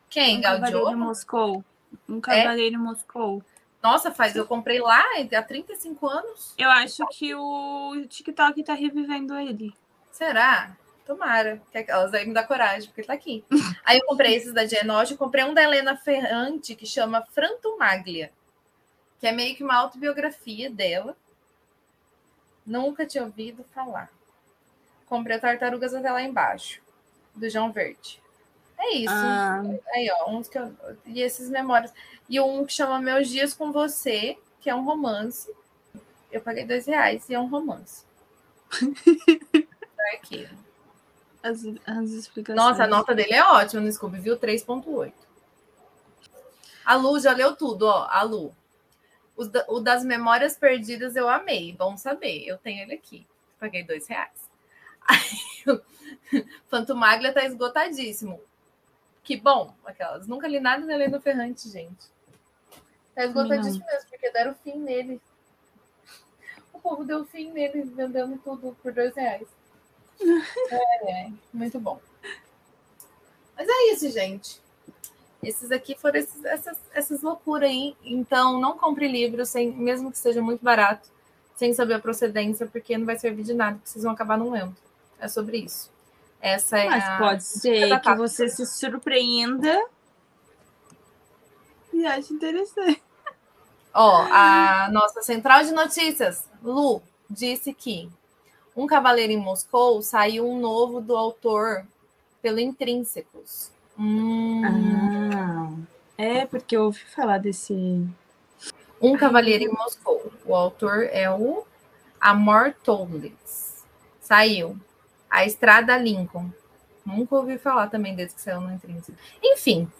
[0.10, 0.42] Quem?
[0.42, 0.98] Galo de Ouro?
[0.98, 1.64] Moscou.
[2.08, 2.78] Um Cavaleiro é?
[2.78, 3.44] Moscou.
[3.84, 5.04] Nossa, faz, eu comprei lá
[5.38, 6.54] há 35 anos.
[6.58, 9.74] Eu acho que o TikTok tá revivendo ele.
[10.10, 10.78] Será?
[11.06, 11.62] Tomara.
[11.70, 13.44] Que aquelas aí me dá coragem, porque tá aqui.
[13.84, 18.32] aí eu comprei esses da Genoge, comprei um da Helena Ferrante, que chama Frantumaglia,
[19.20, 21.18] que é meio que uma autobiografia dela.
[22.66, 24.10] Nunca tinha ouvido falar.
[25.06, 26.82] Comprei Tartarugas até lá embaixo,
[27.36, 28.23] do João Verde.
[28.84, 29.14] É isso.
[29.14, 29.64] Ah.
[29.94, 30.76] Aí, ó, uns que eu...
[31.06, 31.94] E esses memórias.
[32.30, 35.50] E um que chama Meus Dias com Você, que é um romance.
[36.30, 38.04] Eu paguei dois reais e é um romance.
[40.16, 40.50] aqui.
[41.42, 42.58] As, as explicações.
[42.58, 44.38] Nossa, a nota dele é ótima no Scooby, viu?
[44.38, 45.14] 3.8.
[46.86, 48.08] A Lu já leu tudo, ó.
[48.10, 48.54] A Lu.
[49.36, 51.74] O, da, o das memórias perdidas eu amei.
[51.74, 52.46] Bom saber.
[52.46, 53.26] Eu tenho ele aqui.
[53.60, 54.50] Paguei dois reais.
[56.70, 58.40] Fantomaglia tá esgotadíssimo.
[59.24, 60.28] Que bom, aquelas.
[60.28, 62.12] Nunca li nada da Helena Ferrante, gente.
[63.16, 65.22] Tá esgotadíssimo mesmo, porque deram fim nele.
[66.74, 69.48] O povo deu fim nele, vendendo tudo por dois reais.
[70.72, 72.00] é, é, muito bom.
[73.56, 74.62] Mas é isso, gente.
[75.42, 77.96] Esses aqui foram esses, essas, essas loucuras aí.
[78.04, 81.10] Então, não compre livro, sem, mesmo que seja muito barato,
[81.56, 84.76] sem saber a procedência, porque não vai servir de nada, vocês vão acabar não lendo.
[85.20, 85.93] É sobre isso.
[86.44, 87.18] Essa é Mas a...
[87.18, 89.82] pode ser que você se surpreenda
[91.94, 93.02] e ache interessante.
[93.94, 98.10] Ó, a nossa central de notícias, Lu, disse que
[98.76, 101.86] Um Cavaleiro em Moscou saiu um novo do autor
[102.42, 103.72] pelo Intrínsecos.
[103.98, 104.62] Hum.
[104.66, 105.72] Ah,
[106.18, 107.74] é, porque eu ouvi falar desse.
[109.02, 110.30] Um Cavaleiro em Moscou.
[110.46, 111.64] O autor é o
[112.20, 113.86] Amor Tollitz.
[114.20, 114.78] Saiu.
[115.34, 116.52] A Estrada Lincoln.
[117.04, 119.18] Nunca ouvi falar também desde que saiu no Intrínseco.
[119.42, 119.92] Enfim,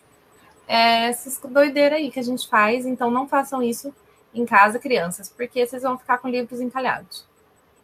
[0.68, 3.92] é essas doideiras aí que a gente faz, então não façam isso
[4.32, 7.28] em casa, crianças, porque vocês vão ficar com livros encalhados.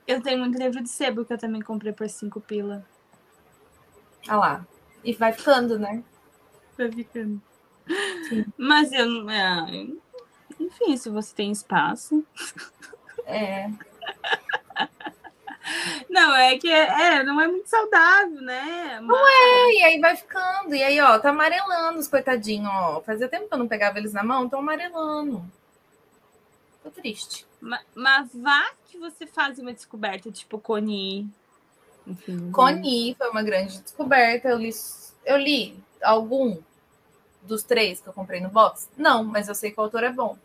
[0.08, 2.86] Eu tenho muito livro de sebo que eu também comprei por cinco pila.
[4.28, 4.68] Ah lá.
[5.04, 6.04] E vai ficando, né?
[6.78, 7.42] Vai ficando.
[8.30, 8.46] Sim.
[8.56, 9.30] Mas eu não.
[9.30, 9.88] É...
[10.60, 12.24] Enfim, se você tem espaço.
[13.26, 13.72] É.
[16.10, 19.00] Não, é que é, não é muito saudável, né?
[19.02, 19.08] Mas...
[19.08, 20.76] Não é, e aí vai ficando.
[20.76, 23.02] E aí, ó, tá amarelando os coitadinhos, ó.
[23.02, 25.44] Fazia tempo que eu não pegava eles na mão, estão amarelando.
[26.84, 27.46] Tô triste.
[27.62, 31.30] Mas, mas vá que você faz uma descoberta, tipo Coni.
[32.08, 32.52] Enfim.
[32.52, 34.50] Coni foi uma grande descoberta.
[34.50, 34.72] Eu li,
[35.26, 36.58] eu li algum
[37.44, 38.90] dos três que eu comprei no box?
[38.98, 40.38] Não, mas eu sei que o autor é bom.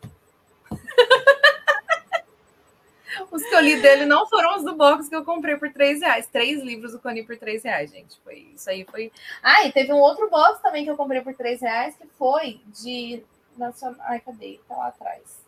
[3.31, 6.01] Os que eu li dele não foram os do box que eu comprei por três
[6.01, 6.27] reais.
[6.27, 8.19] Três livros do Coni por três reais, gente.
[8.23, 9.12] Foi isso aí foi.
[9.43, 12.61] Ah, e teve um outro box também que eu comprei por três reais que foi
[12.66, 13.23] de
[13.57, 14.01] nacional.
[14.07, 14.61] Ai, cadê?
[14.69, 15.43] Tá lá atrás.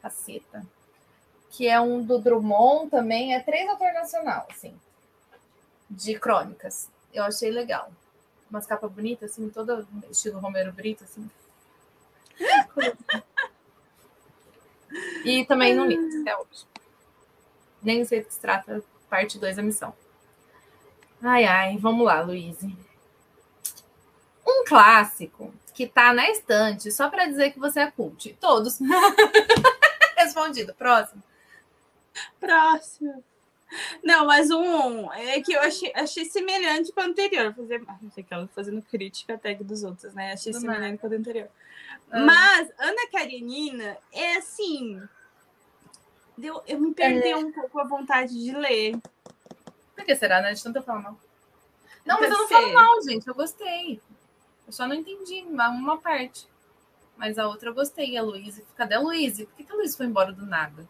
[0.00, 0.64] Caceta.
[1.50, 3.34] Que é um do Drummond também.
[3.34, 4.74] É três autor nacional, assim.
[5.90, 6.88] De crônicas.
[7.12, 7.90] Eu achei legal
[8.52, 11.30] umas capas bonitas, assim, toda estilo Romero Brito, assim.
[15.24, 16.66] e também não li até hoje.
[17.82, 19.94] Nem sei do que se trata, parte 2 da missão.
[21.22, 22.58] Ai, ai, vamos lá, Luiz.
[24.46, 28.36] Um clássico que tá na estante só para dizer que você é cult.
[28.40, 28.78] Todos.
[30.16, 30.74] Respondido.
[30.74, 31.22] Próximo.
[32.38, 33.24] Próximo.
[34.02, 37.54] Não, mas um é que eu achei, achei semelhante com o anterior.
[37.54, 40.32] Fazer, ah, não sei que ela fazendo crítica até dos outros, né?
[40.32, 41.48] Achei semelhante com o anterior.
[42.10, 42.20] Ah.
[42.20, 45.00] Mas Ana Karenina é assim.
[46.36, 47.36] Deu, eu me perdi é.
[47.36, 48.98] um pouco a vontade de ler.
[49.94, 50.52] Por que será, né?
[50.52, 51.18] De tanto eu falar mal.
[52.04, 53.26] Não, mas eu não falo mal, gente.
[53.28, 54.00] Eu gostei.
[54.66, 56.48] Eu só não entendi uma parte.
[57.16, 58.62] Mas a outra eu gostei, a Luísa.
[58.76, 59.44] Cadê a Luísa?
[59.44, 60.88] Por que, que a Luísa foi embora do nada?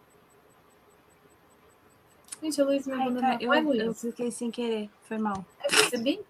[2.43, 3.39] Gente, a Luísa me abandonou.
[3.40, 4.89] Eu, eu, eu fiquei sem querer.
[5.02, 5.44] Foi mal.
[5.64, 6.20] Eu percebi.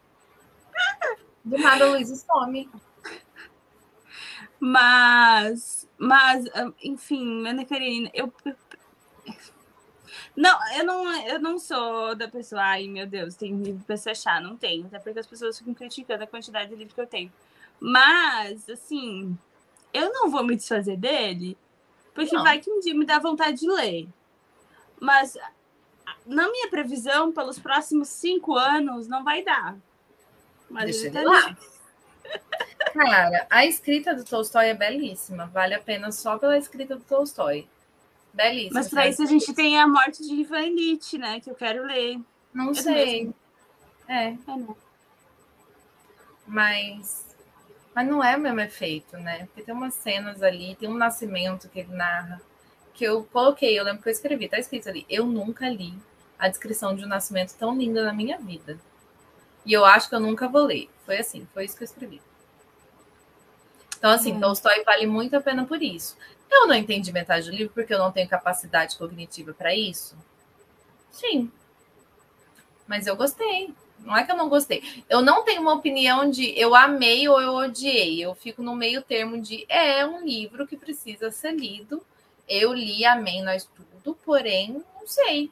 [1.44, 2.68] Do nada a Luísa some.
[4.64, 6.44] Mas, mas,
[6.82, 8.32] enfim, Ana Karenina, eu,
[10.36, 14.10] não, eu não, eu não sou da pessoa, ai meu Deus, tem livro para se
[14.10, 17.06] achar, não tenho, até porque as pessoas ficam criticando a quantidade de livros que eu
[17.06, 17.32] tenho.
[17.78, 19.36] Mas, assim,
[19.92, 21.58] eu não vou me desfazer dele,
[22.14, 22.42] porque não.
[22.42, 24.08] vai que um dia me dá vontade de ler.
[25.00, 25.36] Mas
[26.26, 29.76] na minha previsão, pelos próximos cinco anos, não vai dar.
[30.70, 31.56] Mas Deixa ele lá.
[32.92, 35.46] Cara, a escrita do Tolstói é belíssima.
[35.46, 37.68] Vale a pena só pela escrita do Tolstói.
[38.32, 38.80] Belíssima.
[38.80, 41.40] Mas para isso a gente tem a morte de Ivan né?
[41.40, 42.18] Que eu quero ler.
[42.52, 43.32] Não eu sei.
[44.08, 44.28] É.
[44.28, 44.76] é não.
[46.46, 47.36] Mas.
[47.94, 49.46] Mas não é o mesmo efeito, né?
[49.46, 52.40] Porque tem umas cenas ali, tem um nascimento que ele narra
[52.94, 55.94] que eu coloquei, eu lembro que eu escrevi, tá escrito ali, eu nunca li
[56.38, 58.78] a descrição de um nascimento tão linda na minha vida.
[59.64, 60.90] E eu acho que eu nunca vou ler.
[61.06, 62.20] Foi assim, foi isso que eu escrevi.
[63.96, 64.40] Então, assim, é.
[64.40, 66.16] Tolstói vale muito a pena por isso.
[66.52, 70.16] Eu não entendi metade do livro porque eu não tenho capacidade cognitiva para isso.
[71.10, 71.50] Sim.
[72.86, 73.74] Mas eu gostei.
[74.00, 75.02] Não é que eu não gostei.
[75.08, 78.22] Eu não tenho uma opinião de eu amei ou eu odiei.
[78.22, 82.04] Eu fico no meio termo de é um livro que precisa ser lido
[82.48, 85.50] eu li Amém Nós Tudo, porém, não sei.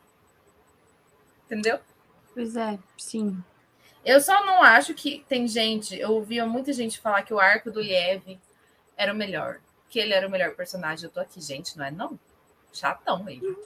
[1.47, 1.79] Entendeu?
[2.35, 3.43] Pois é, sim.
[4.05, 5.99] Eu só não acho que tem gente.
[5.99, 8.39] Eu ouvia muita gente falar que o arco do Liev
[8.97, 9.61] era o melhor.
[9.91, 11.05] Que ele era o melhor personagem.
[11.05, 12.19] Eu tô aqui, gente, não é não?
[12.73, 13.57] Chatão ele.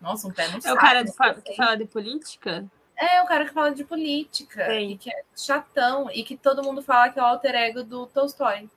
[0.00, 0.66] Nossa, um pé no saco.
[0.66, 1.12] É o cara de,
[1.44, 2.68] que fala de política?
[2.96, 4.66] É, o cara que fala de política.
[4.66, 4.90] Sim.
[4.90, 6.10] E que é chatão.
[6.10, 8.68] E que todo mundo fala que é o alter ego do Tolstói.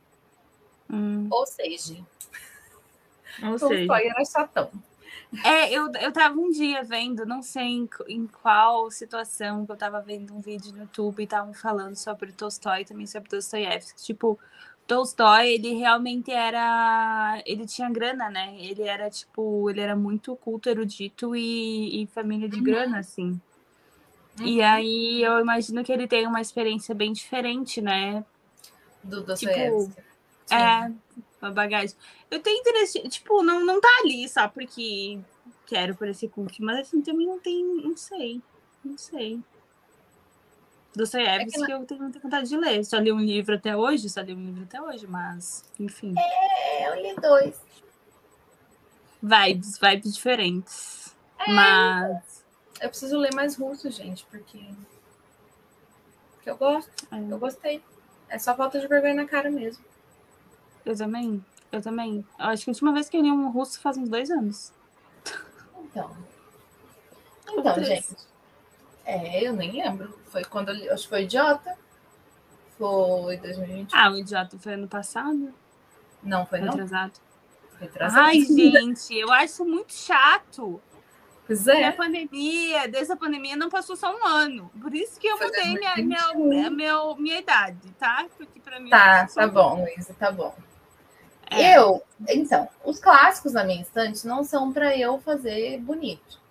[0.90, 1.28] Hum.
[1.32, 1.96] Ou seja.
[3.40, 4.70] Tolstói era chatão.
[5.44, 9.76] É, eu, eu tava um dia vendo, não sei em, em qual situação, que eu
[9.76, 14.04] tava vendo um vídeo no YouTube e estavam falando sobre Tolstói e também sobre Dostoiévski.
[14.04, 14.40] Tipo,
[14.88, 17.42] Tolstói, ele realmente era.
[17.46, 18.56] Ele tinha grana, né?
[18.60, 22.64] Ele era, tipo, ele era muito culto, erudito e, e família de uhum.
[22.64, 23.40] grana, assim.
[24.40, 24.46] Uhum.
[24.46, 28.24] E aí eu imagino que ele tem uma experiência bem diferente, né?
[29.04, 29.92] Do Dostoiévski.
[29.92, 30.92] Tipo, é,
[31.42, 31.96] uma bagagem.
[32.30, 35.20] Eu tenho interesse, tipo, não, não tá ali só porque
[35.66, 38.42] quero por esse cookie, mas assim, também não tem, não sei,
[38.84, 39.40] não sei.
[40.96, 42.84] Dostoiévski é que eu tenho muita vontade de ler.
[42.86, 46.14] Só li um livro até hoje, só li um livro até hoje, mas, enfim.
[46.18, 47.60] É, eu li dois.
[49.22, 51.16] Vibes, vibes diferentes.
[51.40, 52.46] É, mas.
[52.80, 54.60] Eu preciso ler mais russo, gente, porque.
[56.36, 56.92] Porque eu gosto.
[57.12, 57.20] É.
[57.20, 57.84] Eu gostei.
[58.30, 59.84] É só falta de vergonha na cara mesmo.
[60.86, 61.44] Eu também.
[61.72, 62.26] Eu também.
[62.40, 64.72] Eu acho que a última vez que eu li um russo faz uns dois anos.
[65.84, 66.16] Então.
[67.50, 68.16] Então, gente.
[69.06, 70.18] É, eu nem lembro.
[70.26, 71.78] Foi quando eu acho que foi Idiota.
[72.78, 73.92] Foi 2020.
[73.94, 75.54] Ah, o Idiota foi ano passado?
[76.22, 76.74] Não, foi, foi não?
[76.74, 77.14] Atrasado.
[77.78, 78.26] Foi atrasado.
[78.26, 80.82] Ai, gente, eu acho muito chato.
[81.46, 81.86] Pois é.
[81.86, 84.72] a pandemia, desde a pandemia, não passou só um ano.
[84.82, 88.26] Por isso que eu foi mudei minha, minha, minha, minha, minha idade, tá?
[88.36, 88.90] Porque pra mim.
[88.90, 90.56] Tá, tá bom, Luísa, tá bom.
[91.52, 91.78] É.
[91.78, 96.42] Eu, então, os clássicos na minha estante não são para eu fazer bonito.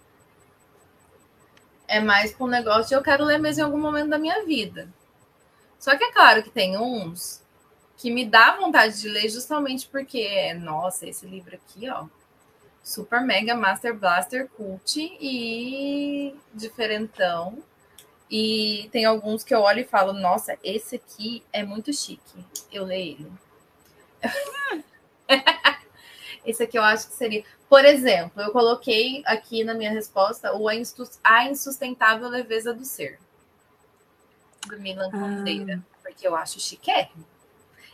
[1.87, 4.45] É mais para um negócio de eu quero ler mesmo em algum momento da minha
[4.45, 4.89] vida.
[5.79, 7.43] Só que é claro que tem uns
[7.97, 12.07] que me dá vontade de ler justamente porque, nossa, esse livro aqui, ó,
[12.83, 17.59] Super Mega Master Blaster Cult e diferentão.
[18.31, 22.45] E tem alguns que eu olho e falo, nossa, esse aqui é muito chique.
[22.73, 23.33] Eu leio ele.
[26.45, 27.45] esse aqui eu acho que seria.
[27.69, 33.19] Por exemplo, eu coloquei aqui na minha resposta o A Insustentável Leveza do Ser,
[34.67, 35.99] do Milan Kundera, ah.
[36.03, 37.25] porque eu acho chiquérrimo.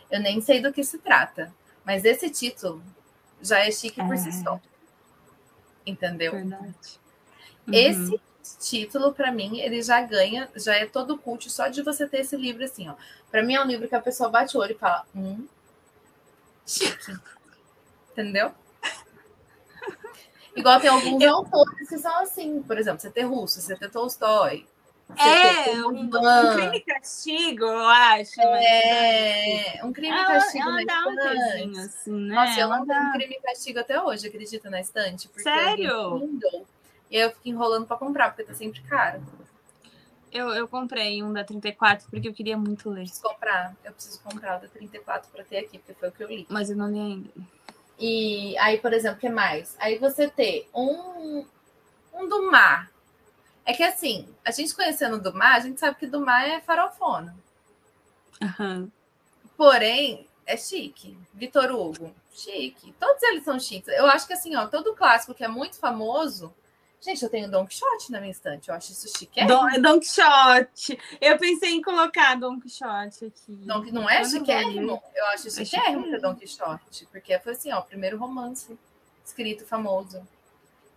[0.09, 1.53] Eu nem sei do que se trata,
[1.85, 2.83] mas esse título
[3.41, 4.05] já é chique é.
[4.05, 4.31] por si é.
[4.31, 4.59] só.
[5.85, 6.33] Entendeu?
[6.33, 6.99] Verdade.
[7.67, 7.73] Uhum.
[7.73, 8.21] Esse
[8.59, 12.35] título, para mim, ele já ganha, já é todo culto só de você ter esse
[12.35, 12.95] livro assim, ó.
[13.29, 15.47] Para mim é um livro que a pessoa bate o olho e fala, hum,
[16.65, 17.17] chique.
[18.21, 18.51] Entendeu?
[20.55, 21.35] Igual tem alguns eu...
[21.35, 24.65] autores que são assim, por exemplo, você ter Russo, você ter Tolstói,
[25.17, 28.39] é, um, um, crime e castigo, eu acho.
[28.39, 29.83] É, mas...
[29.83, 31.67] um crime e castigo ela, ela na estante.
[31.67, 32.35] Um assim, né?
[32.35, 35.29] Nossa, eu não tenho um crime e castigo até hoje, acredita, na estante.
[35.37, 36.39] Sério?
[37.09, 39.21] E aí eu fico enrolando para comprar, porque tá sempre caro.
[40.31, 43.01] Eu, eu comprei um da 34 porque eu queria muito ler.
[43.01, 46.11] Eu preciso comprar, eu preciso comprar o da 34 para ter aqui, porque foi o
[46.11, 46.47] que eu li.
[46.49, 47.29] Mas eu não li ainda.
[48.01, 49.75] E aí, por exemplo, o que mais?
[49.79, 51.45] Aí você ter um,
[52.11, 52.91] um do mar,
[53.63, 57.35] é que assim, a gente conhecendo o Dumas, a gente sabe que Dumas é farofona.
[58.41, 58.89] Uhum.
[59.55, 61.15] Porém, é chique.
[61.31, 62.91] Vitor Hugo, chique.
[62.99, 63.93] Todos eles são chiques.
[63.93, 66.51] Eu acho que assim, ó, todo clássico que é muito famoso.
[67.01, 68.69] Gente, eu tenho Don Quixote na minha estante.
[68.69, 69.43] Eu acho isso chique.
[69.45, 70.99] Don, Don Quixote.
[71.19, 73.55] Eu pensei em colocar Don Quixote aqui.
[73.65, 75.01] Don, não é chiquérrimo?
[75.15, 77.07] Eu acho é chiquérrimo ter Don Quixote.
[77.11, 78.77] Porque foi assim, ó, o primeiro romance
[79.25, 80.21] escrito famoso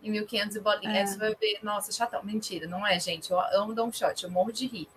[0.03, 1.01] em 1500 e bolinha.
[1.01, 1.07] É.
[1.07, 2.23] Você vai ver, nossa, chatão.
[2.23, 3.31] Mentira, não é, gente.
[3.31, 4.89] Eu amo Don Shot, eu morro de rir.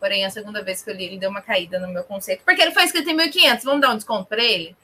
[0.00, 2.42] Porém, a segunda vez que eu li, ele deu uma caída no meu conceito.
[2.44, 4.74] Porque ele foi escrito em 1500, vamos dar um desconto para ele?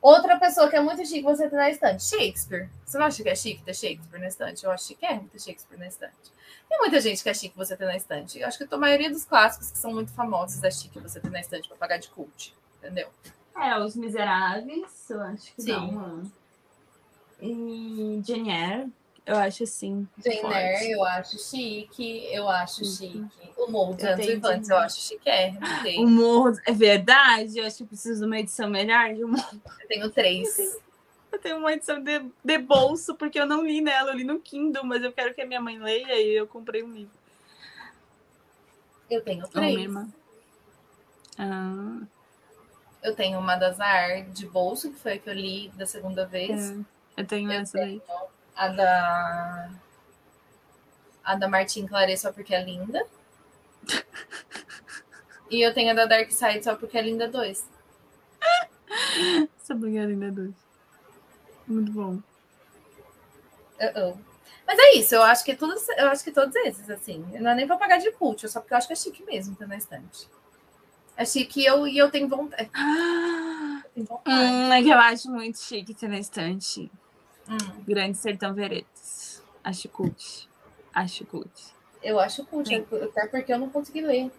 [0.00, 2.68] Outra pessoa que é muito chique você ter na estante, Shakespeare.
[2.84, 4.64] Você não acha que é chique ter Shakespeare na estante?
[4.64, 6.32] Eu acho que é ter Shakespeare na estante.
[6.68, 8.38] Tem muita gente que é chique você ter na estante.
[8.38, 11.30] Eu acho que a maioria dos clássicos que são muito famosos é chique você ter
[11.30, 12.54] na estante para pagar de cult.
[12.78, 13.08] Entendeu?
[13.56, 15.72] É, Os Miseráveis, eu acho que Sim.
[15.72, 16.22] dá uma...
[17.40, 18.92] E Jane Eyre,
[19.28, 20.08] eu acho assim.
[20.24, 23.26] Jane Eyre, eu acho chique, eu acho chique.
[23.58, 25.28] O Morro dos Anos Vivantes, eu acho chique.
[25.98, 27.58] O Morro, é verdade?
[27.58, 29.34] Eu acho que preciso de uma edição melhor de um.
[29.36, 30.78] Eu tenho três.
[31.30, 34.40] Eu tenho, uma edição de, de bolso, porque eu não li nela, eu li no
[34.40, 37.12] Kindle, mas eu quero que a minha mãe leia e eu comprei um livro.
[39.10, 39.90] Eu tenho três.
[41.36, 42.00] Ah.
[43.02, 46.24] Eu tenho uma das AR de bolso, que foi a que eu li da segunda
[46.24, 46.70] vez.
[46.70, 48.00] É, eu tenho eu essa tenho...
[48.00, 48.18] daí
[48.58, 49.70] a da.
[51.24, 53.06] A da Martin Claret só porque é linda.
[55.50, 57.64] e eu tenho a da Dark Side só porque é linda 2.
[59.62, 60.54] Só porque é linda 2.
[61.66, 62.14] Muito bom.
[63.78, 64.16] Uh -oh.
[64.66, 67.54] Mas é isso, eu acho que todos, eu acho que todos esses, assim, não é
[67.54, 69.66] nem pra pagar de cult, é só porque eu acho que é chique mesmo ter
[69.66, 70.28] na estante.
[71.16, 72.68] É chique e eu, e eu tenho vontade.
[72.74, 74.36] Ah, eu tenho vontade.
[74.36, 76.90] Hum, é que eu acho muito chique ter na estante.
[77.48, 77.84] Hum.
[77.86, 79.42] Grande Sertão Veredas.
[79.64, 80.48] Acho cult.
[80.94, 81.50] Acho cult.
[82.02, 82.86] Eu acho cult, Sim.
[83.02, 84.30] até porque eu não consegui ler.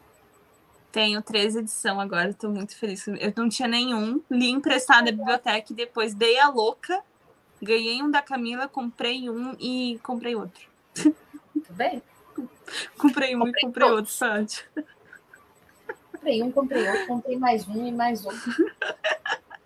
[0.91, 3.07] Tenho três edições agora, estou muito feliz.
[3.07, 7.03] Eu não tinha nenhum, li emprestado da biblioteca e depois dei a louca.
[7.61, 10.68] Ganhei um da Camila, comprei um e comprei outro.
[11.53, 12.02] Muito bem.
[12.98, 13.99] comprei um comprei e comprei todos.
[13.99, 14.64] outro, Sádio.
[16.11, 18.52] Comprei um, comprei outro, comprei mais um e mais outro.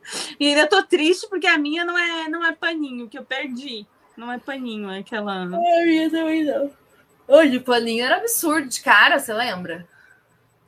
[0.39, 3.87] E ainda tô triste porque a minha não é, não é paninho, que eu perdi.
[4.17, 5.43] Não é paninho, é aquela.
[5.43, 6.71] A minha também não.
[7.27, 9.87] Hoje, o paninho era absurdo de cara, você lembra?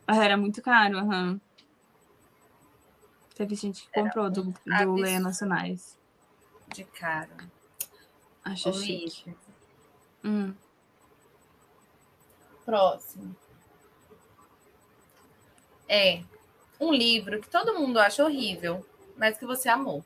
[0.07, 1.31] Ah, era muito caro, aham.
[1.31, 1.41] Uhum.
[3.35, 5.97] Teve gente que comprou do, do Leia Nacionais.
[6.73, 7.35] De cara.
[8.43, 9.35] Acho chique.
[10.23, 10.53] Hum.
[12.63, 13.35] Próximo.
[15.87, 16.23] É
[16.79, 18.85] um livro que todo mundo acha horrível,
[19.17, 20.03] mas que você amou?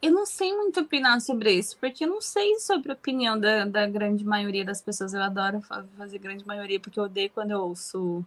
[0.00, 3.64] Eu não sei muito opinar sobre isso, porque eu não sei sobre a opinião da,
[3.64, 5.12] da grande maioria das pessoas.
[5.12, 8.24] Eu adoro fazer grande maioria, porque eu odeio quando eu ouço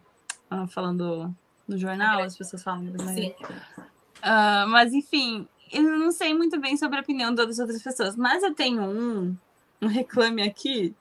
[0.52, 1.34] uh, falando
[1.66, 3.36] no jornal, as pessoas falam grande maioria.
[3.40, 8.18] Uh, mas, enfim, eu não sei muito bem sobre a opinião das outras pessoas.
[8.18, 9.38] Mas eu tenho um,
[9.82, 10.94] um reclame aqui,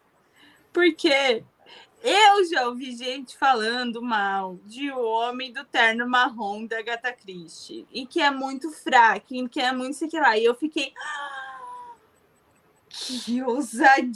[0.72, 1.42] porque
[2.02, 7.86] Eu já ouvi gente falando mal de O Homem do Terno Marrom da Gata Christie.
[7.92, 10.36] E que é muito fraco, que é muito sei que lá.
[10.36, 10.94] E eu fiquei.
[10.96, 11.94] Ah,
[12.88, 14.14] que ousadia!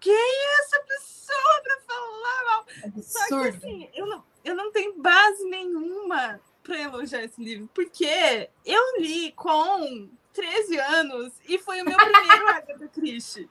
[0.00, 2.66] Quem é essa pessoa para falar mal?
[2.84, 3.02] Absurdo.
[3.04, 8.48] Só que assim, eu não, eu não tenho base nenhuma para elogiar esse livro, porque
[8.64, 13.48] eu li com 13 anos e foi o meu primeiro Agatha Christie.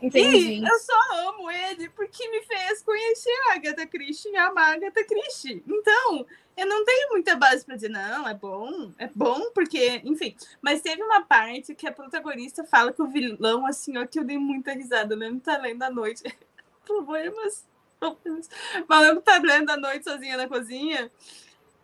[0.00, 0.54] Entendi.
[0.54, 4.74] E eu só amo ele porque me fez conhecer a Agatha Christie e amar a
[4.74, 5.62] Agatha Christie.
[5.66, 6.26] Então,
[6.56, 10.34] eu não tenho muita base para dizer, não, é bom, é bom, porque, enfim.
[10.62, 14.24] Mas teve uma parte que a protagonista fala que o vilão, assim, ó, que eu
[14.24, 16.22] dei muita risada, lendo tá lendo à noite.
[16.84, 17.66] Problemas.
[18.88, 21.10] Falando que tá lendo à noite sozinha na cozinha.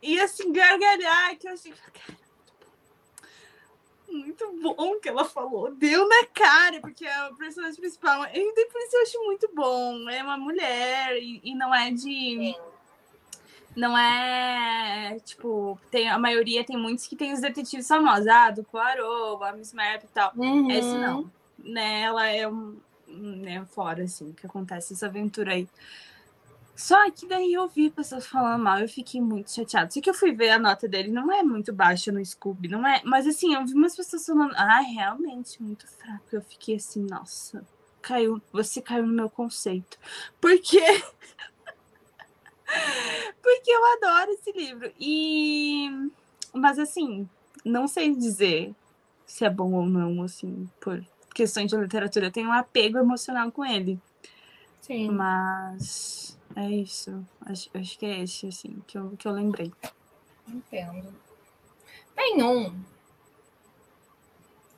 [0.02, 2.18] E assim, gargalhar, que eu achei, cara,
[4.18, 5.72] muito bom que ela falou.
[5.74, 8.24] Deu na cara, porque é o personagem principal.
[8.26, 10.08] E por isso eu acho muito bom.
[10.08, 12.54] É uma mulher e, e não é de.
[13.76, 18.64] Não é tipo, tem, a maioria tem muitos que tem os detetives famosos, ah, do
[18.64, 20.32] Poirot, a Miss Marple e tal.
[20.36, 20.70] Uhum.
[20.70, 21.30] Esse não.
[21.58, 22.76] Né, ela é um.
[23.06, 25.68] Né, fora, assim, que acontece essa aventura aí.
[26.78, 29.90] Só que daí eu vi pessoas falando mal, eu fiquei muito chateada.
[29.90, 32.86] Só que eu fui ver a nota dele, não é muito baixa no Scooby, não
[32.86, 33.02] é?
[33.04, 36.22] Mas assim, eu vi umas pessoas falando, ah, realmente, muito fraco.
[36.30, 37.66] Eu fiquei assim, nossa,
[38.00, 39.98] caiu, você caiu no meu conceito.
[40.40, 41.02] Por quê?
[43.42, 44.92] Porque eu adoro esse livro.
[45.00, 45.90] E.
[46.54, 47.28] Mas assim,
[47.64, 48.72] não sei dizer
[49.26, 52.26] se é bom ou não, assim, por questões de literatura.
[52.26, 54.00] Eu tenho um apego emocional com ele.
[54.80, 55.10] Sim.
[55.10, 57.24] Mas é isso.
[57.40, 59.72] Acho, acho que é esse, assim, que eu, que eu lembrei.
[60.46, 61.14] Entendo.
[62.16, 62.82] Tem um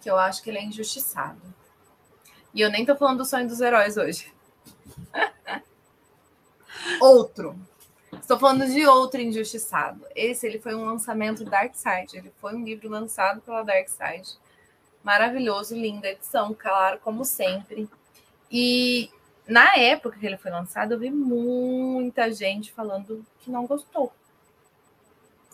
[0.01, 1.41] que eu acho que ele é injustiçado.
[2.53, 4.33] E eu nem tô falando do sonho dos heróis hoje.
[7.01, 7.59] outro.
[8.13, 10.05] Estou falando de outro injustiçado.
[10.15, 12.17] Esse ele foi um lançamento Dark Side.
[12.17, 14.37] Ele foi um livro lançado pela Dark Side.
[15.03, 17.89] Maravilhoso, linda edição, claro, como sempre.
[18.51, 19.11] E
[19.51, 24.13] na época que ele foi lançado, eu vi muita gente falando que não gostou.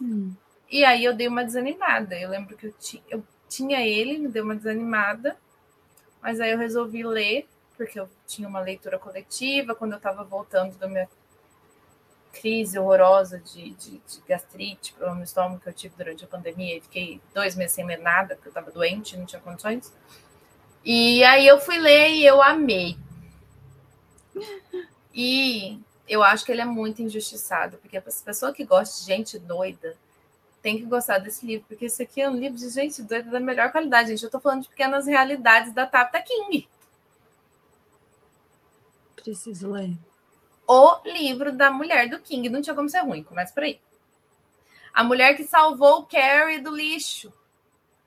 [0.01, 0.35] Hum.
[0.70, 2.14] E aí eu dei uma desanimada.
[2.14, 5.36] Eu lembro que eu, ti, eu tinha ele, me deu uma desanimada,
[6.20, 10.77] mas aí eu resolvi ler, porque eu tinha uma leitura coletiva quando eu estava voltando
[10.77, 11.09] da minha
[12.32, 16.77] crise horrorosa de, de, de gastrite, problema no estômago que eu tive durante a pandemia.
[16.77, 19.90] E fiquei dois meses sem ler nada, porque eu estava doente, não tinha condições.
[20.85, 22.97] E aí eu fui ler e eu amei.
[25.15, 29.39] E eu acho que ele é muito injustiçado, porque a pessoa que gosta de gente
[29.39, 29.97] doida
[30.63, 33.41] tem que gostar desse livro, porque esse aqui é um livro de gente doida da
[33.41, 34.25] melhor qualidade, gente.
[34.25, 36.69] Eu tô falando de pequenas realidades da Tata King.
[39.15, 39.97] Preciso ler.
[40.67, 42.49] O livro da mulher do King.
[42.49, 43.81] Não tinha como ser ruim, começa por aí.
[44.93, 47.33] A mulher que salvou o Carrie do lixo.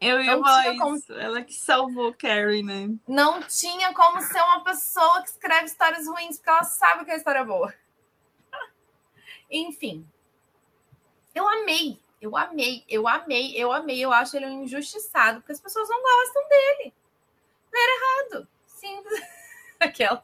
[0.02, 0.98] Eu ia falar como...
[1.10, 2.90] Ela que salvou Carrie, né?
[3.08, 7.18] Não tinha como ser uma pessoa que escreve histórias ruins, porque ela sabe que a
[7.18, 7.74] história é boa.
[9.52, 10.08] Enfim.
[11.36, 12.00] Eu amei.
[12.22, 14.04] Eu amei, eu amei, eu amei.
[14.04, 16.94] Eu acho ele um injustiçado, porque as pessoas não gostam dele.
[17.72, 18.48] Ler errado.
[18.66, 19.22] Simples.
[19.80, 20.24] Aquelas.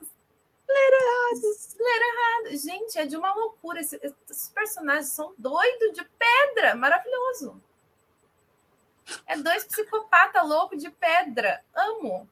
[0.68, 1.42] Ler errado.
[1.80, 2.58] Ler errado.
[2.58, 3.80] Gente, é de uma loucura.
[3.80, 4.00] Esses,
[4.30, 6.76] esses personagens são doidos de pedra.
[6.76, 7.62] Maravilhoso.
[9.26, 11.62] É dois psicopatas loucos de pedra.
[11.74, 12.28] Amo.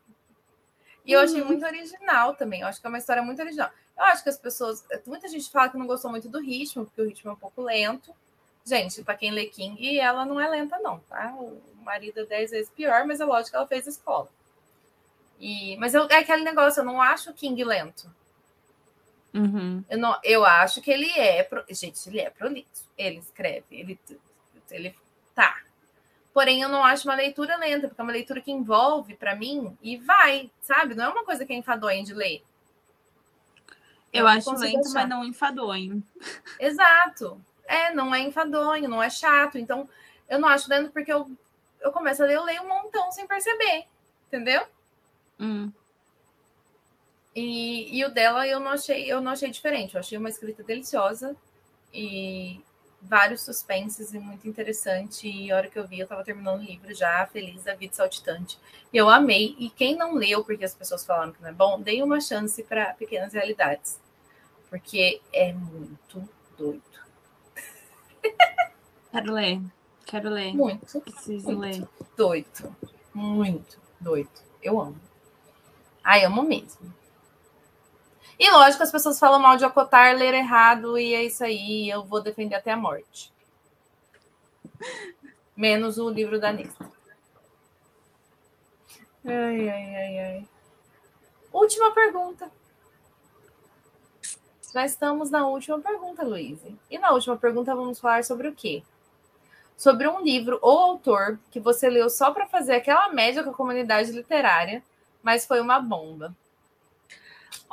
[1.06, 2.62] E eu achei muito original também.
[2.62, 3.70] Eu acho que é uma história muito original.
[3.98, 4.86] Eu acho que as pessoas.
[5.06, 7.62] Muita gente fala que não gostou muito do ritmo, porque o ritmo é um pouco
[7.62, 8.14] lento.
[8.66, 11.36] Gente, para quem lê King, ela não é lenta, não, tá?
[11.38, 14.30] O marido é dez vezes pior, mas é lógico que ela fez escola.
[15.38, 18.10] E, mas eu, é aquele negócio, eu não acho o King lento.
[19.34, 19.84] Uhum.
[19.90, 21.44] Eu, não, eu acho que ele é.
[21.44, 22.90] Pro, gente, ele é prolixo.
[22.98, 24.00] Ele escreve, ele,
[24.72, 24.96] ele
[25.36, 25.62] tá.
[26.34, 29.78] Porém, eu não acho uma leitura lenta, porque é uma leitura que envolve para mim
[29.82, 30.96] e vai, sabe?
[30.96, 32.44] Não é uma coisa que é enfadonha de ler.
[34.12, 34.94] Eu, eu acho lento, achar.
[34.94, 36.04] mas não enfadonho.
[36.60, 37.40] Exato.
[37.66, 39.60] É, não é enfadonho, não é chato.
[39.60, 39.88] Então,
[40.28, 41.30] eu não acho lento porque eu,
[41.80, 43.86] eu começo a ler, eu leio um montão sem perceber.
[44.28, 44.66] Entendeu?
[45.40, 45.72] Hum.
[47.36, 49.94] E, e o dela eu não achei, eu não achei diferente.
[49.94, 51.36] Eu achei uma escrita deliciosa
[51.94, 52.60] e
[53.04, 55.28] vários suspenses e muito interessante.
[55.28, 57.94] E a hora que eu vi, eu estava terminando o livro já, feliz da vida
[57.94, 58.58] saltitante.
[58.94, 59.56] Eu amei.
[59.60, 62.64] E quem não leu, porque as pessoas falaram que não é bom, dei uma chance
[62.64, 64.00] para Pequenas Realidades.
[64.70, 66.28] Porque é muito
[66.58, 66.82] doido.
[69.12, 69.62] Quero ler.
[70.06, 70.54] Quero ler.
[70.54, 71.02] Muito.
[71.02, 71.88] Preciso muito ler.
[72.18, 72.76] Doido.
[73.14, 74.32] Muito doido.
[74.62, 75.00] Eu amo.
[76.04, 76.94] Ai, amo mesmo.
[78.40, 82.04] E lógico, as pessoas falam mal de acotar, ler errado, e é isso aí, eu
[82.04, 83.32] vou defender até a morte.
[85.56, 86.92] Menos o livro da Nista.
[89.26, 90.48] Ai, ai, ai, ai.
[91.54, 92.52] Última pergunta.
[94.74, 96.60] Já estamos na última pergunta, Luiz.
[96.90, 98.82] E na última pergunta vamos falar sobre o quê?
[99.78, 103.54] Sobre um livro ou autor que você leu só para fazer aquela média com a
[103.54, 104.84] comunidade literária,
[105.22, 106.36] mas foi uma bomba.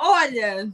[0.02, 0.72] Olha,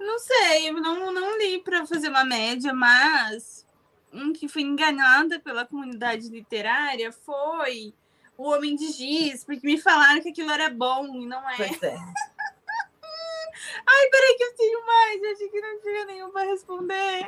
[0.00, 3.66] não sei, não, não li para fazer uma média, mas
[4.10, 7.92] um que fui enganada pela comunidade literária foi
[8.38, 11.56] O Homem de Giz, porque me falaram que aquilo era bom e não é.
[11.56, 11.96] Pois é.
[13.86, 15.22] Ai, peraí que eu tenho mais.
[15.22, 17.26] Eu achei que não tinha nenhum para responder.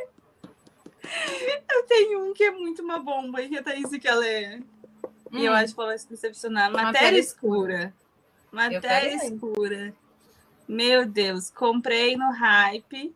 [1.71, 4.63] Eu tenho um que é muito uma bomba e que a Thaís quer ler.
[5.31, 5.39] Hum.
[5.39, 5.57] E eu hum.
[5.57, 6.71] acho que ela vai se decepcionar.
[6.71, 7.95] Matéria, Matéria escura.
[8.51, 9.95] Matéria escura.
[10.69, 13.15] Meu Deus, comprei no hype.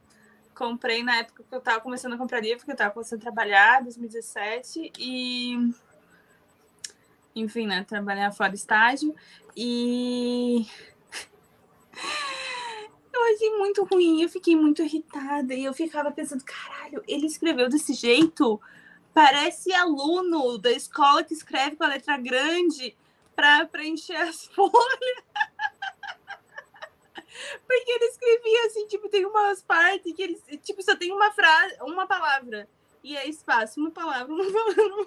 [0.54, 3.22] Comprei na época que eu tava começando a comprar livro, porque eu tava começando a
[3.22, 5.72] trabalhar, 2017, e.
[7.36, 7.84] Enfim, né?
[7.84, 9.14] Trabalhar fora estágio.
[9.54, 10.66] E
[13.12, 17.68] eu achei muito ruim, eu fiquei muito irritada e eu ficava pensando, caralho, ele escreveu
[17.68, 18.58] desse jeito?
[19.12, 22.96] Parece aluno da escola que escreve com a letra grande
[23.36, 25.41] para preencher as folhas.
[27.66, 31.76] Porque ele escrevia assim, tipo, tem umas partes que ele, tipo, só tem uma frase,
[31.80, 32.68] uma palavra.
[33.02, 35.06] E é espaço, uma palavra, uma palavra.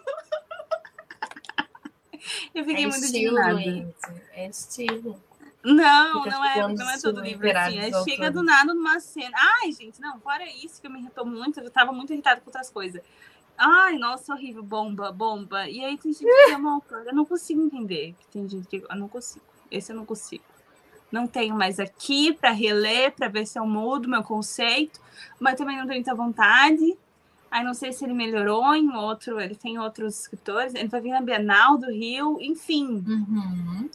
[2.53, 3.93] Eu fiquei é muito estilo, indignada.
[4.33, 5.21] É estilo.
[5.63, 7.79] Não, não é, não é todo livro assim.
[7.79, 9.35] É, chega do nada numa cena.
[9.35, 12.47] Ai, gente, não, fora isso que eu me irritou muito, eu tava muito irritada com
[12.47, 13.01] outras coisas.
[13.57, 15.67] Ai, nossa, horrível, bomba, bomba.
[15.67, 17.09] E aí tem gente que é uma autora.
[17.09, 18.13] Eu não consigo entender.
[18.31, 19.45] Tem gente que eu não consigo.
[19.71, 20.43] Esse eu não consigo.
[21.11, 24.99] Não tenho mais aqui para reler, para ver se eu mudo meu conceito,
[25.39, 26.97] mas também não tenho muita vontade.
[27.49, 31.11] Aí não sei se ele melhorou em outro, ele tem outros escritores, ele vai vir
[31.11, 33.03] na Bienal do Rio, enfim.
[33.07, 33.89] Uhum.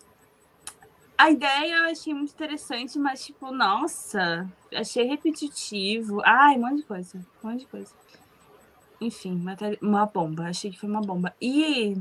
[1.19, 6.23] A ideia eu achei muito interessante, mas, tipo, nossa, achei repetitivo.
[6.25, 7.93] Ai, um monte de coisa, um monte de coisa.
[8.99, 9.45] Enfim,
[9.83, 11.35] uma bomba, achei que foi uma bomba.
[11.39, 11.95] E.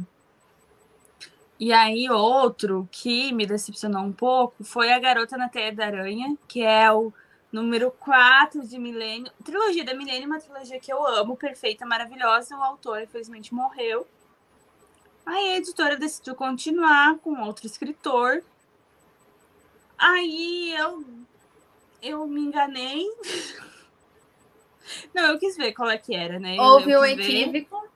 [1.60, 6.38] E aí, outro que me decepcionou um pouco foi A Garota na Teia da Aranha,
[6.48, 7.11] que é o
[7.52, 9.31] número 4 de Milênio.
[9.44, 12.56] Trilogia da Milênio, uma trilogia que eu amo, perfeita, maravilhosa.
[12.56, 14.07] O autor, infelizmente, morreu.
[15.26, 18.41] Aí a editora decidiu continuar com outro escritor,
[19.99, 21.03] Aí eu,
[22.02, 23.06] eu me enganei.
[25.14, 26.56] Não, eu quis ver qual é que era, né?
[26.57, 27.90] Houve um equívoco.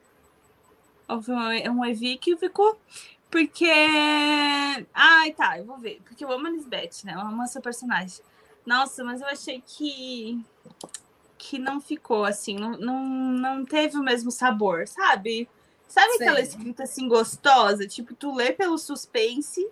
[1.08, 2.78] Houve um, um equívoco,
[3.34, 3.66] porque.
[4.94, 6.00] Ai, tá, eu vou ver.
[6.06, 7.16] Porque eu amo a Lisbeth, né?
[7.16, 8.24] Eu amo essa personagem.
[8.66, 10.40] Nossa, mas eu achei que.
[11.38, 15.50] que não ficou assim, não, não, não teve o mesmo sabor, sabe?
[15.88, 16.28] Sabe Sei.
[16.28, 17.88] aquela escrita assim gostosa?
[17.88, 19.68] Tipo, tu lê pelo suspense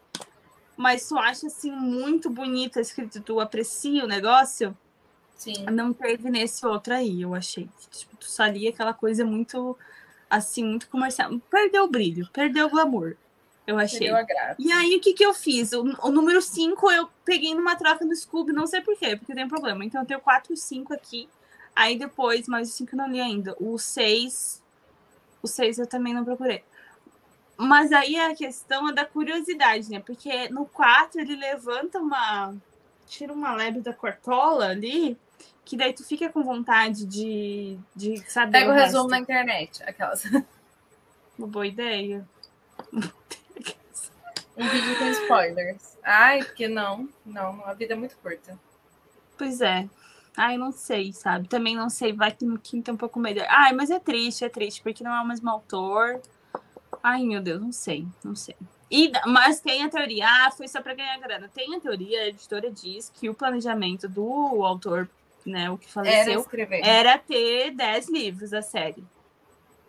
[0.81, 4.75] mas tu acha assim muito bonita a escrita, tu aprecia o negócio.
[5.37, 5.63] Sim.
[5.71, 7.69] Não teve nesse outro aí, eu achei.
[7.91, 9.77] Tipo, tu só aquela coisa muito
[10.27, 11.29] assim, muito comercial.
[11.51, 13.15] Perdeu o brilho, perdeu o glamour.
[13.65, 14.09] Eu achei.
[14.57, 15.71] E aí, o que, que eu fiz?
[15.73, 19.47] O, o número 5 eu peguei numa troca do Scooby, não sei porquê, porque tem
[19.47, 19.85] problema.
[19.85, 21.29] Então, eu tenho 4 e 5 aqui.
[21.75, 23.55] Aí depois, mais o 5 eu não li ainda.
[23.59, 24.61] O 6.
[25.41, 26.63] O 6 eu também não procurei.
[27.57, 29.99] Mas aí a questão é da curiosidade, né?
[29.99, 32.55] Porque no 4 ele levanta uma.
[33.07, 35.15] tira uma lebre da cortola ali,
[35.63, 38.51] que daí tu fica com vontade de, de saber.
[38.51, 40.23] Pega o, o resumo na internet, aquelas.
[41.37, 42.27] Uma boa ideia.
[44.61, 45.97] Um vídeo com spoilers.
[46.03, 48.59] Ai, porque não, não, a vida é muito curta.
[49.35, 49.89] Pois é.
[50.37, 51.47] Ai, não sei, sabe?
[51.47, 53.47] Também não sei, vai que no quinto é um pouco melhor.
[53.49, 56.21] Ai, mas é triste, é triste, porque não é o mesmo autor.
[57.01, 58.55] Ai, meu Deus, não sei, não sei.
[58.89, 61.49] E, mas tem a teoria, ah, foi só para ganhar grana.
[61.51, 65.09] Tem a teoria, a editora diz que o planejamento do autor,
[65.43, 69.03] né, o que faleceu, era, era ter 10 livros da série.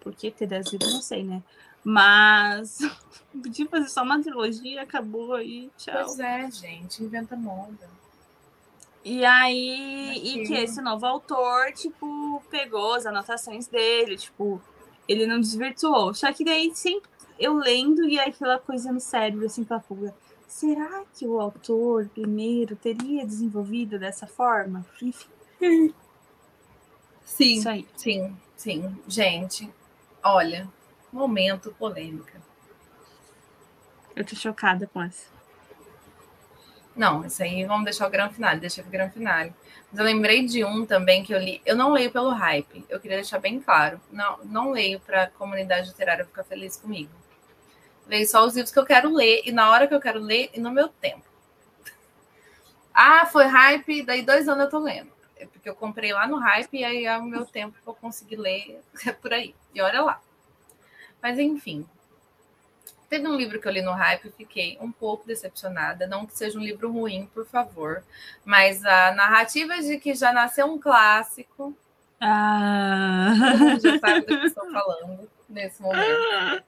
[0.00, 1.42] Por que ter 10 livros, não sei, né?
[1.84, 2.78] Mas
[3.32, 5.94] podia fazer só uma trilogia, acabou aí, tchau.
[6.04, 7.90] Pois é, gente, inventa moda.
[9.04, 14.62] E aí, e que esse novo autor, tipo, pegou as anotações dele, tipo,
[15.08, 16.14] ele não desvirtuou.
[16.14, 20.14] Só que daí sempre eu lendo e aquela coisa no cérebro, assim, a fuga.
[20.46, 24.86] Será que o autor primeiro teria desenvolvido dessa forma?
[25.00, 25.26] Enfim.
[27.24, 28.96] Sim, sim, sim.
[29.08, 29.72] Gente,
[30.22, 30.68] olha,
[31.12, 32.40] momento polêmica.
[34.14, 35.30] Eu tô chocada com essa.
[36.94, 39.54] Não, isso aí vamos deixar o grande finale, deixa o grande finale.
[39.90, 41.62] Mas eu lembrei de um também que eu li.
[41.64, 44.00] Eu não leio pelo hype, eu queria deixar bem claro.
[44.10, 47.10] Não, não leio para a comunidade literária ficar feliz comigo.
[48.06, 50.50] Leio só os livros que eu quero ler e na hora que eu quero ler
[50.52, 51.24] e no meu tempo.
[52.92, 55.10] Ah, foi hype, daí dois anos eu tô lendo.
[55.36, 57.94] É porque eu comprei lá no hype e aí é o meu tempo que eu
[57.94, 59.54] consegui ler é por aí.
[59.74, 60.20] E olha lá.
[61.22, 61.86] Mas enfim.
[63.08, 66.06] Teve um livro que eu li no hype e fiquei um pouco decepcionada.
[66.06, 68.02] Não que seja um livro ruim, por favor.
[68.44, 71.76] Mas a narrativa de que já nasceu um clássico.
[72.18, 73.34] Ah.
[73.80, 76.64] já sabe do que estou falando nesse momento.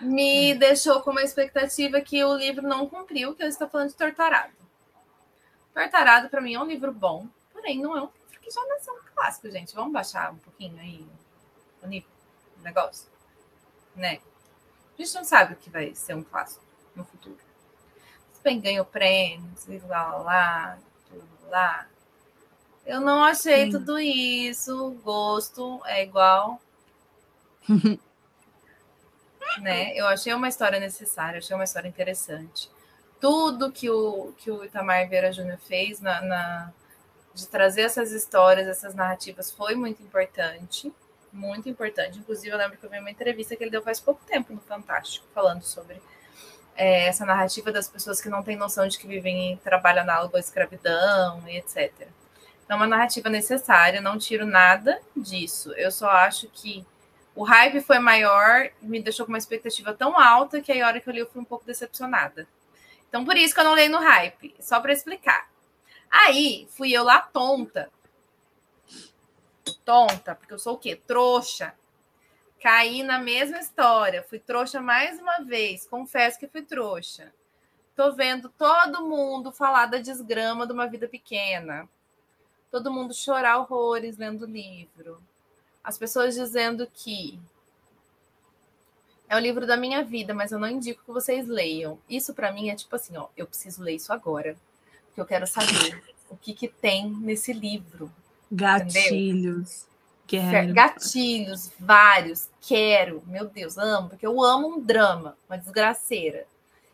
[0.00, 3.96] Me deixou com uma expectativa que o livro não cumpriu, que eu estou falando de
[3.96, 4.52] Tortarado.
[5.74, 8.94] Tortarado, para mim, é um livro bom, porém, não é um livro que já nasceu
[8.94, 9.74] um clássico, gente.
[9.74, 11.04] Vamos baixar um pouquinho aí
[11.82, 12.19] o nível
[12.62, 13.08] negócio,
[13.94, 14.20] né?
[14.98, 16.64] A gente não sabe o que vai ser um clássico
[16.94, 17.38] no futuro.
[18.32, 20.78] Se bem ganhou prêmios e lá, lá, lá,
[21.08, 21.86] tudo lá.
[22.84, 23.70] Eu não achei Sim.
[23.70, 24.88] tudo isso.
[24.88, 26.60] O gosto é igual.
[29.60, 29.96] né?
[29.96, 32.70] Eu achei uma história necessária, achei uma história interessante.
[33.20, 36.72] Tudo que o, que o Itamar Vieira Júnior fez na, na,
[37.34, 40.92] de trazer essas histórias, essas narrativas, foi muito importante.
[41.32, 42.18] Muito importante.
[42.18, 44.60] Inclusive, eu lembro que eu vi uma entrevista que ele deu faz pouco tempo no
[44.60, 46.00] Fantástico, falando sobre
[46.76, 50.36] é, essa narrativa das pessoas que não têm noção de que vivem em trabalho análogo
[50.36, 51.92] à escravidão e etc.
[52.64, 55.72] Então, é uma narrativa necessária, não tiro nada disso.
[55.74, 56.84] Eu só acho que
[57.34, 61.00] o hype foi maior, me deixou com uma expectativa tão alta que aí a hora
[61.00, 62.46] que eu li eu fui um pouco decepcionada.
[63.08, 65.48] Então por isso que eu não leio no hype, só para explicar.
[66.10, 67.88] Aí fui eu lá tonta.
[69.90, 70.94] Tonta, porque eu sou o quê?
[70.94, 71.74] Trouxa.
[72.62, 77.32] Caí na mesma história, fui trouxa mais uma vez, confesso que fui trouxa.
[77.96, 81.88] Tô vendo todo mundo falar da desgrama de uma vida pequena.
[82.70, 85.20] Todo mundo chorar horrores lendo o livro
[85.82, 87.40] as pessoas dizendo que
[89.28, 91.98] é o livro da minha vida, mas eu não indico que vocês leiam.
[92.08, 94.56] Isso para mim é tipo assim, ó, eu preciso ler isso agora,
[95.06, 98.12] porque eu quero saber o que que tem nesse livro.
[98.50, 99.86] Gatilhos.
[100.26, 100.74] Quero.
[100.74, 102.48] Gatilhos, vários.
[102.60, 103.22] Quero.
[103.26, 106.46] Meu Deus, amo, porque eu amo um drama, uma desgraceira.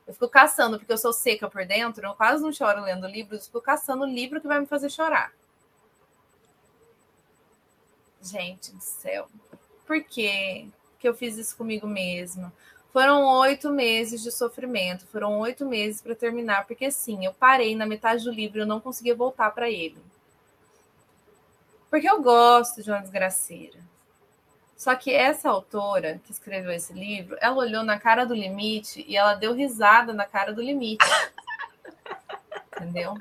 [0.06, 3.40] Eu fico caçando, porque eu sou seca por dentro, eu quase não choro lendo livros,
[3.40, 5.32] eu fico caçando o livro que vai me fazer chorar.
[8.22, 9.28] Gente do céu,
[9.86, 10.68] por que,
[10.98, 12.52] que eu fiz isso comigo mesma?
[12.92, 17.84] Foram oito meses de sofrimento, foram oito meses para terminar, porque sim, eu parei na
[17.84, 19.98] metade do livro e eu não conseguia voltar para ele.
[21.90, 23.78] Porque eu gosto de uma desgraceira.
[24.76, 29.16] Só que essa autora que escreveu esse livro, ela olhou na cara do limite e
[29.16, 31.04] ela deu risada na cara do limite.
[32.76, 33.14] Entendeu?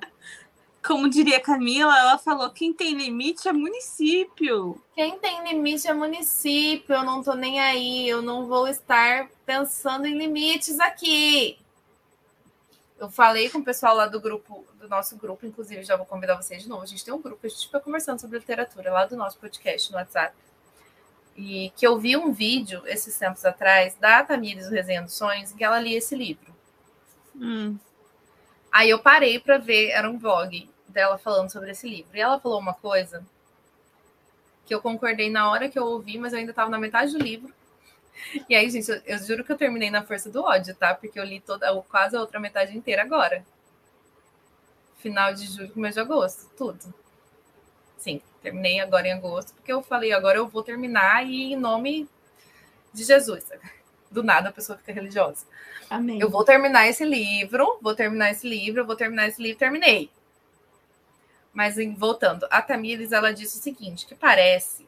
[0.85, 4.81] como diria Camila, ela falou: quem tem limite é município.
[4.93, 6.95] Quem tem limite é município.
[6.95, 8.07] Eu não tô nem aí.
[8.07, 11.57] Eu não vou estar pensando em limites aqui.
[12.97, 16.35] Eu falei com o pessoal lá do grupo, do nosso grupo, inclusive já vou convidar
[16.35, 16.83] vocês de novo.
[16.83, 19.91] A gente tem um grupo, a gente fica conversando sobre literatura lá do nosso podcast
[19.91, 20.33] no WhatsApp.
[21.35, 25.51] E que eu vi um vídeo esses tempos atrás da Tamires, o Resenha dos Sonhos,
[25.51, 26.55] em que ela lia esse livro.
[27.35, 27.77] Hum.
[28.71, 32.15] Aí eu parei para ver, era um vlog dela falando sobre esse livro.
[32.15, 33.25] E ela falou uma coisa
[34.65, 37.19] que eu concordei na hora que eu ouvi, mas eu ainda estava na metade do
[37.19, 37.53] livro.
[38.49, 40.93] E aí, gente, eu, eu, juro que eu terminei na força do ódio, tá?
[40.93, 43.45] Porque eu li toda, quase a outra metade inteira agora.
[44.97, 46.93] Final de julho, começo de agosto, tudo.
[47.97, 52.09] Sim, terminei agora em agosto, porque eu falei, agora eu vou terminar e em nome
[52.93, 53.45] de Jesus.
[54.09, 55.45] Do nada a pessoa fica religiosa.
[55.89, 56.19] Amém.
[56.19, 60.09] Eu vou terminar esse livro, vou terminar esse livro, vou terminar esse livro, terminei.
[61.53, 64.85] Mas voltando, a Tamires ela disse o seguinte, que parece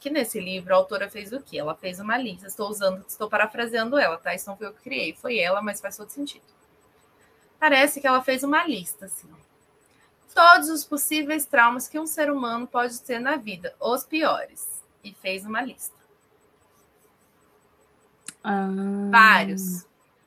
[0.00, 1.58] que nesse livro a autora fez o quê?
[1.58, 2.46] Ela fez uma lista.
[2.46, 4.34] Estou usando, estou parafraseando ela, tá?
[4.34, 6.42] Isso não foi eu que criei, foi ela, mas faz todo sentido.
[7.58, 9.28] Parece que ela fez uma lista, assim.
[10.34, 14.82] Todos os possíveis traumas que um ser humano pode ter na vida, os piores.
[15.04, 15.94] E fez uma lista.
[18.42, 18.68] Ah.
[19.10, 19.86] Vários.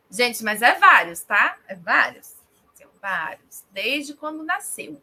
[0.10, 1.58] Gente, mas é vários, tá?
[1.68, 2.36] É vários.
[2.76, 3.64] São vários.
[3.72, 5.02] Desde quando nasceu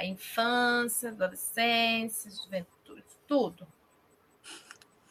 [0.00, 3.68] a infância, adolescência, juventude, tudo.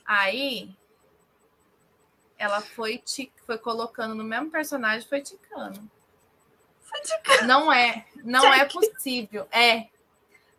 [0.04, 0.76] Aí
[2.40, 3.04] ela foi,
[3.46, 5.80] foi colocando no mesmo personagem, foi ticando.
[6.82, 7.46] Foi ticando.
[7.46, 9.48] Não é, não é possível.
[9.52, 9.90] É,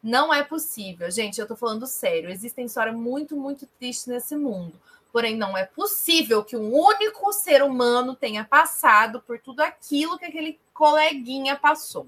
[0.01, 1.11] não é possível.
[1.11, 2.31] Gente, eu tô falando sério.
[2.31, 4.81] Existem histórias muito, muito tristes nesse mundo.
[5.11, 10.25] Porém, não é possível que um único ser humano tenha passado por tudo aquilo que
[10.25, 12.07] aquele coleguinha passou.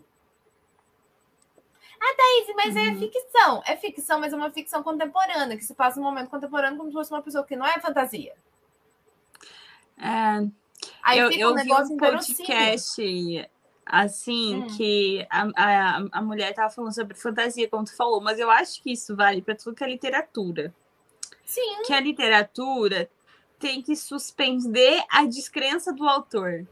[2.04, 2.88] Ah, Thaís, mas é uhum.
[2.88, 3.62] é ficção.
[3.64, 6.94] É ficção, mas é uma ficção contemporânea, que se passa um momento contemporâneo como se
[6.94, 8.34] fosse uma pessoa que não é fantasia.
[9.96, 10.48] É,
[11.02, 13.50] Aí eu, eu um vi um podcast
[13.86, 14.66] assim hum.
[14.76, 18.82] que a, a, a mulher estava falando sobre fantasia, como tu falou, mas eu acho
[18.82, 20.74] que isso vale para tudo que é literatura.
[21.44, 21.82] Sim.
[21.84, 23.08] Que a literatura
[23.58, 26.66] tem que suspender a descrença do autor.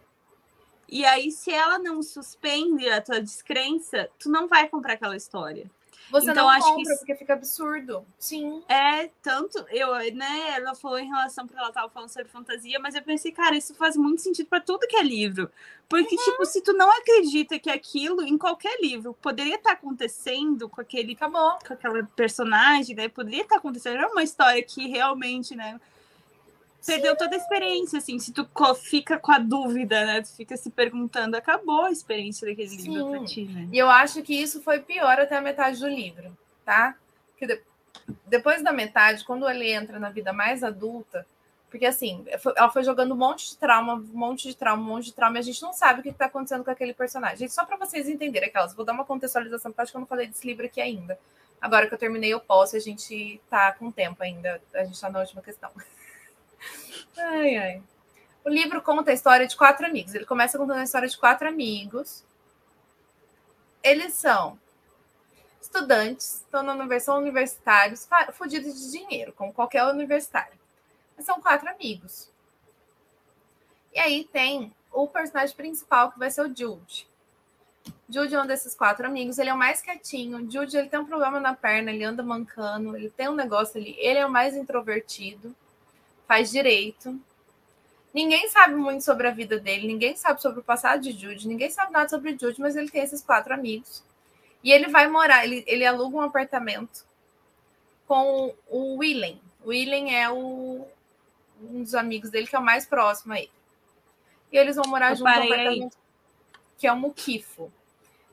[0.90, 5.70] E aí, se ela não suspende a tua descrença, tu não vai comprar aquela história.
[6.10, 8.04] Você então, não acho compra que porque fica absurdo.
[8.18, 8.62] Sim.
[8.68, 12.96] É, tanto eu, né, ela falou em relação para ela tava falando sobre fantasia, mas
[12.96, 15.48] eu pensei, cara, isso faz muito sentido para tudo que é livro.
[15.88, 16.24] Porque uhum.
[16.24, 20.80] tipo, se tu não acredita que aquilo em qualquer livro poderia estar tá acontecendo com
[20.80, 21.56] aquele Acabou.
[21.64, 23.08] com aquela personagem, né?
[23.08, 25.80] Poderia estar tá acontecendo, é uma história que realmente, né,
[26.86, 30.22] perdeu toda a experiência, assim, se tu fica com a dúvida, né?
[30.22, 32.92] Tu fica se perguntando, acabou a experiência daquele Sim.
[32.92, 33.68] livro pra ti, né?
[33.72, 36.96] E eu acho que isso foi pior até a metade do livro, tá?
[37.36, 37.60] Que de...
[38.26, 41.26] depois da metade, quando ele entra na vida mais adulta,
[41.70, 42.24] porque assim,
[42.56, 45.36] ela foi jogando um monte de trauma, um monte de trauma, um monte de trauma,
[45.36, 47.38] e a gente não sabe o que está acontecendo com aquele personagem.
[47.38, 50.06] Gente, só para vocês entenderem aquelas, vou dar uma contextualização, porque acho que eu não
[50.06, 51.16] falei desse livro aqui ainda.
[51.60, 55.08] Agora que eu terminei, eu posso, a gente tá com tempo ainda, a gente tá
[55.10, 55.70] na última questão.
[57.20, 57.82] Ai, ai.
[58.44, 60.14] O livro conta a história de quatro amigos.
[60.14, 62.24] Ele começa contando a história de quatro amigos.
[63.82, 64.58] Eles são
[65.60, 70.58] estudantes, estão na universidade, são universitários, fugidos de dinheiro, como qualquer universitário.
[71.16, 72.30] Mas são quatro amigos.
[73.92, 77.06] E aí tem o personagem principal, que vai ser o Jude.
[78.08, 80.50] Jude é um desses quatro amigos, ele é o mais quietinho.
[80.50, 83.94] Jude, ele tem um problema na perna, ele anda mancando, ele tem um negócio ali.
[83.98, 85.54] Ele é o mais introvertido
[86.30, 87.20] faz direito.
[88.14, 91.68] Ninguém sabe muito sobre a vida dele, ninguém sabe sobre o passado de Jude, ninguém
[91.70, 94.00] sabe nada sobre Jude, mas ele tem esses quatro amigos.
[94.62, 97.04] E ele vai morar, ele, ele aluga um apartamento
[98.06, 99.40] com o Willen.
[99.64, 100.86] O Willen é o,
[101.64, 103.50] um dos amigos dele que é o mais próximo a ele.
[104.52, 106.60] E eles vão morar Eu junto no apartamento, aí.
[106.78, 107.72] que é o Muquifo.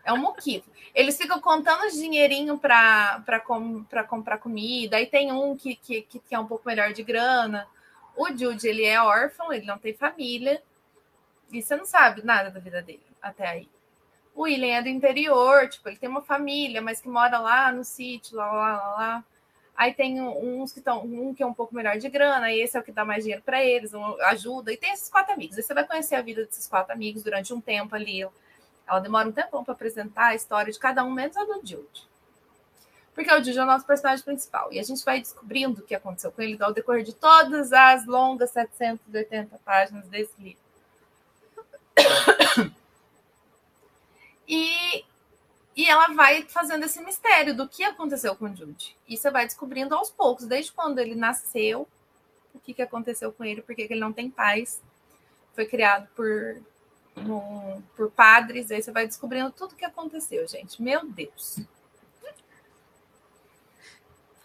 [0.05, 0.69] É um muquifo.
[0.95, 4.95] Eles ficam contando dinheirinho para com, comprar comida.
[4.95, 7.67] Aí tem um que, que, que é um pouco melhor de grana.
[8.18, 10.61] O Jude, ele é órfão, ele não tem família.
[11.52, 13.69] E você não sabe nada da vida dele até aí.
[14.35, 17.84] O William é do interior, tipo, ele tem uma família, mas que mora lá no
[17.84, 19.26] sítio, lá, lá, lá, lá.
[19.76, 22.80] Aí tem uns que estão, um que é um pouco melhor de grana, esse é
[22.80, 23.94] o que dá mais dinheiro para eles,
[24.26, 24.73] ajuda.
[24.73, 25.56] E tem esses quatro amigos.
[25.56, 28.27] Aí você vai conhecer a vida desses quatro amigos durante um tempo ali.
[28.88, 32.06] Ela demora um tempão para apresentar a história de cada um, menos a do Jude.
[33.18, 34.72] Porque o Jude é o nosso personagem principal.
[34.72, 38.06] E a gente vai descobrindo o que aconteceu com ele ao decorrer de todas as
[38.06, 40.61] longas 780 páginas desse livro.
[44.49, 45.03] E,
[45.76, 48.95] e ela vai fazendo esse mistério do que aconteceu com o Jude.
[49.06, 51.85] E você vai descobrindo aos poucos, desde quando ele nasceu,
[52.53, 54.81] o que, que aconteceu com ele, porque ele não tem pais.
[55.53, 56.61] Foi criado por,
[57.18, 60.81] no, por padres, aí você vai descobrindo tudo o que aconteceu, gente.
[60.81, 61.60] Meu Deus.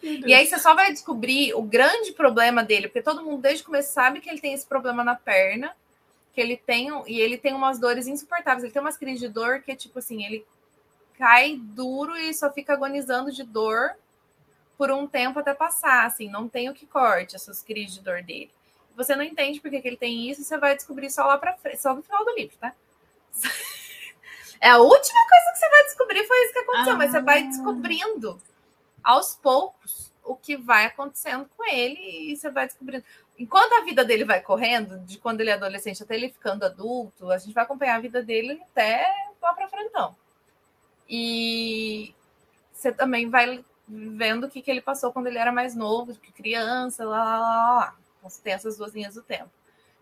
[0.03, 3.65] E aí você só vai descobrir o grande problema dele, porque todo mundo desde o
[3.65, 5.73] começo sabe que ele tem esse problema na perna,
[6.33, 8.63] que ele tem e ele tem umas dores insuportáveis.
[8.63, 10.45] Ele tem umas crises de dor que é tipo assim, ele
[11.17, 13.91] cai duro e só fica agonizando de dor
[14.77, 18.21] por um tempo até passar, assim, não tem o que corte essas crises de dor
[18.23, 18.51] dele.
[18.97, 21.81] Você não entende porque que ele tem isso, você vai descobrir só lá para frente,
[21.81, 22.73] só no final do livro, tá?
[24.59, 26.95] É a última coisa que você vai descobrir foi isso que aconteceu, ah.
[26.95, 27.47] mas você vai ah.
[27.47, 28.41] descobrindo
[29.03, 33.03] aos poucos o que vai acontecendo com ele e você vai descobrindo.
[33.37, 37.29] Enquanto a vida dele vai correndo, de quando ele é adolescente até ele ficando adulto,
[37.29, 39.05] a gente vai acompanhar a vida dele até
[39.41, 40.15] lá para frentão.
[41.09, 42.13] E
[42.71, 47.03] você também vai vendo o que, que ele passou quando ele era mais novo, criança,
[47.03, 47.95] lá, lá, lá, lá.
[48.17, 49.49] Então, você tem essas duas linhas do tempo.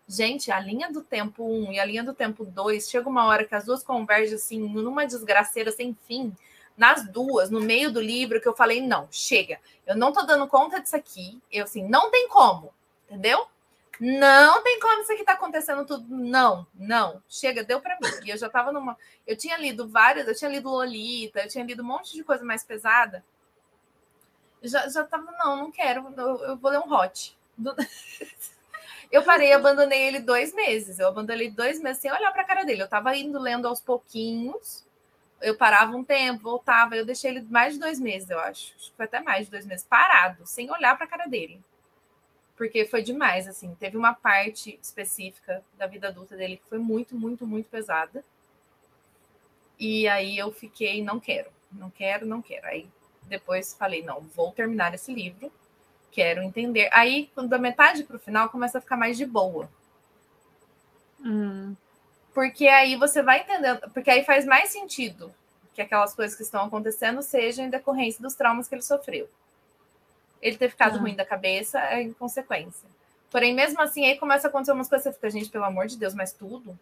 [0.06, 3.44] Gente, a linha do tempo 1 e a linha do tempo 2, chega uma hora
[3.44, 6.34] que as duas convergem assim, numa desgraceira sem fim
[6.76, 10.46] nas duas, no meio do livro, que eu falei: não, chega, eu não tô dando
[10.46, 11.40] conta disso aqui.
[11.50, 12.72] Eu assim, não tem como,
[13.08, 13.46] entendeu?
[14.00, 16.04] Não tem como isso aqui tá acontecendo tudo.
[16.08, 18.08] Não, não, chega, deu para mim.
[18.24, 18.96] E eu já tava numa.
[19.26, 22.44] Eu tinha lido várias, eu tinha lido Lolita, eu tinha lido um monte de coisa
[22.44, 23.24] mais pesada.
[24.62, 27.36] Já, já tava, não, não quero, eu, eu vou ler um hot.
[29.12, 30.98] Eu parei, abandonei ele dois meses.
[30.98, 32.82] Eu abandonei dois meses sem olhar para a cara dele.
[32.82, 34.86] Eu tava indo lendo aos pouquinhos
[35.42, 38.74] eu parava um tempo, voltava, eu deixei ele mais de dois meses, eu acho.
[38.76, 41.60] Acho que foi até mais de dois meses, parado, sem olhar para a cara dele.
[42.56, 43.74] Porque foi demais, assim.
[43.74, 48.24] Teve uma parte específica da vida adulta dele que foi muito, muito, muito pesada.
[49.78, 52.66] E aí eu fiquei, não quero, não quero, não quero.
[52.66, 52.88] Aí
[53.24, 55.50] depois falei, não, vou terminar esse livro,
[56.10, 56.88] quero entender.
[56.92, 59.68] Aí, quando da metade para o final, começa a ficar mais de boa.
[61.24, 61.74] Hum.
[62.34, 65.32] Porque aí você vai entendendo, porque aí faz mais sentido
[65.74, 69.28] que aquelas coisas que estão acontecendo sejam em decorrência dos traumas que ele sofreu.
[70.40, 72.88] Ele ter ficado ruim da cabeça é em consequência.
[73.30, 75.96] Porém, mesmo assim, aí começa a acontecer umas coisas, você fica, gente, pelo amor de
[75.96, 76.78] Deus, mas tudo?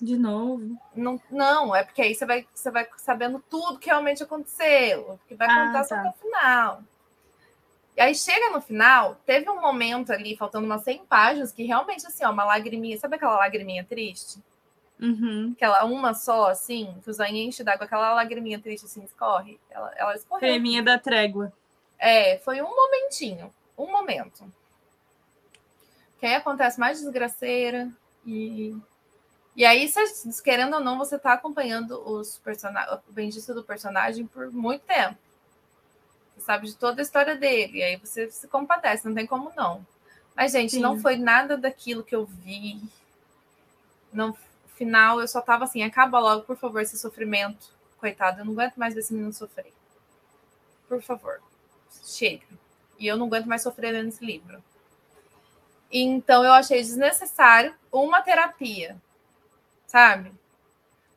[0.00, 0.76] De novo?
[0.94, 5.34] Não, não é porque aí você vai, você vai sabendo tudo que realmente aconteceu, que
[5.34, 5.84] vai contar ah, tá.
[5.84, 6.82] só até o final.
[7.96, 12.06] E aí chega no final, teve um momento ali, faltando umas 100 páginas, que realmente,
[12.06, 14.40] assim, ó, uma lagriminha, sabe aquela lagriminha triste?
[15.00, 15.52] Uhum.
[15.56, 19.58] Aquela uma só, assim, que o zóio enche d'água, aquela lagriminha triste, assim, escorre.
[19.70, 20.40] Ela, ela escorreu.
[20.40, 21.52] Creminha da trégua.
[21.98, 24.44] É, foi um momentinho, um momento.
[26.18, 27.90] Que aí acontece mais desgraceira
[28.26, 28.76] e...
[29.56, 29.88] E aí,
[30.42, 35.16] querendo ou não, você tá acompanhando os personagens, o bendito do personagem por muito tempo.
[36.34, 37.78] Você sabe de toda a história dele.
[37.78, 39.86] E aí você se compadece, não tem como não.
[40.34, 40.80] Mas, gente, Sim.
[40.80, 42.82] não foi nada daquilo que eu vi.
[44.12, 44.36] No
[44.74, 47.72] final, eu só tava assim, acaba logo, por favor, esse sofrimento.
[47.98, 49.72] Coitado, eu não aguento mais ver esse menino sofrer.
[50.88, 51.40] Por favor,
[52.04, 52.46] chega.
[52.98, 54.62] E eu não aguento mais sofrer lendo esse livro.
[55.90, 59.00] Então, eu achei desnecessário uma terapia,
[59.86, 60.32] sabe?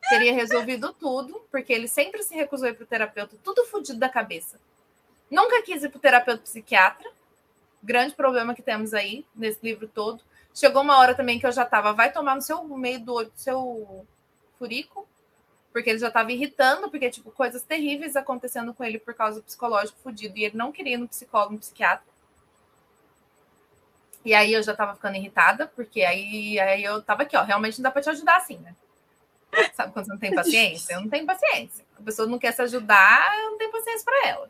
[0.08, 4.08] Teria resolvido tudo, porque ele sempre se recusou a ir pro terapeuta, tudo fodido da
[4.08, 4.60] cabeça.
[5.30, 7.10] Nunca quis ir para o terapeuta psiquiatra.
[7.84, 10.22] Grande problema que temos aí nesse livro todo.
[10.58, 13.32] Chegou uma hora também que eu já estava, vai tomar no seu meio do olho,
[13.36, 14.08] seu
[14.58, 15.08] furico,
[15.72, 19.44] porque ele já estava irritando, porque, tipo, coisas terríveis acontecendo com ele por causa do
[19.44, 22.08] psicológico fudido, e ele não queria ir no psicólogo, no psiquiatra.
[24.26, 27.78] E aí eu já estava ficando irritada, porque aí, aí eu estava aqui, ó, realmente
[27.78, 28.76] não dá para te ajudar assim, né?
[29.76, 30.96] Sabe quando você não tem paciência?
[30.96, 31.86] Eu não tenho paciência.
[32.00, 34.50] A pessoa não quer se ajudar, eu não tenho paciência para ela.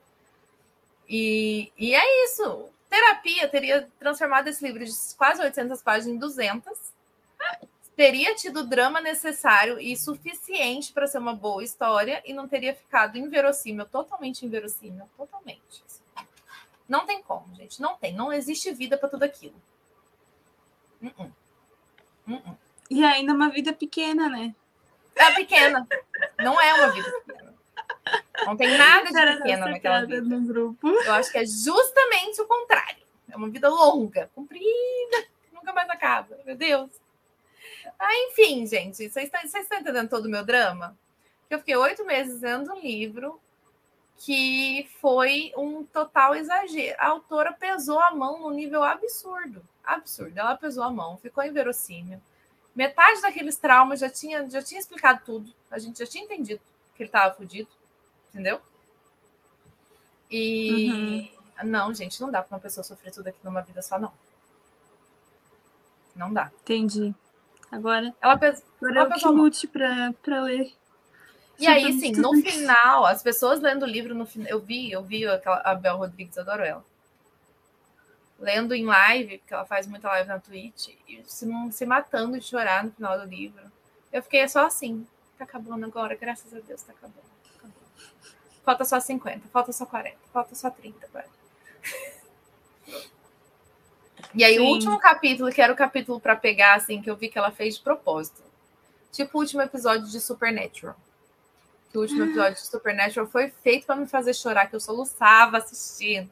[1.09, 2.69] E, e é isso.
[2.89, 6.77] Terapia teria transformado esse livro de quase 800 páginas em 200.
[7.95, 12.75] Teria tido o drama necessário e suficiente para ser uma boa história e não teria
[12.75, 15.83] ficado inverossímil, totalmente inverossímil, totalmente.
[16.87, 17.81] Não tem como, gente.
[17.81, 18.13] Não tem.
[18.13, 19.55] Não existe vida para tudo aquilo.
[21.01, 21.31] Uh -uh.
[22.27, 24.55] Uh e ainda uma vida pequena, né?
[25.15, 25.87] É pequena.
[26.39, 27.46] Não é uma vida pequena.
[28.45, 30.21] Não tem nada de pequena naquela vida.
[30.21, 30.87] No grupo.
[30.87, 33.03] Eu acho que é justamente o contrário.
[33.29, 36.37] É uma vida longa, comprida, nunca mais acaba.
[36.45, 36.89] Meu Deus.
[37.99, 40.97] Ah, enfim, gente, vocês estão, vocês estão entendendo todo o meu drama?
[41.49, 43.39] Eu fiquei oito meses lendo um livro
[44.17, 46.95] que foi um total exagero.
[46.99, 49.63] A autora pesou a mão num nível absurdo.
[49.83, 50.37] Absurdo.
[50.37, 52.19] Ela pesou a mão, ficou inverossímil.
[52.75, 55.51] Metade daqueles traumas já tinha, já tinha explicado tudo.
[55.71, 56.61] A gente já tinha entendido
[56.95, 57.69] que ele estava fudido
[58.37, 58.61] entendeu?
[60.29, 61.29] E uhum.
[61.63, 64.13] não, gente, não dá para uma pessoa sofrer tudo aqui numa vida só, não.
[66.15, 66.51] Não dá.
[66.61, 67.15] Entendi.
[67.71, 68.63] Agora, ela pes...
[68.77, 70.71] agora ela é o que lute para ler.
[71.59, 74.91] E Só aí, sim, no final, as pessoas lendo o livro, no final, eu vi,
[74.91, 76.85] eu vi aquela, a Bel Rodrigues, adoro ela.
[78.39, 82.45] Lendo em live, porque ela faz muita live na Twitch, e se, se matando de
[82.45, 83.63] chorar no final do livro.
[84.13, 87.36] Eu fiquei só assim, tá acabando agora, graças a Deus tá acabando.
[88.63, 91.27] Falta só 50, falta só 40, falta só 30 agora.
[94.35, 94.59] E aí, Sim.
[94.59, 97.51] o último capítulo, que era o capítulo para pegar, assim, que eu vi que ela
[97.51, 98.43] fez de propósito.
[99.11, 100.95] Tipo o último episódio de Supernatural.
[101.89, 105.57] Que o último episódio de Supernatural foi feito para me fazer chorar, que eu soluçava
[105.57, 106.29] assistindo.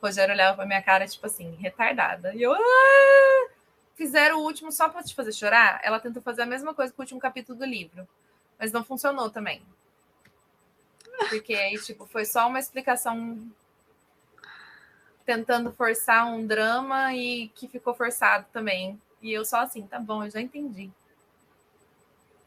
[0.00, 2.34] O Rogério olhava pra minha cara, tipo assim, retardada.
[2.34, 2.52] E eu.
[2.54, 3.48] Ah!
[3.96, 5.80] Fizeram o último só para te fazer chorar.
[5.82, 8.08] Ela tentou fazer a mesma coisa com o último capítulo do livro.
[8.58, 9.62] Mas não funcionou também.
[11.28, 13.38] Porque aí, tipo, foi só uma explicação
[15.24, 19.00] tentando forçar um drama e que ficou forçado também.
[19.20, 20.90] E eu só assim, tá bom, eu já entendi.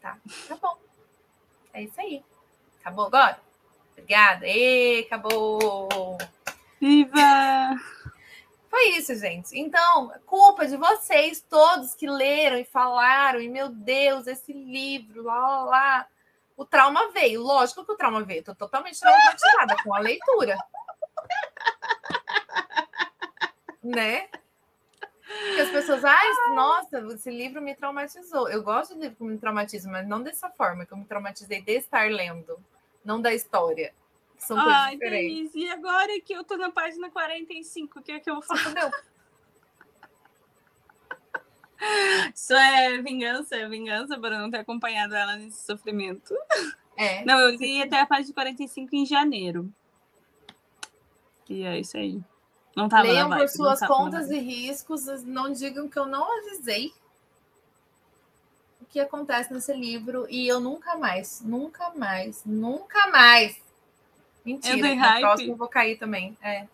[0.01, 0.17] Tá,
[0.47, 0.77] tá bom.
[1.73, 2.23] É isso aí.
[2.81, 3.39] Acabou agora?
[3.93, 4.45] Obrigada.
[4.45, 6.17] E acabou.
[6.79, 7.79] Viva!
[8.69, 9.57] Foi isso, gente.
[9.57, 15.37] Então, culpa de vocês todos que leram e falaram, e meu Deus, esse livro, lá,
[15.37, 16.07] lá, lá
[16.55, 17.41] o trauma veio.
[17.41, 18.39] Lógico que o trauma veio.
[18.39, 20.57] Estou totalmente traumatizada com a leitura.
[23.83, 24.27] né?
[25.25, 28.47] Porque as pessoas, ai, nossa, esse livro me traumatizou.
[28.49, 31.61] Eu gosto de livro que me traumatiza, mas não dessa forma, que eu me traumatizei
[31.61, 32.57] de estar lendo,
[33.03, 33.93] não da história.
[34.37, 35.51] São coisas ai, diferentes.
[35.51, 38.69] Denise, e agora que eu tô na página 45, o que é que eu faço?
[38.69, 38.91] Entendeu?
[42.33, 46.33] Isso é vingança, é vingança por não ter acompanhado ela nesse sofrimento.
[46.97, 47.25] É.
[47.25, 49.71] Não, eu li até a página 45 em janeiro.
[51.49, 52.23] E é isso aí.
[52.75, 55.05] Não tava Leiam por suas contas e riscos.
[55.23, 56.93] Não digam que eu não avisei
[58.81, 60.25] o que acontece nesse livro.
[60.29, 63.61] E eu nunca mais, nunca mais, nunca mais.
[64.43, 65.21] Mentira, Eu dei hype.
[65.21, 66.37] próximo eu vou cair também.
[66.41, 66.67] É.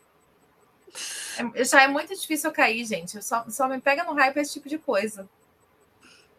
[1.56, 3.16] É- já é muito difícil eu cair, gente.
[3.16, 5.28] Eu só, só me pega no hype esse tipo de coisa.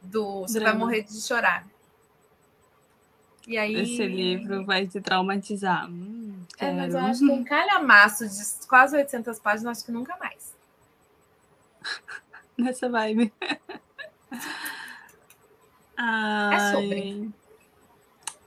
[0.01, 0.87] Do você vai Drama.
[0.87, 1.66] morrer de chorar.
[3.47, 3.74] E aí.
[3.74, 5.89] Esse livro vai te traumatizar.
[5.91, 10.16] Hum, É, mas eu acho que um calhamaço de quase 800 páginas, acho que nunca
[10.16, 10.53] mais.
[12.57, 13.33] Nessa vibe.
[15.97, 17.31] Ai, sobre.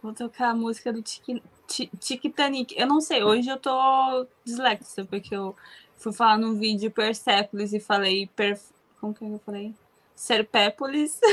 [0.01, 2.75] Vou tocar a música do Tic- Ti- Tic-Tanic.
[2.77, 5.55] Eu não sei, hoje eu tô dislexa, porque eu
[5.97, 8.29] fui falar num vídeo Persepolis e falei.
[8.35, 8.59] Per...
[8.99, 9.73] Como que eu falei?
[10.15, 11.19] Serpépolis.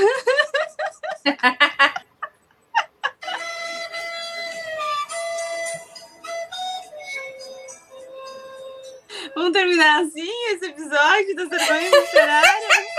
[9.34, 12.91] Vamos terminar assim esse episódio das vergonhas literárias?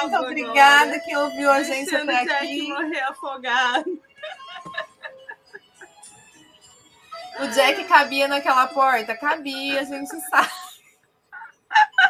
[0.00, 0.30] Muito agora.
[0.30, 2.68] obrigada quem ouviu a gente Deixando até o Jack aqui.
[2.68, 4.02] morrer afogado.
[7.40, 9.16] O Jack cabia naquela porta?
[9.16, 10.50] Cabia, a gente sabe.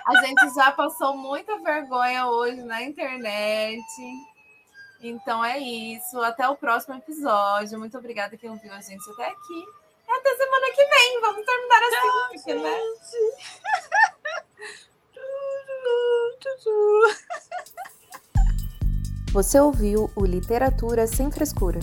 [0.04, 3.84] A gente já passou muita vergonha hoje na internet.
[5.00, 6.20] Então é isso.
[6.20, 7.78] Até o próximo episódio.
[7.78, 9.64] Muito obrigada quem ouviu a gente até aqui.
[10.08, 11.20] E até semana que vem.
[11.20, 12.80] Vamos terminar assim, porque, né?
[19.32, 21.80] Você ouviu o Literatura Sem Frescura.